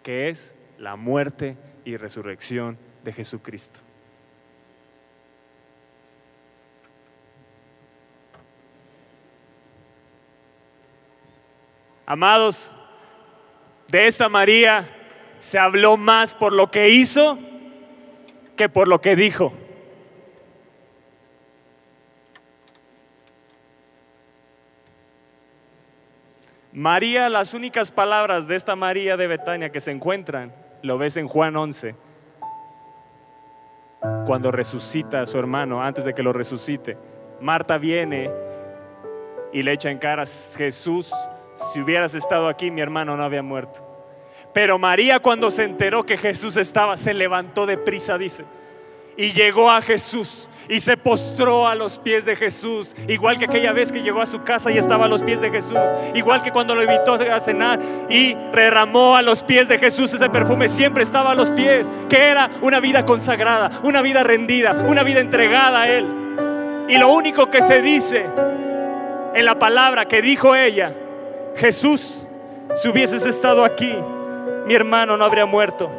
que 0.03 0.29
es 0.29 0.55
la 0.77 0.97
muerte 0.97 1.57
y 1.87 1.97
resurrección 1.97 2.77
de 3.03 3.15
Jesucristo. 3.15 3.86
Amados, 12.07 12.73
de 13.89 14.07
esta 14.07 14.29
María 14.29 14.89
se 15.41 15.59
habló 15.59 15.97
más 15.97 16.37
por 16.37 16.53
lo 16.53 16.71
que 16.71 16.89
hizo 16.91 17.37
que 18.57 18.69
por 18.69 18.87
lo 18.87 19.01
que 19.01 19.17
dijo. 19.17 19.53
María, 26.73 27.29
las 27.29 27.55
únicas 27.55 27.91
palabras 27.91 28.47
de 28.47 28.55
esta 28.55 28.77
María 28.77 29.17
de 29.17 29.27
Betania 29.27 29.71
que 29.71 29.81
se 29.81 29.91
encuentran, 29.91 30.55
lo 30.83 30.99
ves 30.99 31.17
en 31.17 31.27
Juan 31.27 31.57
11, 31.57 31.95
cuando 34.27 34.53
resucita 34.53 35.23
a 35.23 35.27
su 35.27 35.39
hermano, 35.39 35.83
antes 35.83 36.05
de 36.05 36.15
que 36.15 36.23
lo 36.23 36.33
resucite. 36.33 36.97
Marta 37.41 37.79
viene 37.79 38.31
y 39.53 39.63
le 39.63 39.73
echa 39.73 39.91
en 39.91 39.99
cara, 39.99 40.25
Jesús, 40.27 41.11
si 41.57 41.81
hubieras 41.81 42.15
estado 42.15 42.49
aquí, 42.49 42.71
mi 42.71 42.81
hermano 42.81 43.17
no 43.17 43.25
había 43.25 43.43
muerto. 43.43 43.81
Pero 44.53 44.79
María 44.79 45.19
cuando 45.21 45.51
se 45.51 45.65
enteró 45.65 46.05
que 46.05 46.17
Jesús 46.17 46.57
estaba, 46.57 46.97
se 46.97 47.13
levantó 47.13 47.67
de 47.67 47.77
prisa, 47.77 48.17
dice, 48.17 48.45
y 49.17 49.33
llegó 49.33 49.71
a 49.71 49.81
Jesús 49.81 50.49
y 50.69 50.81
se 50.81 50.97
postró 50.97 51.67
a 51.67 51.75
los 51.75 51.99
pies 51.99 52.25
de 52.25 52.37
Jesús, 52.37 52.95
igual 53.09 53.39
que 53.39 53.47
aquella 53.47 53.73
vez 53.73 53.93
que 53.93 54.03
llegó 54.03 54.21
a 54.21 54.27
su 54.27 54.43
casa 54.43 54.71
y 54.71 54.79
estaba 54.79 55.07
a 55.07 55.09
los 55.09 55.23
pies 55.23 55.41
de 55.41 55.51
Jesús, 55.51 55.79
igual 56.15 56.43
que 56.43 56.51
cuando 56.51 56.75
lo 56.75 56.83
invitó 56.83 57.15
a 57.15 57.41
cenar 57.41 57.79
y 58.09 58.35
derramó 58.55 59.17
a 59.17 59.23
los 59.23 59.43
pies 59.43 59.69
de 59.69 59.79
Jesús 59.79 60.13
ese 60.13 60.29
perfume, 60.29 60.69
siempre 60.69 61.03
estaba 61.03 61.33
a 61.33 61.35
los 61.35 61.51
pies, 61.51 61.91
que 62.09 62.19
era 62.19 62.51
una 62.63 62.81
vida 62.81 63.07
consagrada, 63.07 63.71
una 63.83 64.03
vida 64.03 64.23
rendida, 64.23 64.73
una 64.73 65.03
vida 65.03 65.21
entregada 65.21 65.83
a 65.83 65.89
Él. 65.89 66.07
Y 66.89 66.99
lo 66.99 67.09
único 67.11 67.49
que 67.49 67.63
se 67.63 67.81
dice 67.81 68.27
en 69.35 69.45
la 69.45 69.59
palabra 69.59 70.07
que 70.07 70.21
dijo 70.21 70.55
ella, 70.55 70.93
Jesús, 71.57 72.23
si 72.75 72.89
hubieses 72.89 73.25
estado 73.25 73.65
aquí, 73.65 73.97
mi 74.67 74.75
hermano 74.75 75.17
no 75.17 75.25
habría 75.25 75.47
muerto. 75.47 75.91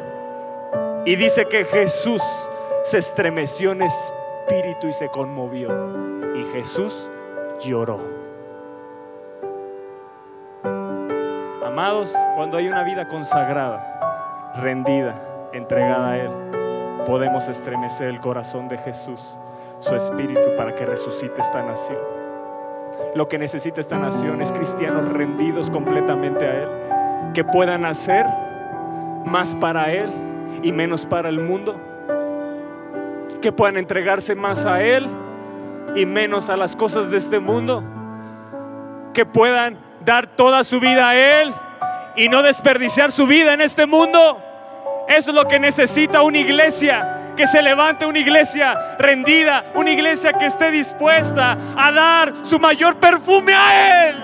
Y 1.04 1.16
dice 1.16 1.46
que 1.46 1.64
Jesús 1.64 2.22
se 2.84 2.98
estremeció 2.98 3.72
en 3.72 3.82
espíritu 3.82 4.86
y 4.86 4.92
se 4.92 5.08
conmovió. 5.08 5.70
Y 6.36 6.44
Jesús 6.52 7.10
lloró. 7.60 7.98
Amados, 11.66 12.14
cuando 12.36 12.56
hay 12.58 12.68
una 12.68 12.84
vida 12.84 13.08
consagrada, 13.08 14.52
rendida, 14.60 15.50
entregada 15.52 16.10
a 16.10 16.18
Él, 16.18 16.30
podemos 17.04 17.48
estremecer 17.48 18.08
el 18.08 18.20
corazón 18.20 18.68
de 18.68 18.78
Jesús, 18.78 19.36
su 19.80 19.94
espíritu, 19.96 20.56
para 20.56 20.74
que 20.74 20.86
resucite 20.86 21.40
esta 21.40 21.62
nación. 21.62 22.17
Lo 23.14 23.28
que 23.28 23.38
necesita 23.38 23.80
esta 23.80 23.98
nación 23.98 24.42
es 24.42 24.52
cristianos 24.52 25.08
rendidos 25.08 25.70
completamente 25.70 26.46
a 26.46 26.62
Él, 26.62 26.68
que 27.34 27.44
puedan 27.44 27.84
hacer 27.84 28.26
más 29.24 29.54
para 29.56 29.92
Él 29.92 30.10
y 30.62 30.72
menos 30.72 31.06
para 31.06 31.28
el 31.28 31.40
mundo 31.40 31.88
que 33.40 33.52
puedan 33.52 33.76
entregarse 33.76 34.34
más 34.34 34.66
a 34.66 34.82
Él 34.82 35.06
y 35.94 36.06
menos 36.06 36.50
a 36.50 36.56
las 36.56 36.76
cosas 36.76 37.10
de 37.10 37.16
este 37.16 37.38
mundo, 37.38 37.82
que 39.14 39.24
puedan 39.24 39.78
dar 40.04 40.26
toda 40.26 40.64
su 40.64 40.80
vida 40.80 41.10
a 41.10 41.40
Él 41.42 41.52
y 42.16 42.28
no 42.28 42.42
desperdiciar 42.42 43.12
su 43.12 43.26
vida 43.26 43.54
en 43.54 43.60
este 43.60 43.86
mundo. 43.86 44.42
Eso 45.08 45.30
es 45.30 45.34
lo 45.34 45.46
que 45.46 45.58
necesita 45.58 46.22
una 46.22 46.38
iglesia, 46.38 47.17
que 47.38 47.46
se 47.46 47.62
levante 47.62 48.04
una 48.04 48.18
iglesia 48.18 48.96
rendida, 48.98 49.64
una 49.74 49.92
iglesia 49.92 50.32
que 50.32 50.46
esté 50.46 50.72
dispuesta 50.72 51.56
a 51.76 51.92
dar 51.92 52.34
su 52.42 52.58
mayor 52.58 52.96
perfume 52.96 53.54
a 53.54 54.08
Él. 54.08 54.16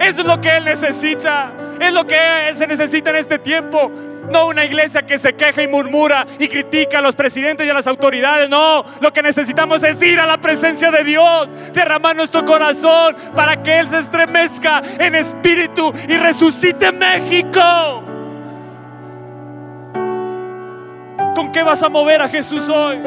Eso 0.00 0.22
es 0.22 0.26
lo 0.26 0.40
que 0.40 0.56
Él 0.56 0.64
necesita, 0.64 1.52
es 1.78 1.92
lo 1.92 2.06
que 2.06 2.16
se 2.54 2.66
necesita 2.66 3.10
en 3.10 3.16
este 3.16 3.38
tiempo. 3.38 3.92
No 4.30 4.46
una 4.46 4.64
iglesia 4.64 5.04
que 5.04 5.18
se 5.18 5.34
queja 5.34 5.62
y 5.62 5.68
murmura 5.68 6.26
y 6.38 6.48
critica 6.48 7.00
a 7.00 7.02
los 7.02 7.14
presidentes 7.14 7.66
y 7.66 7.70
a 7.70 7.74
las 7.74 7.86
autoridades. 7.86 8.48
No, 8.48 8.82
lo 9.00 9.12
que 9.12 9.20
necesitamos 9.20 9.82
es 9.82 10.02
ir 10.02 10.18
a 10.20 10.26
la 10.26 10.38
presencia 10.38 10.90
de 10.90 11.04
Dios, 11.04 11.50
derramar 11.74 12.16
nuestro 12.16 12.46
corazón 12.46 13.14
para 13.36 13.62
que 13.62 13.78
Él 13.78 13.88
se 13.88 13.98
estremezca 13.98 14.80
en 14.98 15.16
espíritu 15.16 15.92
y 16.08 16.16
resucite 16.16 16.92
México. 16.92 18.09
¿Con 21.34 21.52
qué 21.52 21.62
vas 21.62 21.82
a 21.82 21.88
mover 21.88 22.22
a 22.22 22.28
Jesús 22.28 22.68
hoy? 22.68 22.98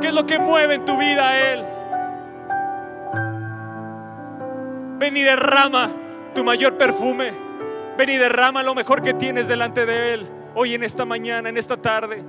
¿Qué 0.00 0.08
es 0.08 0.14
lo 0.14 0.24
que 0.26 0.38
mueve 0.38 0.74
en 0.76 0.84
tu 0.84 0.96
vida 0.98 1.28
a 1.28 1.52
Él? 1.52 1.64
Ven 4.98 5.16
y 5.16 5.22
derrama 5.22 5.90
tu 6.34 6.44
mayor 6.44 6.76
perfume. 6.76 7.32
Ven 7.96 8.08
y 8.08 8.16
derrama 8.16 8.62
lo 8.62 8.74
mejor 8.74 9.02
que 9.02 9.14
tienes 9.14 9.48
delante 9.48 9.86
de 9.86 10.14
Él 10.14 10.26
hoy 10.54 10.74
en 10.74 10.82
esta 10.82 11.04
mañana, 11.04 11.48
en 11.48 11.56
esta 11.56 11.76
tarde. 11.76 12.24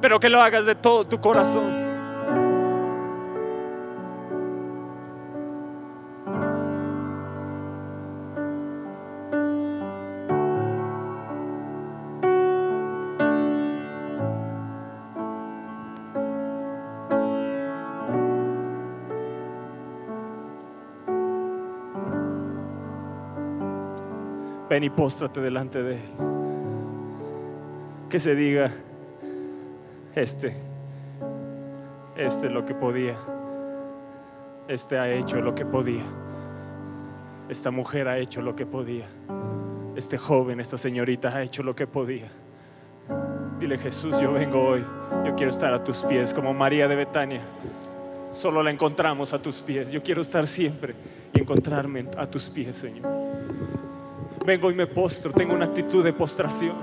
Pero 0.00 0.20
que 0.20 0.28
lo 0.28 0.40
hagas 0.40 0.66
de 0.66 0.74
todo 0.74 1.06
tu 1.06 1.20
corazón. 1.20 1.83
Ven 24.74 24.82
y 24.82 24.90
póstrate 24.90 25.40
delante 25.40 25.84
de 25.84 25.94
Él. 25.94 26.00
Que 28.10 28.18
se 28.18 28.34
diga, 28.34 28.72
este, 30.16 30.56
este 32.16 32.50
lo 32.50 32.66
que 32.66 32.74
podía, 32.74 33.14
este 34.66 34.98
ha 34.98 35.08
hecho 35.08 35.40
lo 35.40 35.54
que 35.54 35.64
podía, 35.64 36.02
esta 37.48 37.70
mujer 37.70 38.08
ha 38.08 38.18
hecho 38.18 38.42
lo 38.42 38.56
que 38.56 38.66
podía, 38.66 39.06
este 39.94 40.18
joven, 40.18 40.58
esta 40.58 40.76
señorita 40.76 41.28
ha 41.28 41.42
hecho 41.42 41.62
lo 41.62 41.76
que 41.76 41.86
podía. 41.86 42.26
Dile 43.60 43.78
Jesús, 43.78 44.18
yo 44.20 44.32
vengo 44.32 44.60
hoy, 44.60 44.84
yo 45.24 45.36
quiero 45.36 45.50
estar 45.50 45.72
a 45.72 45.84
tus 45.84 45.98
pies 45.98 46.34
como 46.34 46.52
María 46.52 46.88
de 46.88 46.96
Betania. 46.96 47.42
Solo 48.32 48.60
la 48.60 48.72
encontramos 48.72 49.32
a 49.32 49.38
tus 49.40 49.60
pies. 49.60 49.92
Yo 49.92 50.02
quiero 50.02 50.20
estar 50.20 50.44
siempre 50.48 50.92
y 51.32 51.40
encontrarme 51.40 52.06
a 52.18 52.26
tus 52.26 52.50
pies, 52.50 52.74
Señor. 52.74 53.23
Vengo 54.44 54.70
y 54.70 54.74
me 54.74 54.86
postro, 54.86 55.32
tengo 55.32 55.54
una 55.54 55.64
actitud 55.64 56.04
de 56.04 56.12
postración. 56.12 56.76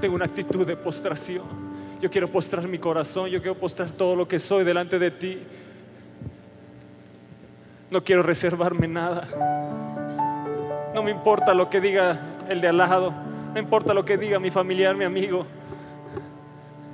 Tengo 0.00 0.16
una 0.16 0.24
actitud 0.24 0.66
de 0.66 0.76
postración. 0.76 1.44
Yo 2.00 2.10
quiero 2.10 2.28
postrar 2.28 2.66
mi 2.66 2.78
corazón, 2.78 3.28
yo 3.28 3.40
quiero 3.40 3.54
postrar 3.56 3.90
todo 3.90 4.16
lo 4.16 4.26
que 4.26 4.40
soy 4.40 4.64
delante 4.64 4.98
de 4.98 5.12
ti. 5.12 5.38
No 7.90 8.02
quiero 8.02 8.24
reservarme 8.24 8.88
nada. 8.88 9.28
No 10.92 11.04
me 11.04 11.12
importa 11.12 11.54
lo 11.54 11.70
que 11.70 11.80
diga 11.80 12.20
el 12.48 12.60
de 12.60 12.66
al 12.66 12.78
lado. 12.78 13.12
No 13.54 13.60
importa 13.60 13.94
lo 13.94 14.04
que 14.04 14.16
diga 14.16 14.40
mi 14.40 14.50
familiar, 14.50 14.96
mi 14.96 15.04
amigo. 15.04 15.46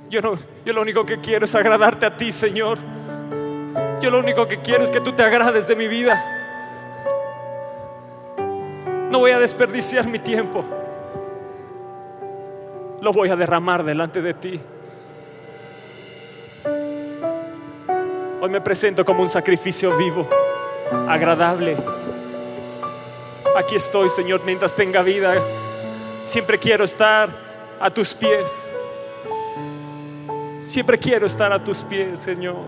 Yo, 0.09 0.21
no, 0.21 0.33
yo 0.65 0.73
lo 0.73 0.81
único 0.81 1.03
que 1.03 1.19
quiero 1.19 1.45
es 1.45 1.55
agradarte 1.55 2.05
a 2.05 2.15
ti, 2.15 2.31
Señor. 2.31 2.77
Yo 4.01 4.11
lo 4.11 4.19
único 4.19 4.47
que 4.47 4.61
quiero 4.61 4.83
es 4.83 4.91
que 4.91 5.01
tú 5.01 5.13
te 5.13 5.23
agrades 5.23 5.67
de 5.67 5.75
mi 5.75 5.87
vida. 5.87 6.36
No 9.09 9.19
voy 9.19 9.31
a 9.31 9.39
desperdiciar 9.39 10.07
mi 10.07 10.19
tiempo. 10.19 10.65
Lo 12.99 13.13
voy 13.13 13.29
a 13.29 13.35
derramar 13.35 13.83
delante 13.83 14.21
de 14.21 14.33
ti. 14.33 14.59
Hoy 18.41 18.49
me 18.49 18.61
presento 18.61 19.05
como 19.05 19.23
un 19.23 19.29
sacrificio 19.29 19.95
vivo, 19.97 20.27
agradable. 21.07 21.77
Aquí 23.55 23.75
estoy, 23.75 24.09
Señor, 24.09 24.41
mientras 24.45 24.75
tenga 24.75 25.01
vida. 25.01 25.35
Siempre 26.23 26.59
quiero 26.59 26.83
estar 26.83 27.29
a 27.79 27.89
tus 27.89 28.13
pies. 28.13 28.67
Siempre 30.61 30.99
quiero 30.99 31.25
estar 31.25 31.53
a 31.53 31.63
tus 31.63 31.83
pies, 31.83 32.19
Señor. 32.19 32.65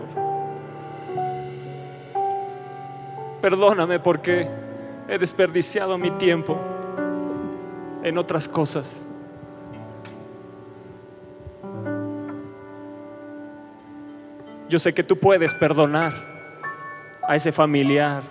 Perdóname 3.40 4.00
porque 4.00 4.48
he 5.10 5.18
desperdiciado 5.18 5.98
mi 5.98 6.12
tiempo 6.12 6.56
en 8.04 8.16
otras 8.16 8.46
cosas. 8.46 9.04
Yo 14.68 14.78
sé 14.78 14.94
que 14.94 15.02
tú 15.02 15.16
puedes 15.18 15.52
perdonar 15.52 16.12
a 17.26 17.34
ese 17.34 17.50
familiar, 17.50 18.22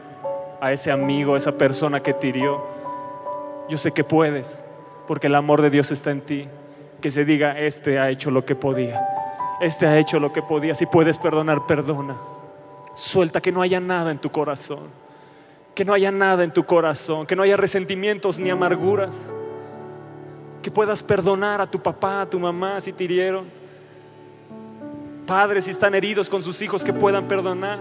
a 0.61 0.71
ese 0.71 0.89
amigo, 0.89 1.35
a 1.35 1.37
esa 1.37 1.57
persona 1.57 2.01
que 2.01 2.13
te 2.13 2.27
hirió. 2.27 2.63
Yo 3.67 3.77
sé 3.77 3.91
que 3.91 4.05
puedes, 4.05 4.63
porque 5.05 5.27
el 5.27 5.35
amor 5.35 5.61
de 5.61 5.69
Dios 5.69 5.91
está 5.91 6.11
en 6.11 6.21
ti. 6.21 6.47
Que 7.01 7.11
se 7.11 7.25
diga, 7.25 7.59
este 7.59 7.99
ha 7.99 8.09
hecho 8.09 8.31
lo 8.31 8.45
que 8.45 8.55
podía. 8.55 9.05
Este 9.59 9.85
ha 9.85 9.97
hecho 9.97 10.17
lo 10.17 10.31
que 10.31 10.41
podía. 10.41 10.73
Si 10.75 10.85
puedes 10.85 11.17
perdonar, 11.17 11.67
perdona. 11.67 12.15
Suelta 12.95 13.41
que 13.41 13.51
no 13.51 13.61
haya 13.61 13.81
nada 13.81 14.11
en 14.11 14.17
tu 14.19 14.31
corazón. 14.31 15.08
Que 15.79 15.85
no 15.85 15.93
haya 15.93 16.11
nada 16.11 16.43
en 16.43 16.51
tu 16.51 16.65
corazón. 16.65 17.25
Que 17.25 17.37
no 17.37 17.43
haya 17.43 17.55
resentimientos 17.55 18.37
ni 18.37 18.49
amarguras. 18.49 19.33
Que 20.61 20.69
puedas 20.69 21.01
perdonar 21.01 21.61
a 21.61 21.71
tu 21.71 21.81
papá, 21.81 22.23
a 22.23 22.29
tu 22.29 22.37
mamá 22.37 22.81
si 22.81 22.91
te 22.91 23.05
hirieron. 23.05 23.45
Padres 25.25 25.63
si 25.63 25.71
están 25.71 25.95
heridos 25.95 26.27
con 26.27 26.43
sus 26.43 26.61
hijos 26.61 26.83
que 26.83 26.91
puedan 26.91 27.29
perdonar. 27.29 27.79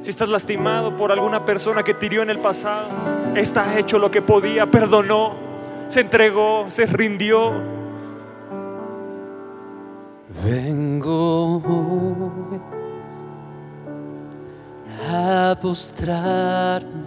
Si 0.00 0.10
estás 0.10 0.28
lastimado 0.28 0.96
por 0.96 1.10
alguna 1.10 1.44
persona 1.44 1.82
que 1.82 1.92
te 1.92 2.06
hirió 2.06 2.22
en 2.22 2.30
el 2.30 2.38
pasado, 2.38 2.88
esta 3.34 3.68
ha 3.68 3.80
hecho 3.80 3.98
lo 3.98 4.12
que 4.12 4.22
podía, 4.22 4.70
perdonó, 4.70 5.34
se 5.88 6.02
entregó, 6.02 6.66
se 6.68 6.86
rindió. 6.86 7.52
Vengo 10.44 11.60
a 15.10 15.58
postrarme 15.60 17.03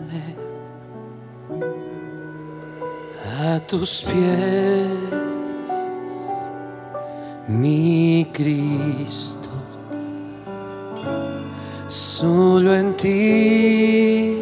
a 3.40 3.60
tus 3.60 4.04
pies, 4.04 4.90
mi 7.48 8.28
Cristo. 8.34 9.50
Solo 11.88 12.74
en 12.74 12.98
ti 12.98 14.36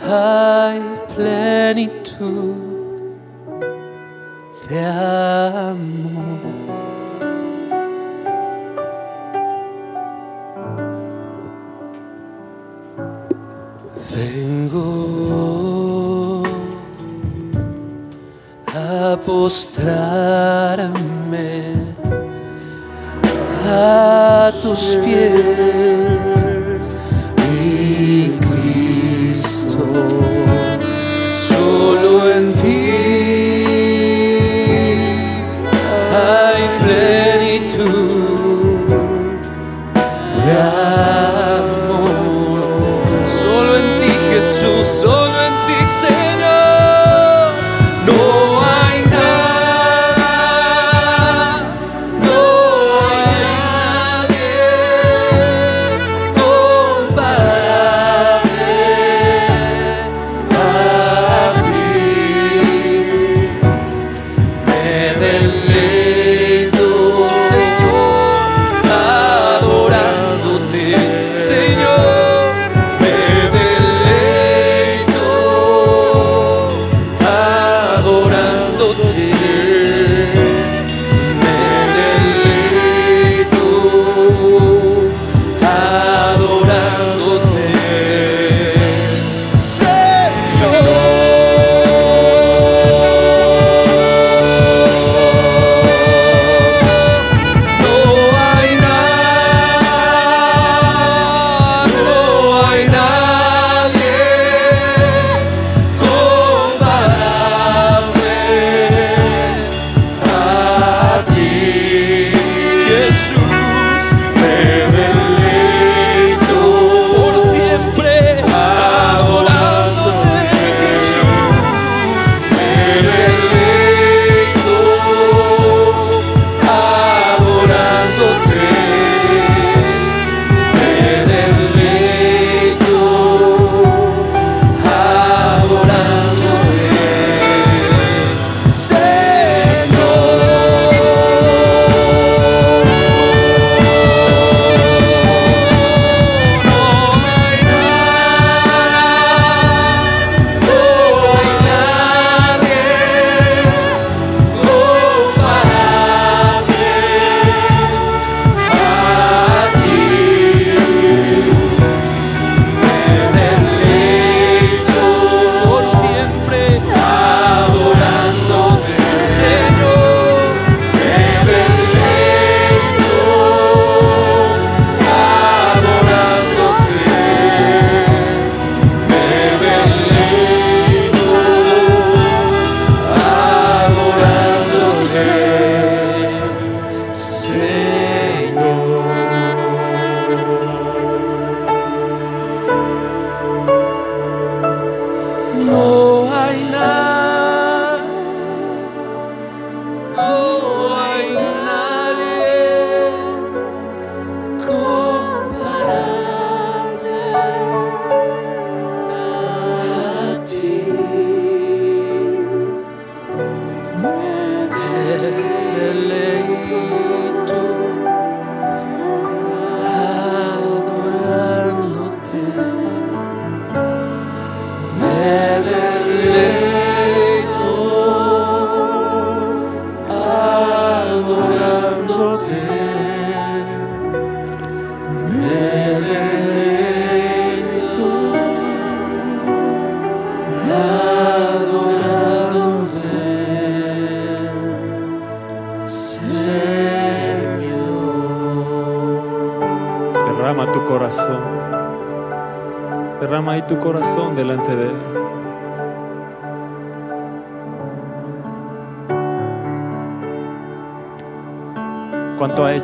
hay 0.00 0.80
plenitud 1.14 2.62
de 4.68 4.84
amor. 4.84 6.55
Vengo 14.16 14.88
a 18.74 19.18
postrarme 19.26 20.94
a 23.66 24.50
tus 24.62 24.96
pies, 25.04 26.45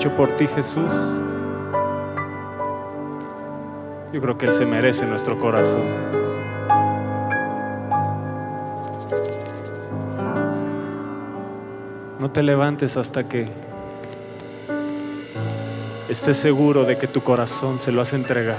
hecho 0.03 0.17
por 0.17 0.35
ti 0.35 0.49
Jesús? 0.49 0.91
Yo 4.13 4.21
creo 4.21 4.37
que 4.37 4.47
Él 4.47 4.53
se 4.53 4.67
merece 4.67 5.07
nuestro 5.07 5.39
corazón. 5.39 5.85
No 12.19 12.33
te 12.33 12.43
levantes 12.43 12.97
hasta 12.97 13.29
que 13.29 13.47
estés 16.09 16.37
seguro 16.37 16.85
de 16.85 16.99
que 16.99 17.07
tu 17.07 17.23
corazón 17.23 17.79
se 17.79 17.93
lo 17.93 18.01
has 18.01 18.13
entregado. 18.13 18.59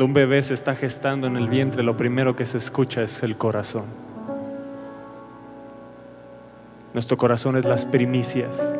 Cuando 0.00 0.12
un 0.12 0.14
bebé 0.14 0.40
se 0.40 0.54
está 0.54 0.74
gestando 0.74 1.26
en 1.26 1.36
el 1.36 1.50
vientre, 1.50 1.82
lo 1.82 1.94
primero 1.94 2.34
que 2.34 2.46
se 2.46 2.56
escucha 2.56 3.02
es 3.02 3.22
el 3.22 3.36
corazón. 3.36 3.84
Nuestro 6.94 7.18
corazón 7.18 7.58
es 7.58 7.66
las 7.66 7.84
primicias. 7.84 8.74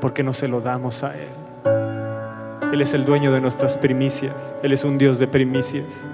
¿Por 0.00 0.12
qué 0.12 0.22
no 0.22 0.32
se 0.32 0.46
lo 0.46 0.60
damos 0.60 1.02
a 1.02 1.16
Él? 1.18 2.72
Él 2.72 2.82
es 2.82 2.94
el 2.94 3.04
dueño 3.04 3.32
de 3.32 3.40
nuestras 3.40 3.76
primicias. 3.76 4.54
Él 4.62 4.72
es 4.72 4.84
un 4.84 4.96
Dios 4.96 5.18
de 5.18 5.26
primicias. 5.26 6.06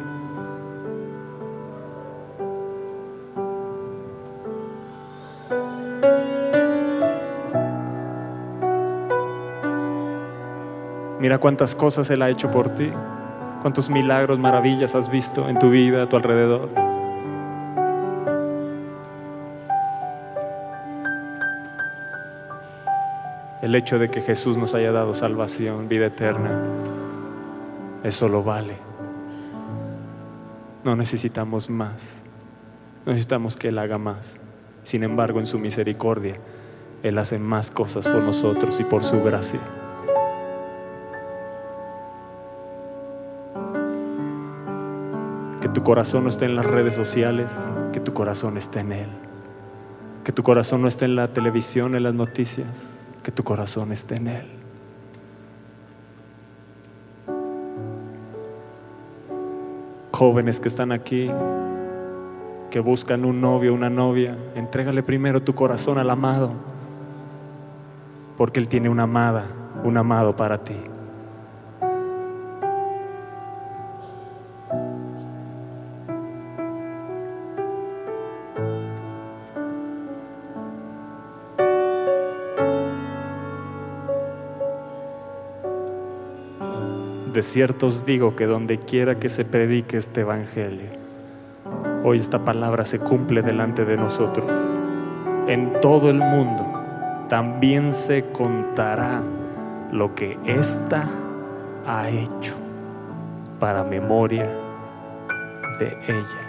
Mira 11.19 11.37
cuántas 11.37 11.75
cosas 11.75 12.09
Él 12.09 12.23
ha 12.23 12.31
hecho 12.31 12.51
por 12.51 12.71
ti. 12.71 12.91
Cuántos 13.63 13.91
milagros, 13.91 14.39
maravillas 14.39 14.95
has 14.95 15.11
visto 15.11 15.49
en 15.49 15.59
tu 15.59 15.71
vida, 15.71 16.05
a 16.05 16.09
tu 16.09 16.17
alrededor. 16.17 16.71
El 23.61 23.75
hecho 23.75 23.99
de 23.99 24.09
que 24.09 24.23
Jesús 24.23 24.57
nos 24.57 24.75
haya 24.75 24.93
dado 24.93 25.13
salvación, 25.13 25.89
vida 25.91 26.07
eterna, 26.07 26.59
eso 28.03 28.29
lo 28.31 28.43
vale. 28.43 28.77
No 30.83 30.97
necesitamos 30.97 31.69
más. 31.69 32.23
No 33.05 33.13
necesitamos 33.13 33.59
que 33.59 33.69
Él 33.69 33.79
haga 33.79 33.99
más. 33.99 34.41
Sin 34.83 35.05
embargo, 35.05 35.39
en 35.39 35.47
su 35.47 35.59
misericordia, 35.59 36.37
Él 37.03 37.19
hace 37.19 37.39
más 37.39 37.71
cosas 37.71 38.07
por 38.07 38.23
nosotros 38.23 38.81
y 38.81 38.85
por 38.85 39.05
su 39.05 39.23
gracia. 39.23 39.61
Tu 45.81 45.85
corazón 45.85 46.25
no 46.25 46.29
esté 46.29 46.45
en 46.45 46.57
las 46.57 46.67
redes 46.67 46.95
sociales, 46.95 47.57
que 47.91 48.01
tu 48.01 48.13
corazón 48.13 48.59
esté 48.59 48.81
en 48.81 48.93
Él. 48.93 49.09
Que 50.25 50.31
tu 50.31 50.43
corazón 50.43 50.83
no 50.83 50.89
esté 50.89 51.07
en 51.07 51.17
la 51.17 51.29
televisión, 51.29 51.95
en 51.95 52.03
las 52.03 52.13
noticias, 52.13 52.99
que 53.23 53.33
tu 53.33 53.43
corazón 53.43 53.91
esté 53.91 54.17
en 54.17 54.29
Él. 54.29 54.47
Jóvenes 60.13 60.61
que 60.61 60.69
están 60.69 60.93
aquí, 60.93 61.31
que 62.71 62.81
buscan 62.81 63.25
un 63.25 63.41
novio, 63.41 63.73
una 63.73 63.89
novia, 63.89 64.37
entrégale 64.55 65.03
primero 65.03 65.43
tu 65.43 65.55
corazón 65.55 65.97
al 65.97 66.11
amado, 66.11 66.53
porque 68.37 68.61
Él 68.61 68.69
tiene 68.69 68.91
una 68.91 69.05
amada, 69.05 69.47
un 69.83 69.97
amado 69.97 70.37
para 70.37 70.59
ti. 70.59 70.77
De 87.41 87.45
cierto 87.45 87.87
os 87.87 88.05
digo 88.05 88.37
que 88.37 88.45
donde 88.45 88.77
quiera 88.77 89.15
que 89.15 89.31
se 89.31 89.47
predique 89.47 89.97
este 89.97 90.21
evangelio, 90.21 90.91
hoy 92.05 92.19
esta 92.19 92.45
palabra 92.45 92.85
se 92.85 92.99
cumple 92.99 93.41
delante 93.41 93.87
de 93.87 93.97
nosotros. 93.97 94.47
En 95.47 95.81
todo 95.81 96.11
el 96.11 96.19
mundo 96.19 96.67
también 97.31 97.95
se 97.95 98.31
contará 98.33 99.23
lo 99.91 100.15
que 100.15 100.37
ésta 100.45 101.09
ha 101.87 102.11
hecho 102.11 102.53
para 103.59 103.85
memoria 103.85 104.45
de 105.79 105.87
ella. 106.09 106.41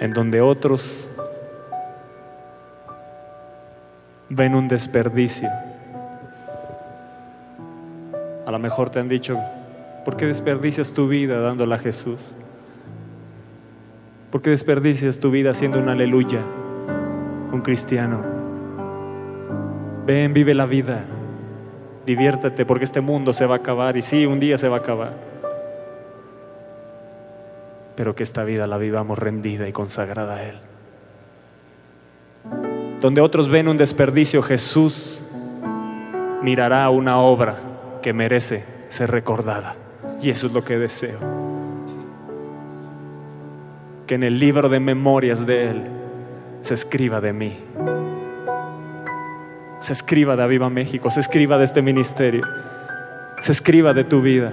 En 0.00 0.12
donde 0.12 0.42
otros 0.42 1.03
ven 4.34 4.54
un 4.54 4.68
desperdicio. 4.68 5.48
A 8.46 8.50
lo 8.50 8.58
mejor 8.58 8.90
te 8.90 8.98
han 8.98 9.08
dicho, 9.08 9.38
¿por 10.04 10.16
qué 10.16 10.26
desperdicias 10.26 10.92
tu 10.92 11.08
vida 11.08 11.40
dándola 11.40 11.76
a 11.76 11.78
Jesús? 11.78 12.32
¿Por 14.30 14.42
qué 14.42 14.50
desperdicias 14.50 15.20
tu 15.20 15.30
vida 15.30 15.54
siendo 15.54 15.78
un 15.78 15.88
aleluya, 15.88 16.40
un 17.52 17.60
cristiano? 17.62 18.20
Ven, 20.04 20.34
vive 20.34 20.54
la 20.54 20.66
vida, 20.66 21.04
diviértete 22.04 22.66
porque 22.66 22.84
este 22.84 23.00
mundo 23.00 23.32
se 23.32 23.46
va 23.46 23.54
a 23.54 23.58
acabar 23.58 23.96
y 23.96 24.02
sí, 24.02 24.26
un 24.26 24.40
día 24.40 24.58
se 24.58 24.68
va 24.68 24.78
a 24.78 24.80
acabar. 24.80 25.12
Pero 27.96 28.14
que 28.14 28.24
esta 28.24 28.42
vida 28.42 28.66
la 28.66 28.76
vivamos 28.76 29.18
rendida 29.18 29.68
y 29.68 29.72
consagrada 29.72 30.34
a 30.34 30.42
Él 30.42 30.73
donde 33.04 33.20
otros 33.20 33.50
ven 33.50 33.68
un 33.68 33.76
desperdicio, 33.76 34.42
Jesús 34.42 35.18
mirará 36.40 36.88
una 36.88 37.18
obra 37.18 37.54
que 38.00 38.14
merece 38.14 38.64
ser 38.88 39.10
recordada. 39.10 39.76
Y 40.22 40.30
eso 40.30 40.46
es 40.46 40.54
lo 40.54 40.64
que 40.64 40.78
deseo. 40.78 41.18
Que 44.06 44.14
en 44.14 44.22
el 44.22 44.38
libro 44.38 44.70
de 44.70 44.80
memorias 44.80 45.46
de 45.46 45.70
Él 45.70 45.82
se 46.62 46.72
escriba 46.72 47.20
de 47.20 47.34
mí. 47.34 47.54
Se 49.80 49.92
escriba 49.92 50.34
de 50.34 50.42
Aviva 50.42 50.70
México, 50.70 51.10
se 51.10 51.20
escriba 51.20 51.58
de 51.58 51.64
este 51.64 51.82
ministerio, 51.82 52.46
se 53.38 53.52
escriba 53.52 53.92
de 53.92 54.04
tu 54.04 54.22
vida. 54.22 54.50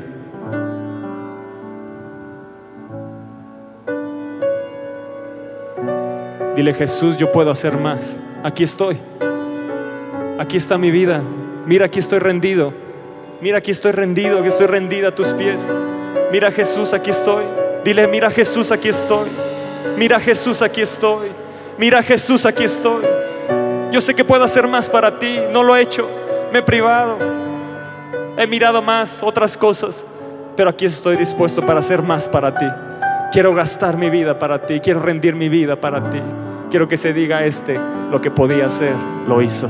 Dile 6.58 6.74
Jesús, 6.74 7.18
yo 7.18 7.32
puedo 7.32 7.50
hacer 7.50 7.78
más 7.78 8.20
aquí 8.44 8.64
estoy. 8.64 8.98
Aquí 10.40 10.58
está 10.58 10.78
mi 10.78 10.92
vida. 10.92 11.22
Mira, 11.66 11.86
aquí 11.86 12.00
estoy 12.00 12.20
rendido. 12.20 12.74
Mira, 13.42 13.58
aquí 13.60 13.72
estoy 13.72 13.92
rendido, 13.92 14.40
aquí 14.40 14.48
estoy 14.48 14.68
rendida 14.68 15.10
a 15.10 15.16
tus 15.16 15.30
pies. 15.34 15.72
Mira 16.32 16.52
Jesús, 16.52 16.94
aquí 16.94 17.10
estoy. 17.10 17.44
Dile, 17.84 18.08
mira 18.08 18.30
Jesús, 18.30 18.72
aquí 18.72 18.90
estoy. 18.90 19.30
Mira 19.98 20.20
Jesús, 20.20 20.62
aquí 20.62 20.82
estoy. 20.82 21.30
Mira 21.78 22.04
Jesús, 22.04 22.46
aquí 22.46 22.64
estoy. 22.64 23.04
Yo 23.92 24.00
sé 24.00 24.14
que 24.14 24.24
puedo 24.24 24.44
hacer 24.44 24.68
más 24.68 24.88
para 24.88 25.20
ti. 25.20 25.40
No 25.52 25.64
lo 25.64 25.76
he 25.76 25.82
hecho. 25.82 26.08
Me 26.54 26.60
he 26.60 26.62
privado. 26.62 27.18
He 28.38 28.48
mirado 28.48 28.82
más 28.82 29.22
otras 29.24 29.58
cosas. 29.58 30.06
Pero 30.56 30.70
aquí 30.70 30.86
estoy 30.86 31.18
dispuesto 31.18 31.66
para 31.66 31.80
hacer 31.80 32.02
más 32.02 32.28
para 32.28 32.54
ti. 32.54 32.66
Quiero 33.32 33.54
gastar 33.54 33.98
mi 33.98 34.10
vida 34.10 34.38
para 34.38 34.66
ti. 34.66 34.80
Quiero 34.80 35.00
rendir 35.00 35.36
mi 35.36 35.50
vida 35.50 35.76
para 35.76 36.10
ti. 36.10 36.22
Quiero 36.72 36.88
que 36.88 36.96
se 36.96 37.12
diga 37.12 37.44
este, 37.44 37.78
lo 38.10 38.22
que 38.22 38.32
podía 38.32 38.68
hacer, 38.68 38.96
lo 39.28 39.42
hizo. 39.42 39.70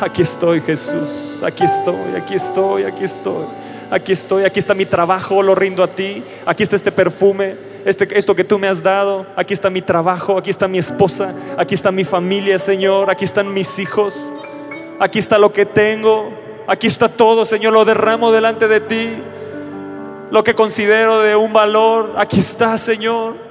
Aquí 0.00 0.22
estoy 0.22 0.60
Jesús. 0.60 1.42
Aquí 1.42 1.64
estoy, 1.64 2.14
aquí 2.16 2.34
estoy, 2.34 2.84
aquí 2.84 3.02
estoy. 3.02 3.44
Aquí 3.90 4.12
estoy, 4.12 4.44
aquí 4.44 4.60
está 4.60 4.72
mi 4.72 4.86
trabajo, 4.86 5.42
lo 5.42 5.56
rindo 5.56 5.82
a 5.82 5.88
ti. 5.88 6.22
Aquí 6.46 6.62
está 6.62 6.76
este 6.76 6.92
perfume, 6.92 7.56
este, 7.84 8.06
esto 8.16 8.36
que 8.36 8.44
tú 8.44 8.56
me 8.56 8.68
has 8.68 8.84
dado. 8.84 9.26
Aquí 9.34 9.52
está 9.52 9.68
mi 9.68 9.82
trabajo, 9.82 10.38
aquí 10.38 10.48
está 10.48 10.68
mi 10.68 10.78
esposa, 10.78 11.34
aquí 11.58 11.74
está 11.74 11.90
mi 11.90 12.04
familia, 12.04 12.56
Señor. 12.60 13.10
Aquí 13.10 13.24
están 13.24 13.52
mis 13.52 13.80
hijos. 13.80 14.30
Aquí 15.00 15.18
está 15.18 15.38
lo 15.38 15.52
que 15.52 15.66
tengo. 15.66 16.32
Aquí 16.68 16.86
está 16.86 17.08
todo, 17.08 17.44
Señor. 17.44 17.72
Lo 17.72 17.84
derramo 17.84 18.30
delante 18.30 18.68
de 18.68 18.78
ti. 18.78 19.08
Lo 20.30 20.44
que 20.44 20.54
considero 20.54 21.18
de 21.18 21.34
un 21.34 21.52
valor, 21.52 22.14
aquí 22.16 22.38
está, 22.38 22.78
Señor. 22.78 23.41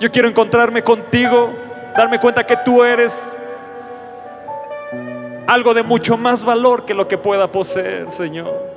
Yo 0.00 0.10
quiero 0.10 0.28
encontrarme 0.28 0.82
contigo, 0.82 1.52
darme 1.94 2.18
cuenta 2.18 2.46
que 2.46 2.56
tú 2.64 2.82
eres 2.82 3.38
algo 5.46 5.74
de 5.74 5.82
mucho 5.82 6.16
más 6.16 6.42
valor 6.42 6.86
que 6.86 6.94
lo 6.94 7.06
que 7.06 7.18
pueda 7.18 7.52
poseer, 7.52 8.10
Señor. 8.10 8.70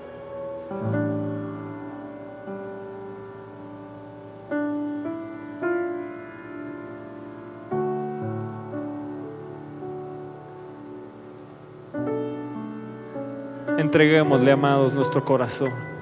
Entreguémosle, 13.77 14.51
amados, 14.51 14.93
nuestro 14.93 15.23
corazón. 15.23 15.92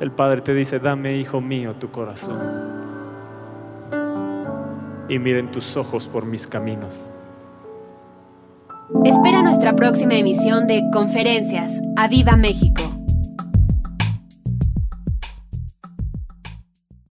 El 0.00 0.12
Padre 0.12 0.40
te 0.42 0.54
dice, 0.54 0.78
dame, 0.78 1.16
hijo 1.16 1.40
mío, 1.40 1.74
tu 1.74 1.90
corazón. 1.90 2.38
Y 5.08 5.18
miren 5.18 5.50
tus 5.50 5.76
ojos 5.76 6.06
por 6.06 6.24
mis 6.24 6.46
caminos. 6.46 7.08
Espera 9.04 9.42
nuestra 9.42 9.74
próxima 9.74 10.14
emisión 10.14 10.66
de 10.66 10.82
Conferencias. 10.92 11.72
¡A 11.96 12.08
Viva 12.08 12.36
México! 12.36 12.97